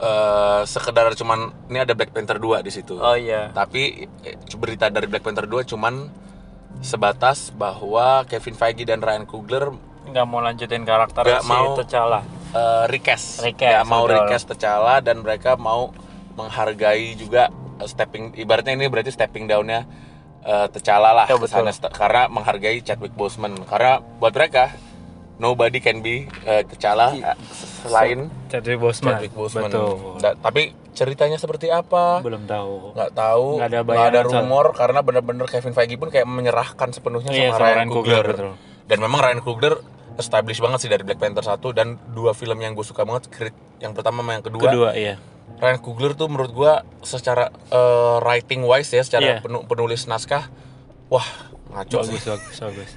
Eh 0.00 0.60
sekedar 0.64 1.12
cuman 1.12 1.38
ini 1.68 1.78
ada 1.78 1.92
Black 1.92 2.08
Panther 2.10 2.40
2 2.40 2.64
di 2.64 2.72
situ. 2.72 2.96
Oh 2.96 3.12
iya. 3.12 3.52
Tapi 3.52 4.08
eh, 4.24 4.40
berita 4.56 4.88
dari 4.88 5.04
Black 5.04 5.20
Panther 5.20 5.44
2 5.44 5.60
cuman 5.66 6.08
sebatas 6.80 7.52
bahwa 7.52 8.24
Kevin 8.24 8.56
Feige 8.56 8.88
dan 8.88 8.98
Ryan 8.98 9.28
Coogler 9.28 9.68
nggak 10.02 10.24
mau 10.24 10.40
lanjutin 10.40 10.82
karakter 10.82 11.20
Nggak 11.22 11.44
si 11.44 11.52
mau. 11.52 11.76
T'Challa. 11.76 12.20
eh, 12.50 12.84
request, 12.88 13.44
Request, 13.44 13.70
ya 13.70 13.84
mau 13.84 14.08
request 14.08 14.48
T'Challa 14.48 14.98
dan 14.98 15.20
mereka 15.20 15.54
mau 15.54 15.92
menghargai 16.40 17.12
juga 17.14 17.48
eh, 17.76 17.86
stepping 17.86 18.32
ibaratnya 18.34 18.72
ini 18.72 18.86
berarti 18.86 19.10
stepping 19.10 19.44
downnya 19.44 19.84
uh, 20.42 20.66
T'Challa 20.66 21.12
lah 21.14 21.26
Ya, 21.26 21.34
ke 21.34 21.40
betul. 21.40 21.60
sana 21.60 21.70
st- 21.70 21.90
karena 21.90 22.26
menghargai 22.26 22.80
Chadwick 22.80 23.12
Boseman 23.12 23.60
karena 23.62 23.92
buat 24.16 24.32
mereka 24.32 24.72
nobody 25.36 25.78
can 25.78 26.00
be 26.00 26.24
uh, 26.42 26.60
T'Challa 26.62 27.12
uh, 27.14 27.36
selain 27.82 28.28
Chadwick 28.46 28.76
Boseman. 28.78 29.12
Chadwick 29.14 29.32
Boseman. 29.32 29.68
Betul. 29.68 30.16
Da- 30.18 30.36
tapi 30.36 30.62
ceritanya 30.90 31.36
seperti 31.36 31.68
apa? 31.68 32.20
Belum 32.20 32.44
tahu. 32.44 32.92
nggak 32.92 33.12
tahu 33.14 33.46
Nggak 33.56 33.68
ada 33.68 33.78
nggak 33.78 33.88
ada 33.94 34.00
bayangan 34.10 34.24
soal- 34.26 34.36
rumor 34.42 34.66
karena 34.74 35.00
bener-bener 35.00 35.46
Kevin 35.46 35.72
Feige 35.72 35.96
pun 35.96 36.08
kayak 36.08 36.26
menyerahkan 36.26 36.88
sepenuhnya 36.90 37.30
Iya, 37.30 37.48
sama, 37.48 37.54
sama 37.54 37.62
Ryan 37.62 37.76
Ryan 37.78 37.88
Coogler, 37.90 38.26
dan 38.84 38.98
memang 38.98 39.20
Ryan 39.20 39.40
Coogler 39.40 39.74
establish 40.12 40.58
banget 40.58 40.78
sih 40.78 40.90
dari 40.90 41.00
Black 41.00 41.16
Panther 41.16 41.40
1 41.42 41.56
dan 41.72 41.86
dua 42.10 42.34
film 42.34 42.58
yang 42.58 42.74
gue 42.74 42.82
suka 42.82 43.02
banget 43.02 43.30
Creed 43.30 43.56
yang 43.78 43.96
pertama 43.96 44.20
sama 44.20 44.36
yang 44.36 44.44
kedua, 44.44 44.60
Kedua 44.62 44.88
iya. 44.92 45.16
Ryan 45.60 45.78
Coogler 45.78 46.12
tuh 46.14 46.26
menurut 46.26 46.50
gue 46.50 46.72
secara 47.02 47.52
eh, 47.68 48.16
writing 48.20 48.64
wise 48.64 48.90
ya 48.90 49.02
secara 49.02 49.22
Iya. 49.22 49.38
penu- 49.40 49.64
penulis 49.64 50.04
naskah 50.04 50.48
wah 51.06 51.26
ngaco 51.70 52.00
sih 52.02 52.16
Bagus 52.16 52.24
bagus 52.26 52.56
bagus. 52.58 52.90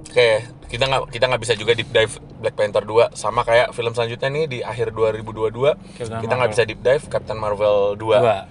Oke, 0.00 0.42
kita 0.66 0.84
nggak 0.84 1.02
kita 1.08 1.24
nggak 1.24 1.38
bisa 1.38 1.54
juga 1.54 1.70
deep 1.70 1.86
dive 1.88 2.10
Black 2.40 2.56
Panther 2.56 2.82
2 2.82 3.12
sama 3.12 3.44
kayak 3.44 3.70
film 3.70 3.92
selanjutnya 3.92 4.26
nih 4.28 4.44
di 4.48 4.58
akhir 4.60 4.90
2022 4.90 5.76
Captain 5.94 6.18
kita 6.18 6.32
nggak 6.34 6.50
bisa 6.50 6.62
deep 6.64 6.80
dive 6.80 7.04
Captain 7.06 7.36
Marvel 7.36 7.94
2. 7.94 8.00
Dua. 8.00 8.48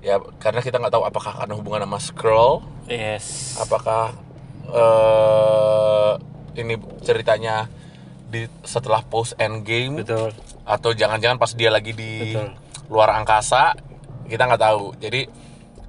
Ya 0.00 0.16
karena 0.38 0.58
kita 0.58 0.78
nggak 0.78 0.90
tahu 0.90 1.04
apakah 1.04 1.38
ada 1.38 1.52
hubungan 1.52 1.82
sama 1.82 1.98
Skrull, 1.98 2.64
Yes. 2.86 3.58
apakah 3.58 4.16
eh 4.68 6.12
ini 6.56 6.74
ceritanya 7.00 7.68
di 8.24 8.44
setelah 8.62 9.00
post 9.02 9.32
end 9.36 9.62
game 9.62 10.00
Betul. 10.00 10.34
atau 10.62 10.90
jangan-jangan 10.92 11.36
pas 11.36 11.52
dia 11.52 11.68
lagi 11.68 11.92
di 11.92 12.32
Betul. 12.32 12.48
Luar 12.88 13.14
angkasa 13.14 13.76
kita 14.28 14.44
nggak 14.44 14.60
tahu. 14.60 14.92
Jadi 15.00 15.24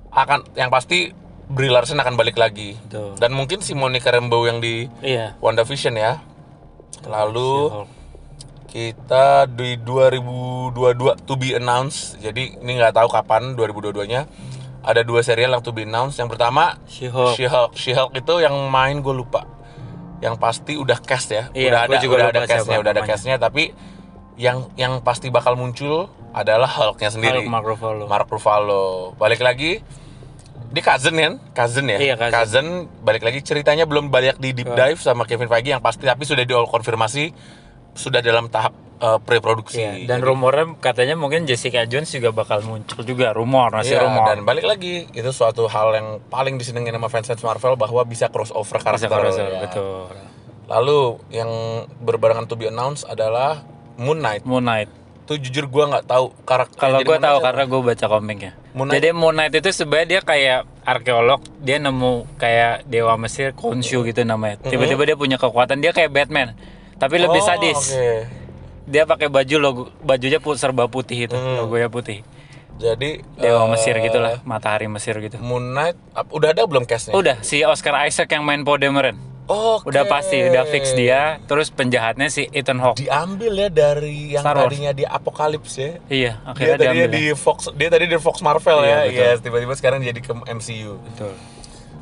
akan 0.09 0.55
yang 0.55 0.71
pasti 0.71 1.11
Brie 1.49 1.69
Larson 1.69 1.97
akan 1.97 2.13
balik 2.13 2.37
lagi 2.37 2.77
Betul. 2.85 3.17
dan 3.17 3.33
mungkin 3.33 3.59
si 3.59 3.73
Monica 3.73 4.13
Rambeau 4.13 4.45
yang 4.45 4.61
di 4.61 4.85
Iya. 5.01 5.33
WandaVision 5.41 5.97
ya. 5.97 6.21
Lalu 7.05 7.85
kita 8.69 9.49
di 9.49 9.81
2022 9.81 11.25
to 11.25 11.33
be 11.35 11.57
announced. 11.57 12.21
Jadi 12.21 12.53
ini 12.55 12.77
nggak 12.77 12.93
tahu 12.93 13.09
kapan 13.09 13.57
2022-nya. 13.57 14.29
Ada 14.79 15.01
dua 15.03 15.25
serial 15.25 15.57
yang 15.57 15.63
to 15.65 15.73
be 15.73 15.83
announced. 15.89 16.21
Yang 16.21 16.37
pertama 16.37 16.77
She-Hulk. 16.85 17.33
She-Hulk. 17.35 17.71
She-Hulk 17.73 18.11
itu 18.13 18.33
yang 18.39 18.53
main 18.69 19.01
gue 19.01 19.11
lupa. 19.11 19.43
Yang 20.21 20.35
pasti 20.37 20.73
udah 20.77 21.01
cast 21.01 21.33
ya. 21.33 21.49
Iya, 21.51 21.73
udah 21.73 21.81
ada 21.89 21.95
juga 21.97 22.13
udah 22.15 22.29
ada 22.29 22.41
castnya, 22.45 22.77
udah 22.77 22.91
ada 22.93 23.03
castnya. 23.03 23.35
Tapi 23.41 23.73
yang 24.37 24.69
yang 24.77 25.01
pasti 25.01 25.33
bakal 25.33 25.57
muncul 25.57 26.07
adalah 26.31 26.67
Hulk-nya 26.67 27.09
sendiri. 27.09 27.41
Hulk 27.41 27.49
Mark 27.49 27.65
Ruffalo. 27.65 28.05
Mark 28.05 28.27
Ruffalo. 28.27 28.85
Balik 29.15 29.39
lagi 29.39 29.81
di 30.69 30.81
cousin 30.81 31.15
kan? 31.15 31.33
Cousin 31.51 31.85
ya? 31.87 31.97
Iya, 31.97 32.13
cousin. 32.15 32.85
balik 33.01 33.25
lagi 33.25 33.41
ceritanya 33.41 33.83
belum 33.83 34.07
balik 34.07 34.37
di 34.37 34.53
deep 34.53 34.69
dive 34.69 34.97
sama 34.97 35.25
Kevin 35.25 35.49
Feige 35.49 35.71
yang 35.71 35.81
pasti 35.81 36.05
tapi 36.05 36.23
sudah 36.23 36.45
dikonfirmasi 36.45 37.33
sudah 37.91 38.21
dalam 38.21 38.45
tahap 38.47 38.69
eh, 38.99 39.17
pre-produksi. 39.17 39.81
Iya, 39.81 40.05
dan 40.05 40.19
Jadi- 40.19 40.27
rumornya 40.27 40.65
katanya 40.77 41.15
mungkin 41.15 41.47
Jessica 41.47 41.81
Jones 41.83 42.11
juga 42.11 42.29
bakal 42.29 42.61
muncul 42.61 43.01
juga 43.01 43.31
rumor 43.31 43.73
masih 43.73 43.95
Iya, 43.95 44.05
rumor. 44.05 44.27
dan 44.27 44.43
balik 44.43 44.63
lagi 44.63 45.09
itu 45.09 45.31
suatu 45.31 45.65
hal 45.65 45.95
yang 45.95 46.07
paling 46.27 46.55
disenengin 46.55 46.93
sama 46.93 47.07
fans 47.07 47.25
fans 47.25 47.41
Marvel 47.41 47.73
bahwa 47.73 48.03
bisa 48.03 48.27
crossover 48.27 48.77
Bisa 48.77 48.85
karakter. 48.85 49.09
crossover, 49.09 49.49
ya. 49.49 49.61
betul. 49.65 50.05
Lalu 50.67 50.99
yang 51.31 51.49
berbarengan 51.97 52.45
to 52.45 52.53
be 52.53 52.67
announced 52.67 53.01
adalah 53.03 53.65
Moon 53.97 54.21
Knight. 54.21 54.45
Moon 54.45 54.61
Knight. 54.61 54.91
Tuh 55.29 55.37
jujur 55.37 55.69
gua 55.69 55.85
nggak 55.87 56.09
tahu 56.09 56.33
karakter. 56.41 56.81
Kalau 56.81 56.99
gue 56.99 57.17
tahu 57.21 57.37
karena 57.37 57.63
gue 57.63 57.81
baca 57.85 58.05
komiknya. 58.09 58.51
Moon 58.73 58.89
Knight- 58.89 58.97
Jadi 58.97 59.07
Moon 59.13 59.29
Knight 59.31 59.53
itu 59.53 59.69
sebenarnya 59.69 60.07
dia 60.09 60.21
kayak 60.25 60.59
arkeolog, 60.81 61.41
dia 61.59 61.77
nemu 61.77 62.25
kayak 62.35 62.89
dewa 62.89 63.13
Mesir 63.13 63.53
Khonshu 63.53 64.01
gitu 64.03 64.25
namanya. 64.25 64.57
Tiba-tiba 64.59 65.05
dia 65.05 65.13
punya 65.13 65.37
kekuatan, 65.37 65.79
dia 65.79 65.93
kayak 65.93 66.09
Batman, 66.09 66.57
tapi 66.97 67.21
lebih 67.21 67.39
Oh, 67.39 67.45
sadis. 67.45 67.77
oke. 67.93 68.09
Dia 68.89 69.05
pakai 69.05 69.29
baju 69.29 69.55
logo 69.59 69.81
bajunya 70.01 70.41
put 70.41 70.57
serba 70.57 70.89
putih 70.89 71.29
itu, 71.29 71.37
Hmm. 71.37 71.61
logonya 71.61 71.87
putih. 71.87 72.25
Jadi 72.79 73.21
Dewa 73.37 73.67
eh, 73.67 73.69
Mesir 73.69 74.01
gitulah, 74.01 74.41
matahari 74.41 74.89
Mesir 74.89 75.13
gitu. 75.19 75.37
Moon 75.37 75.77
Knight 75.77 75.93
udah 76.31 76.49
ada 76.49 76.65
belum 76.65 76.89
castnya? 76.89 77.13
Udah 77.13 77.37
si 77.43 77.61
Oscar 77.61 78.01
Isaac 78.01 78.31
yang 78.31 78.41
main 78.41 78.65
Poe 78.65 78.81
Dameron. 79.49 79.75
Oke. 79.75 79.89
Udah 79.89 80.03
pasti, 80.05 80.37
udah 80.39 80.63
fix 80.63 80.93
dia. 80.93 81.41
Terus 81.43 81.67
penjahatnya 81.69 82.27
si 82.27 82.45
Ethan 82.49 82.77
Hawke. 82.77 83.01
Diambil 83.01 83.53
ya 83.57 83.69
dari 83.69 84.33
yang 84.33 84.43
Star 84.43 84.55
Wars. 84.55 84.69
tadinya 84.69 84.91
di 84.91 85.03
Apokalips 85.03 85.73
ya. 85.73 85.89
Iya, 86.05 86.31
Dia 86.37 86.45
akhirnya 86.45 86.77
tadinya 86.77 86.93
diambil. 87.07 87.17
di 87.17 87.33
Fox, 87.33 87.57
dia 87.73 87.89
tadi 87.89 88.05
di 88.05 88.17
Fox 88.17 88.35
Marvel 88.39 88.77
Iya, 88.79 88.85
ya. 88.85 88.97
betul. 89.03 89.25
Yes, 89.25 89.37
tiba-tiba 89.41 89.73
sekarang 89.73 89.99
jadi 90.01 90.19
ke 90.19 90.31
MCU. 90.31 91.01
Betul. 91.03 91.33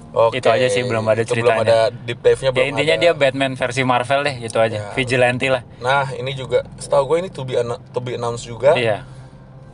Oke, 0.10 0.39
Itu 0.39 0.50
aja 0.50 0.68
sih 0.68 0.82
belum 0.82 1.04
ada 1.06 1.22
itu 1.22 1.36
belum 1.36 1.45
ceritanya. 1.45 1.62
ada 1.62 1.80
deep 1.93 2.20
dive-nya 2.20 2.50
Ya 2.50 2.54
belum 2.54 2.68
intinya 2.70 2.95
ada. 2.95 3.04
dia 3.04 3.12
Batman 3.14 3.54
versi 3.54 3.82
Marvel 3.84 4.20
deh, 4.24 4.36
itu 4.39 4.58
aja. 4.58 4.80
Vigilante 4.91 5.48
lah. 5.48 5.62
Nah, 5.78 6.10
ini 6.12 6.32
juga 6.34 6.68
setahu 6.76 7.04
gue 7.08 7.18
ini 7.20 7.30
to 7.30 7.43
be, 7.43 7.54
to 7.91 8.00
be 8.00 8.12
announced 8.14 8.43
juga. 8.43 8.74
Iya. 8.74 9.04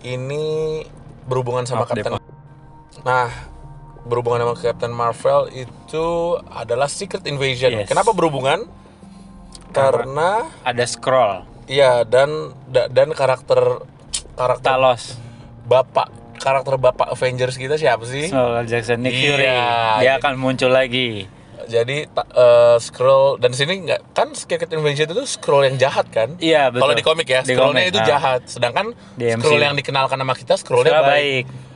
Ini 0.01 0.43
berhubungan 1.23 1.63
sama. 1.63 1.85
Captain. 1.85 2.19
Nah, 3.01 3.29
berhubungan 4.03 4.43
sama 4.43 4.55
Captain 4.55 4.91
Marvel 4.91 5.47
itu 5.49 6.05
adalah 6.49 6.87
Secret 6.87 7.23
Invasion. 7.23 7.71
Yes. 7.73 7.87
Kenapa 7.87 8.11
berhubungan? 8.11 8.67
Karena 9.69 10.53
Ada 10.61 10.85
scroll, 10.85 11.41
iya 11.65 12.05
dan 12.05 12.53
da- 12.69 12.85
dan 12.85 13.09
karakter 13.09 13.81
karakter 14.35 14.69
Talos, 14.69 15.17
bapak 15.65 16.13
karakter 16.37 16.77
bapak 16.77 17.09
Avengers 17.09 17.57
kita 17.57 17.73
siapa 17.73 18.05
sih? 18.05 18.29
Samuel 18.29 18.69
Jackson, 18.69 19.01
Nick 19.01 19.15
Iya. 19.15 19.25
Fury. 19.25 19.47
Dia 20.05 20.11
akan 20.21 20.33
muncul 20.37 20.69
lagi. 20.69 21.25
Jadi 21.63 22.05
eh, 22.05 22.77
scroll 22.77 23.39
dan 23.39 23.55
sini 23.55 23.87
nggak 23.87 24.11
kan 24.11 24.35
Secret 24.35 24.67
Invasion 24.69 25.09
itu 25.09 25.23
scroll 25.25 25.63
yang 25.63 25.79
jahat 25.79 26.05
kan? 26.11 26.35
Iya, 26.37 26.69
betul. 26.69 26.83
Kalau 26.83 26.93
di 26.93 27.01
komik 27.01 27.25
ya, 27.25 27.41
scrollnya 27.41 27.87
itu 27.87 27.97
ah. 27.97 28.05
jahat. 28.05 28.41
Sedangkan 28.45 28.91
Di 29.15 29.31
scroll 29.31 29.63
yang 29.63 29.73
dikenalkan 29.73 30.19
sama 30.19 30.35
kita 30.35 30.53
scrollnya 30.53 30.91
Scroll 30.91 31.07
baik. 31.07 31.45
baik. 31.49 31.72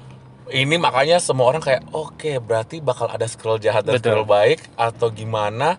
Ini 0.48 0.76
makanya 0.78 1.20
semua 1.20 1.48
orang 1.48 1.60
kayak 1.60 1.84
oke 1.92 2.40
berarti 2.40 2.80
bakal 2.80 3.08
ada 3.08 3.28
scroll 3.28 3.60
jahat 3.60 3.84
dan 3.84 4.00
Betul. 4.00 4.16
scroll 4.16 4.28
baik 4.28 4.60
atau 4.74 5.12
gimana? 5.12 5.76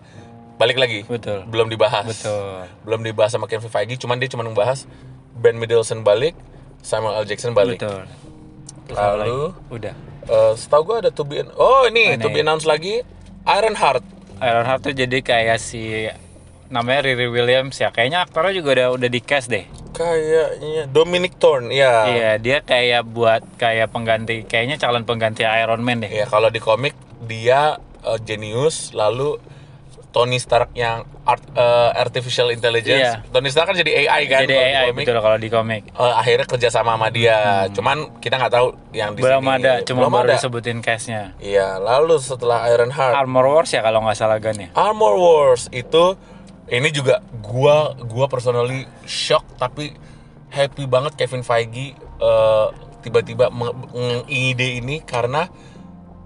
Balik 0.55 0.77
lagi. 0.77 0.99
Betul. 1.03 1.47
Belum 1.47 1.65
dibahas. 1.65 2.05
Betul. 2.05 2.67
Belum 2.83 3.01
dibahas 3.01 3.31
sama 3.31 3.47
Kevin 3.47 3.71
Feige, 3.71 3.95
cuman 3.95 4.19
dia 4.19 4.27
cuma 4.27 4.43
membahas 4.43 4.85
Ben 5.33 5.55
Mendelsohn 5.55 6.03
balik, 6.03 6.35
Samuel 6.79 7.15
L. 7.15 7.25
Jackson 7.25 7.55
balik. 7.55 7.79
Betul. 7.79 8.03
Terus 8.85 8.97
Lalu 8.97 9.39
udah. 9.71 9.93
eh, 10.27 10.53
setahu 10.53 10.81
gue 10.83 10.95
ada 10.99 11.09
to 11.09 11.23
be 11.23 11.41
Oh, 11.55 11.87
ini 11.87 12.13
Ini. 12.13 12.21
to 12.21 12.29
be 12.29 12.41
announced 12.41 12.65
lagi 12.65 13.01
Ironheart. 13.43 14.03
Ironheart 14.37 14.81
tuh 14.83 14.93
jadi 14.93 15.17
kayak 15.19 15.57
si 15.57 16.05
namanya 16.67 17.07
Riri 17.07 17.25
Williams 17.25 17.79
ya. 17.79 17.89
Kayaknya 17.89 18.27
aktornya 18.27 18.53
juga 18.53 18.69
udah 18.75 18.87
udah 18.93 19.09
di 19.09 19.21
cast 19.23 19.49
deh. 19.49 19.65
Kayaknya 19.91 20.83
Dominic 20.87 21.35
Thorne, 21.37 21.69
ya. 21.69 22.07
Iya, 22.07 22.31
dia 22.37 22.57
kayak 22.61 23.03
buat 23.05 23.41
kayak 23.55 23.89
pengganti 23.89 24.45
kayaknya 24.45 24.77
calon 24.77 25.03
pengganti 25.03 25.43
Iron 25.43 25.81
Man 25.81 25.99
deh. 25.99 26.09
Ya 26.09 26.25
kalau 26.25 26.47
di 26.47 26.57
komik 26.57 26.93
dia 27.21 27.75
eh, 27.99 28.19
jenius, 28.19 28.93
lalu 28.93 29.37
Tony 30.09 30.41
Stark 30.41 30.73
yang 30.73 31.05
art, 31.21 31.45
eh, 31.53 31.89
artificial 31.95 32.49
intelligence. 32.49 33.21
Iya. 33.21 33.29
Tony 33.29 33.49
Stark 33.49 33.69
kan 33.69 33.77
jadi 33.77 34.09
AI 34.09 34.25
kan 34.25 34.41
jadi 34.41 34.49
kalau 34.49 34.65
di 34.65 34.73
AI 34.73 34.85
komik. 34.87 35.05
betul 35.05 35.17
kalau 35.21 35.37
di 35.37 35.49
komik. 35.49 35.83
Eh, 35.85 36.13
akhirnya 36.15 36.45
kerja 36.49 36.69
sama 36.69 36.97
sama 36.97 37.07
dia. 37.09 37.37
Cuman 37.69 37.97
kita 38.17 38.41
nggak 38.41 38.53
tahu 38.53 38.67
yang 38.91 39.13
di 39.13 39.21
Belum 39.21 39.43
sini. 39.43 39.53
ada, 39.55 39.73
cuma 39.83 40.05
Belum 40.05 40.13
baru 40.15 40.27
ada. 40.27 40.35
disebutin 40.37 40.81
castnya. 40.81 41.37
Iya, 41.37 41.77
lalu 41.77 42.17
setelah 42.17 42.65
Ironheart, 42.67 43.13
Armor 43.13 43.45
Wars 43.47 43.69
ya 43.69 43.81
kalau 43.81 44.01
nggak 44.01 44.17
salah 44.17 44.41
Gan 44.41 44.57
ya. 44.57 44.69
Armor 44.73 45.13
Wars 45.13 45.69
itu 45.69 46.17
ini 46.71 46.89
juga 46.89 47.19
gua 47.35 47.77
gua 47.99 48.25
personally 48.25 48.85
shock 49.03 49.45
tapi 49.55 49.93
happy 50.47 50.85
banget 50.85 51.13
Kevin 51.15 51.41
Feige 51.41 51.93
eh, 51.97 52.67
tiba-tiba 52.99 53.49
menge- 53.49 53.77
ngide 54.25 54.77
ini 54.77 55.01
karena 55.01 55.49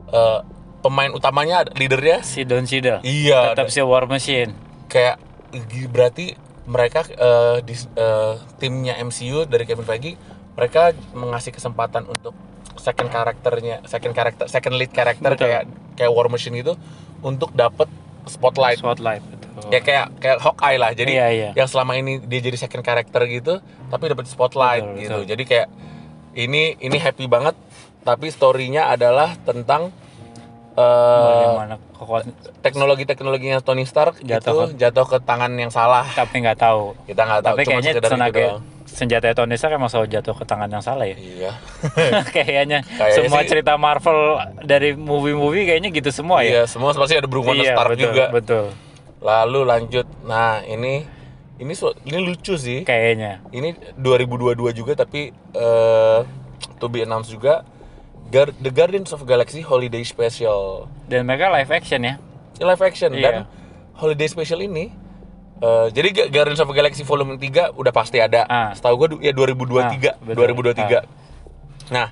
eh, 0.08 0.40
pemain 0.80 1.10
utamanya 1.10 1.64
leadernya 1.70 2.20
Si 2.22 2.44
Don 2.44 2.64
Cheadle. 2.64 3.00
iya 3.02 3.52
Tetap 3.52 3.72
si 3.72 3.80
War 3.80 4.04
Machine. 4.06 4.52
kayak 4.86 5.16
berarti 5.88 6.36
mereka 6.66 7.04
eh, 7.06 7.58
di 7.62 7.74
eh, 7.74 8.34
timnya 8.58 9.00
MCU 9.00 9.44
dari 9.44 9.64
Kevin 9.64 9.84
Feige 9.84 10.16
mereka 10.54 10.82
mengasih 11.12 11.50
kesempatan 11.50 12.06
untuk 12.06 12.36
second 12.76 13.08
karakternya 13.08 13.80
second 13.84 14.12
karakter 14.12 14.46
second 14.46 14.76
lead 14.76 14.92
karakter 14.92 15.34
kayak 15.34 15.64
kayak 15.94 16.10
War 16.10 16.28
Machine 16.28 16.58
gitu 16.58 16.76
untuk 17.22 17.52
dapet 17.54 17.88
spotlight 18.26 18.78
Spotlight 18.78 19.24
betul. 19.56 19.70
ya 19.70 19.80
kayak 19.80 20.06
kayak 20.18 20.38
Hawkeye 20.40 20.78
lah 20.78 20.92
jadi 20.92 21.12
Iya, 21.12 21.28
iya. 21.30 21.50
yang 21.54 21.66
selama 21.66 21.94
ini 21.94 22.18
dia 22.20 22.42
jadi 22.42 22.58
second 22.58 22.82
karakter 22.82 23.22
gitu 23.28 23.62
tapi 23.88 24.04
dapat 24.08 24.26
spotlight 24.26 24.84
Betul, 24.84 25.00
gitu 25.00 25.16
betul. 25.16 25.30
jadi 25.30 25.44
kayak 25.46 25.68
ini 26.36 26.62
ini 26.78 26.98
happy 26.98 27.26
banget 27.26 27.54
tapi 28.02 28.28
storynya 28.28 28.88
adalah 28.88 29.38
tentang 29.40 29.94
eh, 30.74 30.82
Bagaimana 31.24 31.76
kekuatan 31.94 32.32
teknologi 32.60 33.04
teknologinya 33.04 33.60
Tony 33.60 33.84
Stark 33.84 34.20
Jatuh 34.20 34.74
itu 34.74 34.78
jatuh 34.78 35.06
ke 35.06 35.18
tangan 35.20 35.54
yang 35.54 35.70
salah 35.70 36.04
tapi 36.08 36.42
nggak 36.42 36.58
tahu. 36.58 36.98
kita 37.06 37.22
nggak 37.22 37.42
tahu 37.42 37.54
Tapi 37.54 37.64
cuma 37.64 37.72
kayaknya 37.80 37.92
tenaga 38.02 38.42
doang. 38.50 38.62
senjata 38.84 39.26
Tony 39.32 39.56
Stark 39.56 39.74
emang 39.74 39.88
selalu 39.88 40.08
jatuh 40.12 40.34
ke 40.34 40.44
tangan 40.44 40.68
yang 40.68 40.82
salah 40.82 41.06
ya. 41.06 41.16
iya 41.16 41.52
kayaknya 42.36 42.82
Kayaknya 42.84 43.16
semua 43.16 43.40
sih- 43.40 43.50
cerita 43.50 43.74
Marvel 43.76 44.20
dari 44.62 44.94
movie-movie 44.94 45.64
kayaknya 45.66 45.90
gitu 45.92 46.10
semua 46.10 46.42
ya. 46.42 46.50
iya 46.52 46.64
semua 46.66 46.92
pasti 46.92 47.14
ada 47.14 47.26
berhubungan 47.26 47.58
Iya, 47.60 47.74
Stark 47.74 47.90
betul, 47.92 48.04
juga 48.04 48.26
betul. 48.32 48.66
Lalu 49.24 49.64
lanjut 49.64 50.04
nah 50.22 50.60
ini 50.62 51.08
ini 51.56 51.74
ini 52.04 52.18
lucu 52.20 52.54
sih 52.54 52.84
Kayaknya. 52.84 53.40
ini 53.50 53.72
2022 53.96 54.52
juga 54.74 54.94
tapi 54.96 55.32
eh 55.52 56.20
to 56.76 56.86
be 56.86 57.02
announced 57.02 57.32
juga 57.32 57.64
Gar- 58.28 58.52
The 58.56 58.70
Guardians 58.70 59.10
of 59.10 59.24
Galaxy 59.24 59.62
Holiday 59.62 60.02
Special 60.02 60.90
Dan 61.06 61.24
mereka 61.24 61.48
live 61.50 61.70
action 61.70 62.02
ya. 62.02 62.18
Live 62.58 62.82
action 62.82 63.14
Iya. 63.14 63.22
dan 63.22 63.36
Holiday 63.94 64.26
Special 64.26 64.60
ini 64.60 64.90
eh, 65.56 65.88
jadi 65.90 66.28
Guardians 66.28 66.60
of 66.60 66.68
Galaxy 66.70 67.02
Volume 67.02 67.38
3 67.38 67.72
udah 67.72 67.92
pasti 67.92 68.18
ada 68.18 68.44
Ah. 68.44 68.74
setahu 68.74 69.08
gue 69.08 69.22
ya 69.22 69.32
2023 69.32 69.80
Ah, 70.10 70.18
betul. 70.20 70.36
2023 70.68 71.00
nah 71.90 72.08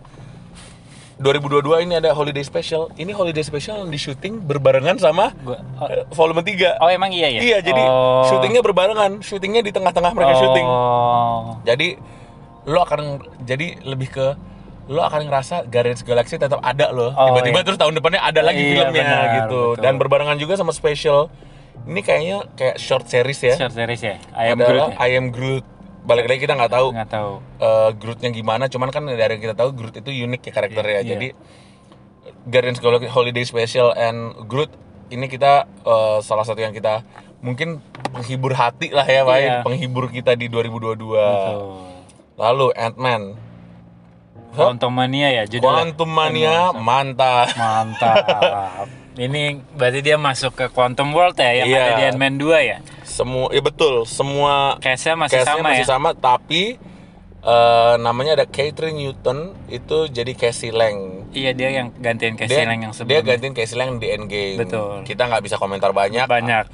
2022 1.21 1.85
ini 1.85 1.93
ada 1.95 2.11
Holiday 2.11 2.41
Special 2.41 2.89
ini 2.97 3.13
Holiday 3.13 3.41
Special 3.41 3.85
yang 3.85 3.89
di 3.89 3.97
syuting 3.97 4.41
berbarengan 4.41 4.97
sama 4.97 5.29
Gua, 5.37 5.61
oh, 5.77 5.87
eh, 5.87 6.03
Volume 6.09 6.41
3 6.41 6.81
oh, 6.81 6.89
emang 6.89 7.13
iya 7.13 7.29
ya? 7.29 7.39
iya 7.39 7.57
jadi 7.61 7.81
Oh. 7.81 8.25
syutingnya 8.27 8.59
berbarengan 8.59 9.21
syutingnya 9.21 9.61
di 9.61 9.69
tengah-tengah 9.69 10.11
mereka 10.11 10.33
syuting 10.35 10.65
Oh. 10.65 11.61
jadi 11.61 12.01
lo 12.65 12.81
akan 12.81 13.01
jadi 13.41 13.81
lebih 13.81 14.09
ke 14.09 14.27
lo 14.89 15.01
akan 15.01 15.29
ngerasa 15.29 15.69
Guardians 15.69 16.01
Galaxy 16.01 16.35
tetap 16.35 16.59
ada 16.59 16.91
loh. 16.91 17.15
Oh, 17.15 17.31
Tiba-tiba 17.31 17.61
iya. 17.61 17.65
terus 17.65 17.79
tahun 17.79 17.95
depannya 17.95 18.19
ada 18.19 18.41
lagi 18.43 18.59
Iya, 18.59 18.71
filmnya 18.75 18.91
benar, 18.99 19.23
gitu. 19.23 19.61
betul. 19.71 19.71
Dan 19.79 19.93
berbarengan 19.95 20.35
juga 20.35 20.53
sama 20.59 20.75
special. 20.75 21.31
Ini 21.87 22.01
kayaknya 22.03 22.37
kayak 22.53 22.75
short 22.75 23.07
series 23.07 23.39
ya. 23.39 23.55
Short 23.55 23.71
series 23.71 24.01
ya. 24.03 24.19
I 24.35 24.51
am 24.51 24.59
Adalah 24.59 24.67
Groot 24.67 24.91
ya? 24.91 24.97
I 24.99 25.09
Am 25.15 25.25
Groot. 25.31 25.65
Balik 26.01 26.25
lagi 26.25 26.39
kita 26.41 26.53
nggak 26.53 26.71
tahu 26.71 26.87
Nggak 26.91 27.09
tahu. 27.09 27.31
eh, 27.57 27.89
Grootnya 27.93 28.29
gimana. 28.29 28.65
Cuman 28.65 28.89
kan 28.89 29.05
dari 29.05 29.21
yang 29.31 29.43
kita 29.43 29.53
tahu 29.53 29.69
Groot 29.71 29.95
itu 29.95 30.09
unik 30.09 30.41
ya 30.41 30.51
karakternya. 30.51 30.99
Iya. 30.99 31.07
Jadi 31.07 31.27
Guardians 32.43 32.79
Galaxy 32.79 33.07
Holiday 33.07 33.43
Special 33.43 33.93
and 33.93 34.19
Groot 34.45 34.73
ini 35.09 35.25
kita 35.25 35.65
eh, 35.67 36.17
salah 36.19 36.41
satu 36.41 36.57
yang 36.57 36.71
kita 36.71 37.05
mungkin 37.39 37.81
penghibur 38.07 38.53
hati 38.53 38.89
lah 38.89 39.03
ya, 39.03 39.21
Pak. 39.21 39.35
Iya. 39.35 39.55
Penghibur 39.61 40.07
kita 40.07 40.33
di 40.33 40.45
2022. 40.45 40.97
Betul. 40.97 41.61
Lalu 42.35 42.67
Ant-Man. 42.73 43.21
Quantum 44.51 44.91
Mania 44.91 45.31
ya 45.31 45.43
judulnya. 45.45 45.63
Quantum 45.87 46.09
Mania 46.09 46.75
mantap. 46.75 47.55
Mantap. 47.55 48.19
Ini 49.13 49.43
berarti 49.71 49.99
dia 50.01 50.15
masuk 50.15 50.51
ke 50.53 50.65
Quantum 50.67 51.11
World 51.11 51.35
ya 51.35 51.51
yang 51.53 51.67
Iya. 51.67 51.79
ada 51.79 51.91
di 51.93 52.03
Ant-Man 52.09 52.35
2 52.35 52.59
ya. 52.61 52.77
Semua 53.11 53.51
ya 53.51 53.59
betul, 53.59 54.07
semua 54.07 54.79
Case-nya 54.79 55.19
masih 55.19 55.43
cast-nya 55.43 55.59
sama 55.59 55.67
masih 55.67 55.83
ya. 55.83 55.89
sama 55.91 56.09
tapi 56.15 56.79
eh, 57.43 57.93
namanya 57.99 58.39
ada 58.39 58.45
Catherine 58.47 58.95
Newton 58.95 59.51
itu 59.67 60.07
jadi 60.07 60.31
Cassie 60.31 60.71
Lang. 60.71 61.27
Iya 61.35 61.51
dia 61.51 61.69
yang 61.75 61.91
gantiin 61.99 62.39
Casey 62.39 62.63
Lang 62.63 62.79
yang 62.79 62.93
dia 62.95 62.97
sebelumnya. 62.97 63.27
gantiin 63.35 63.53
Cassie 63.53 63.77
Lang 63.77 63.99
di 63.99 64.07
Endgame. 64.07 64.57
Betul. 64.63 65.03
Kita 65.03 65.27
nggak 65.27 65.43
bisa 65.43 65.55
komentar 65.59 65.91
banyak. 65.91 66.25
Banyak. 66.25 66.65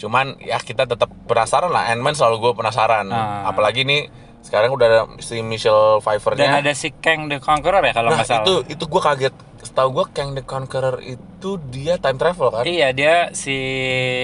Cuman 0.00 0.40
ya 0.42 0.58
kita 0.58 0.88
tetap 0.88 1.12
penasaran 1.28 1.70
lah. 1.70 1.92
Ant-Man 1.92 2.16
selalu 2.16 2.50
gue 2.50 2.52
penasaran. 2.58 3.06
Ah. 3.12 3.46
Apalagi 3.46 3.86
nih 3.86 4.10
sekarang 4.42 4.74
udah 4.74 4.86
ada 4.90 5.00
si 5.22 5.38
Michelle 5.38 6.02
Pfeiffer-nya. 6.02 6.42
Dan 6.42 6.58
ada 6.66 6.72
si 6.74 6.90
Kang 6.98 7.30
the 7.30 7.38
Conqueror 7.38 7.78
ya 7.86 7.94
kalau 7.94 8.10
nah 8.10 8.18
nggak 8.20 8.26
salah. 8.26 8.42
itu 8.42 8.54
itu 8.74 8.84
gue 8.90 9.02
kaget. 9.02 9.34
Setahu 9.72 9.88
gue 9.96 10.06
Kang 10.12 10.36
the 10.36 10.44
Conqueror 10.44 11.00
itu 11.00 11.56
dia 11.72 11.96
time 11.96 12.20
travel 12.20 12.52
kan? 12.52 12.68
Iya 12.68 12.92
dia 12.92 13.14
si 13.32 13.56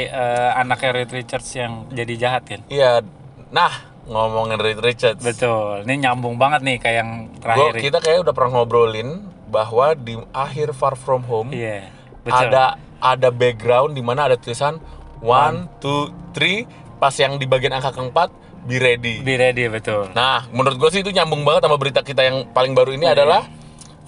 eh, 0.04 0.50
anaknya 0.52 0.92
Reed 0.92 1.08
Richards 1.08 1.48
yang 1.56 1.88
jadi 1.88 2.14
jahat 2.20 2.44
kan. 2.44 2.60
Iya. 2.68 3.00
Nah 3.48 3.72
ngomongin 4.04 4.60
Reed 4.60 4.76
Richards. 4.76 5.24
Betul. 5.24 5.88
Ini 5.88 6.04
nyambung 6.04 6.36
banget 6.36 6.60
nih 6.60 6.76
kayak 6.76 6.96
yang 7.00 7.10
Gua, 7.32 7.40
terakhir. 7.40 7.72
ini. 7.72 7.80
kita 7.80 7.98
kayak 8.04 8.18
udah 8.28 8.34
pernah 8.36 8.52
ngobrolin 8.60 9.08
bahwa 9.48 9.96
di 9.96 10.20
akhir 10.36 10.76
Far 10.76 11.00
From 11.00 11.24
Home 11.24 11.48
Iya. 11.56 11.88
Betul. 12.28 12.52
ada 12.52 12.76
ada 13.00 13.28
background 13.32 13.96
di 13.96 14.04
mana 14.04 14.28
ada 14.28 14.36
tulisan 14.36 14.76
one, 15.24 15.64
two, 15.80 16.12
three. 16.36 16.68
Pas 17.00 17.16
yang 17.16 17.40
di 17.40 17.48
bagian 17.48 17.72
angka 17.72 17.96
keempat, 17.96 18.28
be 18.68 18.76
ready. 18.76 19.24
Be 19.24 19.40
ready 19.40 19.64
betul. 19.72 20.12
Nah, 20.12 20.44
menurut 20.52 20.76
gue 20.76 20.90
sih 20.92 21.00
itu 21.00 21.08
nyambung 21.08 21.40
banget 21.40 21.64
sama 21.64 21.80
berita 21.80 22.04
kita 22.04 22.20
yang 22.20 22.52
paling 22.52 22.76
baru 22.76 22.92
ini 22.92 23.08
adalah 23.08 23.48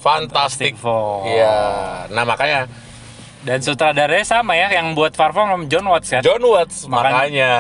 Fantastic. 0.01 0.73
Fantastic 0.73 0.73
Four. 0.77 1.29
Iya. 1.29 1.57
Nah 2.09 2.25
makanya 2.25 2.67
Dan 3.41 3.61
sutradaranya 3.61 4.21
sama 4.23 4.53
ya 4.53 4.69
yang 4.71 4.93
buat 4.93 5.13
Far 5.13 5.33
From 5.33 5.65
John 5.67 5.85
Watts 5.87 6.09
kan. 6.11 6.21
John 6.21 6.41
Watts 6.43 6.85
Makanya- 6.85 7.13
makanya 7.15 7.53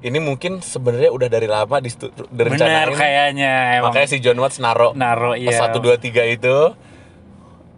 ini 0.00 0.18
mungkin 0.20 0.60
sebenarnya 0.60 1.08
udah 1.08 1.26
dari 1.26 1.48
lama 1.48 1.80
di 1.80 1.88
Bener 1.90 2.54
direncanain. 2.54 2.92
kayaknya 2.92 3.52
emang 3.78 3.90
Makanya 3.90 4.08
si 4.08 4.18
John 4.20 4.36
Watts 4.36 4.60
naro 4.60 4.92
naro 4.92 5.32
iya. 5.32 5.50
satu 5.50 5.80
dua 5.80 5.96
tiga 5.96 6.22
itu 6.22 6.76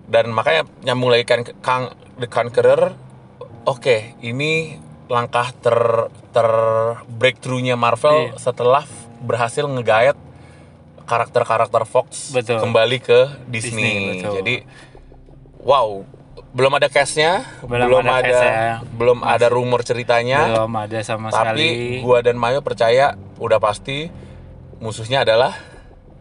dan 0.05 0.29
makanya 0.29 0.67
nyambung 0.83 1.09
lagi 1.09 1.23
kan 1.23 1.41
Kang 1.61 1.85
The 2.17 2.27
Conqueror 2.27 2.93
oke 3.63 4.19
ini 4.21 4.75
langkah 5.07 5.55
ter 5.55 5.79
ter 6.31 6.49
breakthrough-nya 7.07 7.75
Marvel 7.75 8.29
Iya. 8.29 8.43
setelah 8.43 8.83
berhasil 9.19 9.63
ngegayat 9.65 10.19
karakter-karakter 11.07 11.83
Fox 11.87 12.35
Betul. 12.35 12.59
kembali 12.61 12.99
ke 12.99 13.19
Disney, 13.47 13.71
Disney, 13.73 13.95
betul. 14.19 14.33
jadi 14.43 14.55
wow 15.63 16.03
belum 16.51 16.73
ada 16.73 16.89
cast-nya 16.89 17.45
Belum 17.63 18.01
ada 18.01 18.17
ada 18.17 18.25
cast-nya. 18.27 18.75
belum 18.91 19.19
ada 19.21 19.47
rumor 19.47 19.85
ceritanya. 19.85 20.41
belum 20.57 20.73
ada 20.73 20.99
sama 21.01 21.29
tapi 21.29 21.69
sekali. 21.69 21.69
gua 22.01 22.25
dan 22.25 22.35
Mayo 22.35 22.65
percaya 22.65 23.13
udah 23.37 23.61
pasti 23.61 24.09
musuhnya 24.81 25.21
adalah 25.21 25.53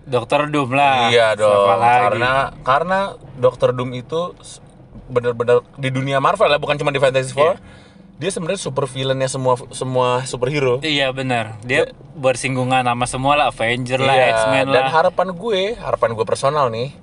Dokter 0.06 0.46
Doom 0.46 0.76
lah. 0.76 1.10
Iya 1.10 1.34
dong 1.34 1.66
karena 1.82 2.32
karena 2.62 3.00
Doctor 3.36 3.74
Doom 3.74 3.96
itu 3.96 4.36
bener-bener 5.08 5.64
di 5.78 5.90
dunia 5.90 6.20
Marvel 6.20 6.46
ya 6.48 6.60
bukan 6.60 6.78
cuma 6.78 6.92
di 6.92 7.00
Fantastic 7.00 7.34
Four 7.34 7.58
dia 8.16 8.32
sebenarnya 8.32 8.62
super 8.62 8.88
villainnya 8.88 9.28
semua 9.28 9.60
semua 9.76 10.24
superhero. 10.24 10.80
Iya 10.80 11.12
benar. 11.12 11.60
Dia 11.62 11.92
bersinggungan 12.16 12.88
sama 12.88 13.06
semua 13.06 13.34
lah. 13.36 13.48
Avenger 13.52 14.00
lah 14.00 14.16
Iya, 14.16 14.26
X-Men 14.34 14.66
dan 14.72 14.84
lah. 14.88 14.92
harapan 14.94 15.36
gue 15.36 15.62
harapan 15.76 16.10
gue 16.16 16.26
personal 16.26 16.72
nih 16.72 16.96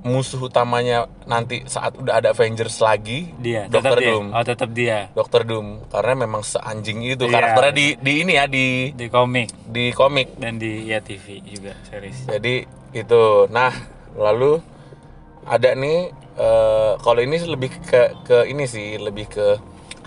musuh 0.00 0.48
utamanya 0.48 1.04
nanti 1.28 1.60
saat 1.68 1.92
udah 1.92 2.24
ada 2.24 2.32
Avengers 2.32 2.80
lagi 2.80 3.28
dia 3.36 3.68
dia. 4.00 4.16
Doom. 4.16 4.32
Oh 4.32 4.40
tetap 4.40 4.72
dia. 4.72 5.12
Doctor 5.12 5.44
Doom. 5.44 5.84
Karena 5.92 6.24
memang 6.24 6.40
seanjing 6.40 7.04
itu 7.04 7.28
Iya. 7.28 7.36
karakternya 7.36 7.72
di 7.76 7.86
di 8.00 8.12
ini 8.24 8.32
ya 8.32 8.48
di 8.48 8.96
di 8.96 9.06
komik. 9.12 9.52
di 9.68 9.92
komik. 9.92 10.40
Dan 10.40 10.56
di 10.56 10.88
ya 10.88 11.04
TV 11.04 11.44
juga 11.44 11.76
series. 11.84 12.24
Jadi 12.24 12.64
itu. 12.96 13.22
Nah, 13.52 13.68
lalu 14.16 14.64
ada 15.44 15.76
nih 15.76 16.08
eh, 16.40 16.92
kalau 16.96 17.20
ini 17.20 17.36
lebih 17.44 17.68
ke 17.84 18.24
ke 18.24 18.48
ini 18.48 18.64
sih, 18.64 18.96
lebih 18.96 19.28
ke 19.28 19.46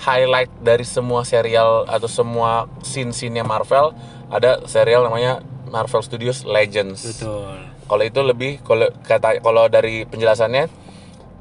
highlight 0.03 0.51
dari 0.59 0.83
semua 0.83 1.23
serial 1.23 1.87
atau 1.87 2.11
semua 2.11 2.67
scene-scene-nya 2.83 3.47
Marvel, 3.47 3.95
ada 4.27 4.67
serial 4.67 5.07
namanya 5.07 5.39
Marvel 5.71 6.03
Studios 6.03 6.43
Legends. 6.43 7.01
betul 7.07 7.55
Kalau 7.83 8.03
itu 8.03 8.19
lebih 8.23 8.63
kalau 8.63 8.87
kata 9.03 9.43
kalau 9.43 9.67
dari 9.67 10.07
penjelasannya 10.07 10.71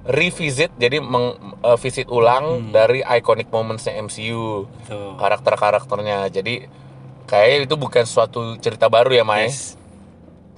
revisit 0.07 0.75
jadi 0.79 0.99
meng, 0.99 1.39
eh, 1.63 1.79
visit 1.79 2.11
ulang 2.11 2.75
dari 2.75 3.03
iconic 3.07 3.51
moments-nya 3.51 3.99
MCU, 4.03 4.67
betul 4.67 5.15
karakter-karakternya. 5.19 6.27
Jadi 6.31 6.67
kayaknya 7.31 7.59
itu 7.71 7.75
bukan 7.79 8.05
suatu 8.07 8.59
cerita 8.59 8.91
baru 8.91 9.15
ya, 9.15 9.23
Mai. 9.23 9.47
Yes. 9.51 9.79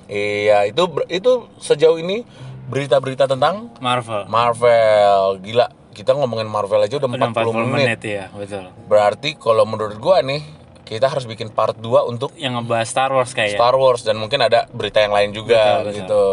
Iya, 0.09 0.69
itu 0.69 0.85
itu 1.09 1.49
sejauh 1.61 1.97
ini 1.97 2.25
berita-berita 2.69 3.29
tentang 3.29 3.73
Marvel 3.81 4.25
Marvel. 4.29 5.41
Gila, 5.45 5.69
kita 5.95 6.12
ngomongin 6.12 6.45
Marvel 6.45 6.80
aja 6.80 6.95
udah 6.95 7.07
40, 7.07 7.16
udah 7.16 7.28
40 7.32 7.55
menit. 7.64 7.74
menit 7.88 8.01
ya 8.03 8.24
betul 8.30 8.64
Berarti 8.84 9.34
kalau 9.34 9.62
menurut 9.62 9.97
gua 9.97 10.20
nih, 10.20 10.42
kita 10.82 11.07
harus 11.07 11.24
bikin 11.24 11.49
part 11.49 11.74
2 11.74 12.05
untuk 12.05 12.34
yang 12.34 12.55
ngebahas 12.55 12.84
Star 12.84 13.09
Wars 13.09 13.30
kayak 13.30 13.55
Star 13.55 13.72
Wars 13.72 14.03
dan 14.03 14.16
mungkin 14.16 14.38
ada 14.38 14.66
berita 14.68 14.99
yang 14.99 15.11
lain 15.11 15.30
juga 15.30 15.80
Betul, 15.80 15.80
betul. 15.80 15.95
gitu. 15.97 16.24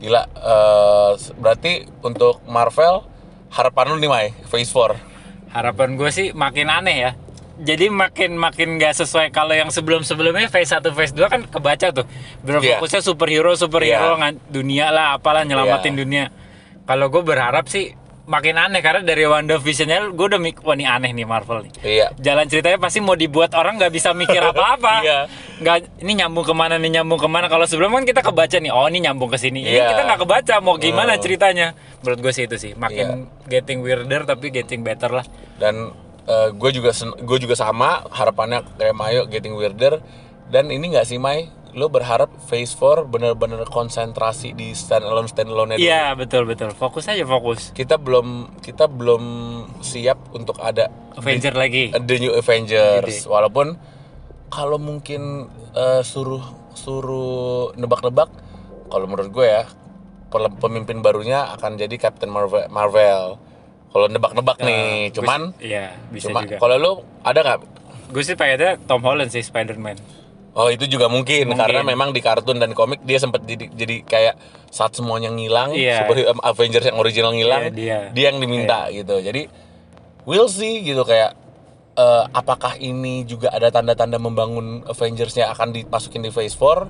Gila, 0.00 0.22
eh, 0.24 1.10
berarti 1.36 1.72
untuk 2.00 2.42
Marvel 2.44 3.02
harapan 3.50 3.84
lu 3.88 3.96
nih 3.98 4.08
Mai, 4.08 4.26
Phase 4.44 4.66
4. 4.66 4.96
harapan 5.50 5.94
gue 5.94 6.08
sih 6.08 6.32
makin 6.32 6.66
aneh 6.66 6.96
ya 6.98 7.10
jadi 7.54 7.86
makin 7.86 8.34
makin 8.34 8.74
nggak 8.74 8.96
sesuai 8.96 9.28
kalau 9.28 9.52
yang 9.52 9.68
sebelum 9.68 10.00
sebelumnya 10.00 10.48
phase 10.48 10.72
1 10.72 10.88
phase 10.90 11.12
2 11.12 11.28
kan 11.28 11.40
kebaca 11.44 11.92
tuh 11.92 12.08
Iya. 12.40 12.40
berfokusnya 12.80 13.00
superhero 13.00 13.52
superhero 13.52 14.16
Iya. 14.16 14.20
ngan- 14.32 14.40
dunia 14.48 14.88
lah 14.88 15.14
apalah 15.14 15.44
nyelamatin 15.44 15.92
Iya. 15.92 16.00
dunia 16.00 16.24
kalau 16.82 17.06
gue 17.06 17.20
berharap 17.22 17.68
sih 17.68 17.92
makin 18.22 18.54
aneh 18.54 18.78
karena 18.78 19.02
dari 19.02 19.26
WandaVision-nya 19.26 20.08
gue 20.08 20.26
udah 20.28 20.38
mik 20.38 20.62
wah 20.62 20.72
ini 20.72 20.86
aneh 20.86 21.10
nih 21.10 21.24
Marvel 21.24 21.66
nih 21.66 21.72
Iya. 21.82 22.06
jalan 22.16 22.46
ceritanya 22.46 22.78
pasti 22.78 22.98
mau 22.98 23.12
dibuat 23.12 23.50
orang 23.52 23.74
nggak 23.76 23.90
bisa 23.90 24.14
mikir 24.14 24.38
apa-apa 24.52 24.94
Iya. 25.02 25.18
nggak 25.58 25.76
ini 26.00 26.12
nyambung 26.16 26.42
ke 26.42 26.54
mana 26.54 26.78
nih 26.78 26.90
nyambung 26.96 27.18
ke 27.18 27.26
mana 27.26 27.46
kalau 27.46 27.66
sebelum 27.66 27.90
kan 27.90 28.06
kita 28.06 28.22
kebaca 28.22 28.56
nih 28.56 28.70
oh 28.70 28.86
ini 28.86 29.02
nyambung 29.02 29.26
ke 29.26 29.36
sini 29.36 29.60
ini 29.60 29.74
Iya. 29.74 29.90
kita 29.90 30.02
nggak 30.06 30.20
kebaca 30.22 30.54
mau 30.58 30.78
gimana 30.78 31.14
Oh. 31.14 31.18
ceritanya 31.18 31.74
menurut 31.98 32.18
gue 32.20 32.32
sih 32.32 32.44
itu 32.46 32.56
sih 32.56 32.72
makin 32.74 33.26
Iya. 33.26 33.50
getting 33.50 33.82
weirder 33.82 34.22
tapi 34.22 34.48
getting 34.48 34.80
better 34.80 35.10
lah 35.10 35.26
dan 35.58 35.90
gue 36.54 36.70
juga 36.70 36.94
gue 37.18 37.38
juga 37.38 37.58
sama 37.58 38.06
harapannya 38.08 38.62
kayak 38.78 38.94
Mayo 38.94 39.26
getting 39.26 39.52
weirder 39.52 39.98
dan 40.46 40.70
ini 40.70 40.94
nggak 40.94 41.02
sih 41.02 41.18
Mai 41.18 41.50
lo 41.72 41.88
berharap 41.88 42.28
Phase 42.44 42.76
4 42.76 43.08
bener-bener 43.08 43.64
konsentrasi 43.64 44.52
di 44.52 44.76
stand 44.76 45.08
alone 45.08 45.28
stand 45.28 45.48
alone 45.48 45.80
Iya 45.80 46.12
betul 46.12 46.44
betul. 46.44 46.76
Fokus 46.76 47.08
aja 47.08 47.24
fokus. 47.24 47.72
Kita 47.72 47.96
belum 47.96 48.60
kita 48.60 48.92
belum 48.92 49.24
siap 49.80 50.36
untuk 50.36 50.60
ada 50.60 50.92
Avenger 51.16 51.56
lagi. 51.56 51.96
The 51.96 52.16
New 52.20 52.36
Avengers. 52.36 53.24
Walaupun 53.24 53.80
kalau 54.52 54.76
mungkin 54.76 55.48
eh, 55.72 56.04
suruh 56.04 56.44
suruh 56.76 57.72
nebak-nebak 57.76 58.28
kalau 58.92 59.08
menurut 59.08 59.32
gue 59.32 59.46
ya 59.48 59.64
pemimpin 60.60 61.00
barunya 61.04 61.52
akan 61.56 61.80
jadi 61.80 61.96
Captain 61.96 62.28
Marvel 62.28 62.68
Marvel. 62.68 63.40
Kalau 63.92 64.06
nebak-nebak 64.08 64.56
nih 64.60 65.12
Gua 65.12 65.16
cuman 65.20 65.40
iya 65.60 65.92
bisa 66.08 66.28
cuma 66.32 66.44
juga. 66.44 66.56
kalau 66.60 66.76
lu 66.76 66.92
ada 67.24 67.40
nggak? 67.40 67.58
Gue 68.12 68.24
sih 68.24 68.36
pengennya 68.36 68.76
Tom 68.84 69.00
Holland 69.04 69.32
sih 69.32 69.40
Spider-Man 69.40 70.21
Oh 70.52 70.68
itu 70.68 70.84
juga 70.84 71.08
mungkin, 71.08 71.48
Mungkin. 71.48 71.56
karena 71.56 71.80
memang 71.80 72.12
di 72.12 72.20
kartun 72.20 72.60
dan 72.60 72.76
komik 72.76 73.00
dia 73.02 73.16
sempat 73.16 73.40
jadi 73.40 73.72
jadi 73.72 74.04
kayak 74.04 74.34
saat 74.68 74.92
semuanya 74.92 75.32
ngilang, 75.32 75.72
Iya. 75.72 76.04
seperti 76.04 76.28
um, 76.28 76.40
Avengers 76.44 76.84
yang 76.92 76.98
original 77.00 77.32
ngilang, 77.32 77.72
Iya, 77.72 78.12
dia. 78.12 78.28
yang 78.28 78.36
diminta 78.36 78.92
gitu. 78.92 79.16
Jadi 79.16 79.48
we'll 80.28 80.52
see 80.52 80.84
gitu 80.84 81.02
kayak 81.02 81.32
eh, 81.92 82.24
apakah 82.32 82.76
ini 82.76 83.24
juga 83.24 83.48
ada 83.48 83.68
tanda-tanda 83.68 84.16
membangun 84.16 84.84
Avengers-nya 84.84 85.52
akan 85.52 85.72
dimasukin 85.72 86.20
di 86.20 86.28
Phase 86.28 86.56
4 86.56 86.88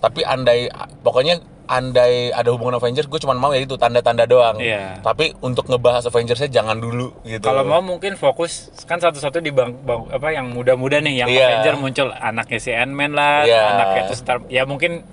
tapi 0.00 0.20
andai 0.22 0.66
pokoknya 0.98 1.38
andai 1.66 2.34
ada 2.34 2.50
hubungan 2.50 2.74
Avengers 2.74 3.06
gue 3.06 3.20
cuma 3.20 3.30
mau 3.32 3.52
ya 3.52 3.62
itu 3.62 3.78
tanda-tanda 3.78 4.26
doang 4.26 4.58
Iya. 4.58 4.98
tapi 4.98 5.30
untuk 5.38 5.64
ngebahas 5.64 6.02
Avengers-nya 6.04 6.50
jangan 6.50 6.76
dulu 6.76 7.14
gitu 7.22 7.40
Kalau 7.40 7.62
mau 7.62 7.78
mungkin 7.78 8.16
fokus 8.16 8.74
kan 8.82 8.98
satu-satu 8.98 9.38
di 9.38 9.54
bang, 9.54 9.70
bang- 9.78 10.10
apa 10.10 10.28
yang 10.30 10.50
muda-muda 10.50 10.98
nih 10.98 11.14
yang 11.16 11.28
Iya. 11.30 11.46
Avenger 11.62 11.74
muncul 11.78 12.08
anaknya 12.10 12.58
si 12.58 12.70
Ant-Man 12.72 13.14
lah, 13.14 13.46
Iya. 13.46 13.62
anaknya 13.70 14.00
itu 14.02 14.14
Star 14.16 14.42
ya 14.48 14.66
mungkin 14.66 15.06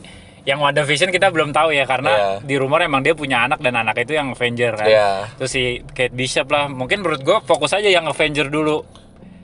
yang 0.44 0.58
WandaVision 0.58 1.12
kita 1.12 1.30
belum 1.30 1.52
tahu 1.52 1.76
ya 1.76 1.86
karena 1.86 2.10
Iya. 2.10 2.30
di 2.42 2.56
rumor 2.56 2.80
emang 2.80 3.04
dia 3.04 3.14
punya 3.14 3.44
anak 3.44 3.60
dan 3.60 3.76
anak 3.76 4.00
itu 4.00 4.16
yang 4.16 4.32
Avenger 4.32 4.74
kan. 4.74 4.88
Iya. 4.88 5.10
Terus 5.38 5.52
si 5.52 5.64
Kate 5.92 6.16
Bishop 6.16 6.48
lah, 6.48 6.66
mungkin 6.66 7.04
menurut 7.04 7.22
gua 7.22 7.38
fokus 7.40 7.70
aja 7.70 7.86
yang 7.86 8.08
Avenger 8.08 8.48
dulu. 8.48 8.82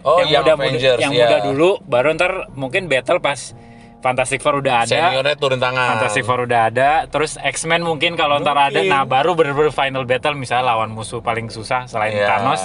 oh 0.04 0.20
yang 0.20 0.32
yang, 0.32 0.44
muda, 0.44 0.54
Avengers 0.58 1.00
yang 1.00 1.12
ya. 1.12 1.28
muda 1.28 1.38
dulu, 1.46 1.70
baru 1.82 2.12
ntar 2.12 2.32
mungkin 2.56 2.88
battle 2.88 3.20
pas 3.20 3.56
Fantastic 4.04 4.44
Four 4.44 4.60
udah 4.60 4.84
ada. 4.84 4.92
seniornya 4.92 5.40
turun 5.40 5.64
tangan. 5.64 5.96
Fantastic 5.96 6.28
Four 6.28 6.44
udah 6.44 6.68
ada, 6.68 7.08
terus 7.08 7.40
X-Men 7.40 7.88
mungkin 7.88 8.20
kalau 8.20 8.36
ntar 8.38 8.60
ada, 8.60 8.84
nah 8.84 9.08
baru 9.08 9.32
bener-bener 9.32 9.72
final 9.72 10.04
battle. 10.04 10.36
Misalnya 10.36 10.76
lawan 10.76 10.92
musuh 10.92 11.24
paling 11.24 11.48
susah 11.48 11.88
selain 11.88 12.12
Iya. 12.12 12.28
Thanos, 12.28 12.60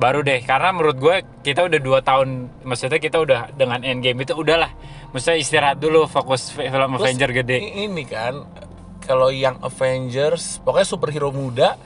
baru 0.00 0.24
deh. 0.24 0.40
Karena 0.40 0.72
menurut 0.72 0.96
gue 0.96 1.16
kita 1.44 1.68
udah 1.68 1.76
dua 1.76 2.00
tahun, 2.00 2.48
maksudnya 2.64 2.96
kita 2.96 3.20
udah 3.20 3.52
dengan 3.52 3.84
Endgame 3.84 4.24
itu 4.24 4.32
udahlah, 4.32 4.72
maksudnya 5.12 5.36
istirahat 5.36 5.76
dulu, 5.76 6.08
fokus 6.08 6.48
fi- 6.48 6.72
film 6.72 6.96
Terus 6.96 7.04
Avenger 7.04 7.30
gede. 7.36 7.56
Ini 7.84 8.02
kan 8.08 8.48
kalau 9.04 9.28
yang 9.28 9.60
Avengers, 9.60 10.64
pokoknya 10.64 10.88
superhero 10.88 11.28
muda 11.28 11.76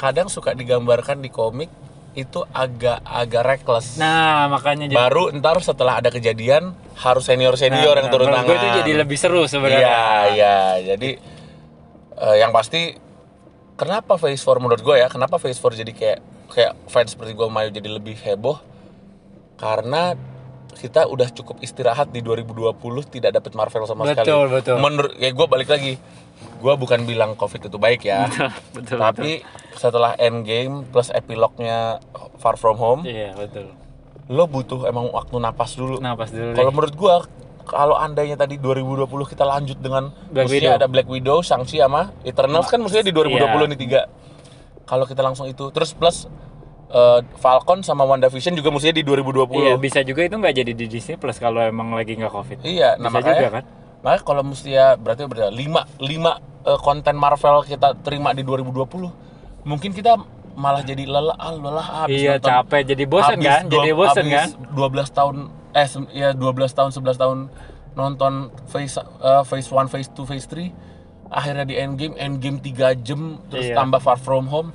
kadang 0.00 0.32
suka 0.32 0.56
digambarkan 0.56 1.20
di 1.20 1.28
komik 1.28 1.68
itu 2.14 2.42
agak 2.50 3.00
agak 3.06 3.42
reckless. 3.46 3.94
Nah 3.96 4.50
makanya 4.50 4.90
jadi, 4.90 4.98
Baru 4.98 5.30
ntar 5.38 5.62
setelah 5.62 6.02
ada 6.02 6.10
kejadian 6.10 6.74
harus 6.98 7.24
senior 7.24 7.54
senior 7.54 7.94
nah, 7.94 8.02
yang 8.02 8.08
turun 8.10 8.26
menurut 8.28 8.42
tangan. 8.42 8.48
gue 8.50 8.56
itu 8.58 8.68
jadi 8.82 8.92
lebih 8.98 9.16
seru 9.16 9.42
Iya 9.46 9.50
sebenarnya. 9.50 9.98
iya. 10.34 10.58
Jadi 10.94 11.10
eh, 12.18 12.36
yang 12.42 12.50
pasti 12.50 12.98
kenapa 13.78 14.18
Phase 14.18 14.42
4 14.42 14.58
menurut 14.60 14.82
gue 14.82 14.96
ya, 14.98 15.06
kenapa 15.06 15.38
Phase 15.38 15.56
4 15.56 15.80
jadi 15.86 15.92
kayak 15.94 16.18
kayak 16.50 16.72
fans 16.90 17.14
seperti 17.14 17.32
gue 17.38 17.46
Mayu 17.46 17.70
jadi 17.70 17.86
lebih 17.86 18.18
heboh 18.26 18.58
karena 19.54 20.18
kita 20.74 21.04
udah 21.06 21.28
cukup 21.30 21.60
istirahat 21.60 22.08
di 22.08 22.24
2020 22.24 22.74
tidak 23.12 23.36
dapat 23.36 23.52
Marvel 23.52 23.84
sama 23.84 24.08
sekali. 24.08 24.26
Betul, 24.26 24.46
betul. 24.48 24.76
Menurut 24.80 25.12
ya 25.20 25.28
gue 25.28 25.46
balik 25.46 25.68
lagi, 25.68 26.00
gue 26.60 26.74
bukan 26.76 27.00
bilang 27.02 27.32
COVID 27.32 27.66
itu 27.66 27.76
baik 27.76 28.04
ya, 28.04 28.28
betul. 28.76 28.96
tapi 28.96 29.40
setelah 29.72 30.12
Endgame 30.14 30.84
plus 30.84 31.08
epilognya 31.08 31.98
Far 32.36 32.54
From 32.54 32.76
Home, 32.76 33.02
Iya 33.02 33.32
betul. 33.32 33.72
lo 34.28 34.44
butuh 34.44 34.84
emang 34.84 35.08
waktu 35.08 35.36
napas 35.36 35.74
dulu. 35.74 35.98
Nah 35.98 36.12
pas 36.12 36.28
dulu 36.28 36.52
Kalau 36.52 36.68
deh. 36.68 36.74
menurut 36.74 36.94
gua 36.94 37.14
kalau 37.62 37.94
andainya 37.94 38.34
tadi 38.34 38.56
2020 38.56 39.06
kita 39.26 39.42
lanjut 39.42 39.76
dengan 39.76 40.10
Black 40.28 40.46
Widow. 40.48 40.70
ada 40.72 40.86
Black 40.86 41.06
Widow, 41.06 41.38
Shang-Chi 41.40 41.78
sama 41.78 42.10
Eternals 42.22 42.66
kan 42.66 42.78
mestinya 42.78 43.04
di 43.04 43.12
2020 43.12 43.40
Iya. 43.40 43.66
nih 43.66 43.78
tiga. 43.78 44.00
Kalau 44.84 45.04
kita 45.04 45.20
langsung 45.20 45.46
itu 45.46 45.70
terus 45.70 45.90
plus 45.90 46.26
eh, 46.88 47.20
Falcon 47.36 47.80
sama 47.80 48.02
WandaVision 48.02 48.52
juga 48.52 48.68
mestinya 48.68 48.92
di 48.92 49.04
2020. 49.04 49.54
Iya 49.56 49.74
bisa 49.76 50.02
juga 50.02 50.20
itu 50.20 50.34
nggak 50.34 50.54
jadi 50.56 50.72
di 50.72 50.86
Disney 50.86 51.14
Plus 51.14 51.38
kalau 51.38 51.62
emang 51.62 51.90
lagi 51.90 52.14
nggak 52.14 52.28
COVID. 52.28 52.58
Iya, 52.60 52.98
nah 52.98 53.06
Bisa 53.06 53.16
makanya 53.16 53.38
juga 53.38 53.50
kan? 53.52 53.64
Makanya 54.00 54.22
kalau 54.22 54.42
mesti 54.42 54.70
ya 54.70 54.96
berarti 54.96 55.24
berarti 55.24 55.52
lima 55.52 55.84
lima 55.98 56.32
eh, 56.62 56.78
konten 56.78 57.14
Marvel 57.14 57.62
kita 57.62 57.92
terima 58.00 58.32
di 58.32 58.40
2020, 58.40 59.12
mungkin 59.62 59.90
kita 59.92 60.16
malah 60.52 60.80
jadi 60.80 61.04
lelah, 61.04 61.36
ah, 61.36 61.52
lelah 61.52 61.86
habis 62.04 62.20
Iya, 62.20 62.36
nonton. 62.36 62.50
capek. 62.50 62.82
Jadi 62.86 63.02
Habis 63.06 63.46
kan? 63.46 63.62
dua- 63.64 63.76
Jadi 63.78 63.90
habis 63.92 64.34
kan? 64.34 64.48
12 64.74 65.08
tahun 65.10 65.36
eh 65.70 65.86
ya 66.12 66.28
12 66.34 66.72
tahun 66.72 66.90
11 66.90 67.14
tahun 67.16 67.38
nonton 67.92 68.32
phase 68.66 68.98
eh, 68.98 69.42
phase 69.42 69.68
1, 69.68 69.86
phase 69.86 70.10
2, 70.10 70.26
phase 70.26 70.46
3 70.46 70.68
akhirnya 71.30 71.62
di 71.62 71.78
Endgame, 71.78 72.14
Endgame 72.16 72.58
3 72.58 72.92
jam 72.98 73.38
terus 73.46 73.68
Iya. 73.68 73.76
tambah 73.76 74.00
Far 74.00 74.18
From 74.18 74.48
Home. 74.48 74.74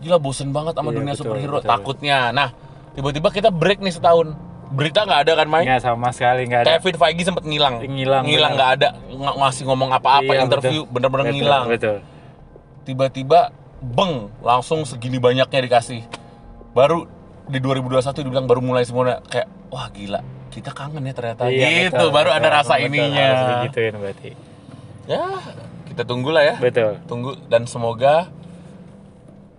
Gila 0.00 0.18
bosen 0.18 0.50
banget 0.50 0.74
sama 0.74 0.90
Iya, 0.90 0.96
dunia 0.98 1.12
betul, 1.12 1.22
superhero 1.22 1.56
betul. 1.56 1.70
takutnya. 1.70 2.18
Nah, 2.30 2.48
tiba-tiba 2.92 3.28
kita 3.30 3.48
break 3.48 3.78
nih 3.78 3.94
setahun. 3.94 4.34
Berita 4.74 5.06
nggak 5.06 5.20
ada 5.22 5.32
kan, 5.34 5.46
Mike? 5.46 5.66
Nggak 5.66 5.82
sama 5.82 6.08
sekali 6.10 6.42
nggak 6.44 6.60
ada. 6.60 6.68
Kevin 6.74 6.96
Feige 6.98 7.22
sempat 7.22 7.44
ngilang. 7.44 7.74
Ngilang, 7.80 8.22
Ngilang 8.26 8.52
nggak 8.52 8.70
ada 8.74 8.88
ng- 9.06 9.38
ngasih 9.38 9.62
ngomong 9.64 9.90
apa-apa 9.92 10.32
Iya, 10.32 10.42
interview 10.42 10.82
bener-bener 10.84 11.30
ngilang. 11.30 11.64
Betul. 11.66 12.02
Tiba-tiba 12.82 13.54
beng 13.80 14.34
langsung 14.40 14.82
segini 14.82 15.16
banyaknya 15.16 15.60
dikasih. 15.62 16.02
Baru 16.72 17.06
di 17.44 17.60
2021 17.60 18.20
dibilang 18.20 18.44
baru 18.44 18.58
mulai 18.58 18.82
semuanya 18.82 19.20
kayak 19.22 19.44
wah 19.68 19.92
gila 19.92 20.24
kita 20.48 20.72
kangen 20.72 21.02
ya 21.02 21.12
ternyata 21.12 21.44
Iya, 21.44 21.90
gitu 21.90 21.92
betul, 21.92 22.08
baru 22.08 22.30
ada 22.30 22.48
rasa 22.48 22.78
betul, 22.78 22.86
ininya 22.88 23.26
Harus 23.26 23.44
digituin 23.52 23.94
berarti. 23.94 24.30
ya 25.04 25.22
kita 25.84 26.02
tunggulah 26.02 26.42
ya 26.42 26.54
Betul. 26.56 26.96
tunggu 27.04 27.36
dan 27.44 27.66
semoga 27.66 28.32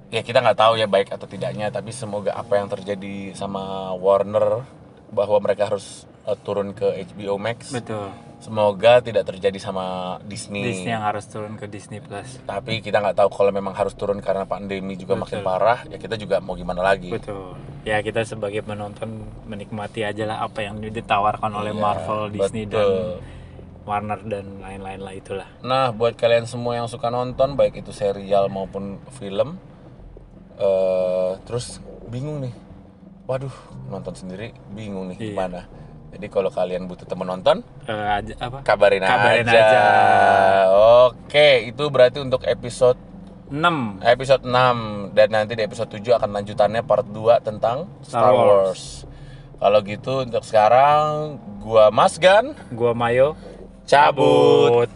ya 0.10 0.24
kita 0.24 0.42
nggak 0.42 0.58
tahu 0.58 0.74
ya 0.76 0.90
baik 0.90 1.14
atau 1.14 1.30
tidaknya 1.30 1.70
tapi 1.70 1.94
semoga 1.94 2.34
apa 2.34 2.58
yang 2.58 2.66
terjadi 2.66 3.38
sama 3.38 3.94
Warner 3.94 4.66
bahwa 5.14 5.38
mereka 5.42 5.70
harus 5.70 6.06
uh, 6.24 6.34
turun 6.38 6.74
ke 6.74 6.86
HBO 7.06 7.38
Max 7.38 7.70
Betul. 7.70 8.10
semoga 8.42 9.00
tidak 9.02 9.26
terjadi 9.26 9.58
sama 9.58 10.18
Disney, 10.26 10.66
Disney 10.66 10.92
yang 10.94 11.06
harus 11.06 11.26
turun 11.30 11.56
ke 11.56 11.66
Disney 11.66 12.02
Plus. 12.02 12.42
tapi 12.44 12.82
kita 12.82 13.02
nggak 13.02 13.18
tahu 13.22 13.30
kalau 13.34 13.52
memang 13.54 13.74
harus 13.74 13.94
turun 13.94 14.20
karena 14.20 14.46
pandemi 14.46 14.98
juga 14.98 15.14
makin 15.16 15.40
Betul. 15.42 15.48
parah 15.48 15.80
ya 15.86 15.98
kita 15.98 16.16
juga 16.18 16.42
mau 16.42 16.54
gimana 16.54 16.82
lagi 16.82 17.14
Betul. 17.14 17.58
Ya 17.86 18.02
kita 18.02 18.26
sebagai 18.26 18.66
penonton 18.66 19.30
menikmati 19.46 20.02
aja 20.02 20.26
lah 20.26 20.42
apa 20.42 20.66
yang 20.66 20.82
ditawarkan 20.82 21.54
oleh 21.54 21.70
Iya, 21.70 21.82
Marvel, 21.86 22.22
Disney 22.34 22.66
betul. 22.66 22.82
dan 22.82 22.90
Warner 23.86 24.20
dan 24.26 24.46
lain-lain 24.58 24.98
lah 25.06 25.14
itulah. 25.14 25.46
Nah, 25.62 25.94
buat 25.94 26.18
kalian 26.18 26.50
semua 26.50 26.74
yang 26.74 26.90
suka 26.90 27.14
nonton, 27.14 27.54
baik 27.54 27.86
itu 27.86 27.94
serial 27.94 28.50
maupun 28.50 28.98
film, 29.14 29.62
eh 30.58 31.32
terus 31.46 31.78
bingung 32.10 32.42
nih, 32.42 32.54
waduh 33.26 33.54
nonton 33.88 34.14
sendiri 34.14 34.54
bingung 34.70 35.10
nih 35.10 35.18
Iya. 35.18 35.28
gimana. 35.32 35.62
Jadi 36.10 36.26
kalau 36.28 36.48
kalian 36.48 36.86
butuh 36.86 37.04
temen 37.04 37.26
nonton, 37.26 37.60
Eh, 37.84 37.92
aja, 37.92 38.34
apa? 38.40 38.64
kabarin, 38.64 39.04
Kabarin 39.04 39.44
aja. 39.44 39.60
aja. 39.60 39.84
Oke, 41.06 41.68
itu 41.68 41.84
berarti 41.86 42.18
untuk 42.18 42.40
episode 42.44 42.96
6 43.46 44.00
episode 44.02 44.42
6 44.42 45.12
dan 45.12 45.28
nanti 45.30 45.54
di 45.54 45.62
episode 45.62 45.92
7 45.92 46.16
akan 46.16 46.30
lanjutannya 46.34 46.82
part 46.82 47.04
2 47.06 47.38
tentang 47.40 47.92
Star, 48.00 48.22
Star 48.22 48.34
Wars. 48.34 49.04
Kalau 49.56 49.80
gitu 49.82 50.14
untuk 50.22 50.42
sekarang 50.42 51.36
gua 51.60 51.90
Mas 51.90 52.16
Gan 52.16 52.56
gua 52.70 52.92
Mayo 52.92 53.36
cabut. 53.84 54.88
cabut. 54.88 54.90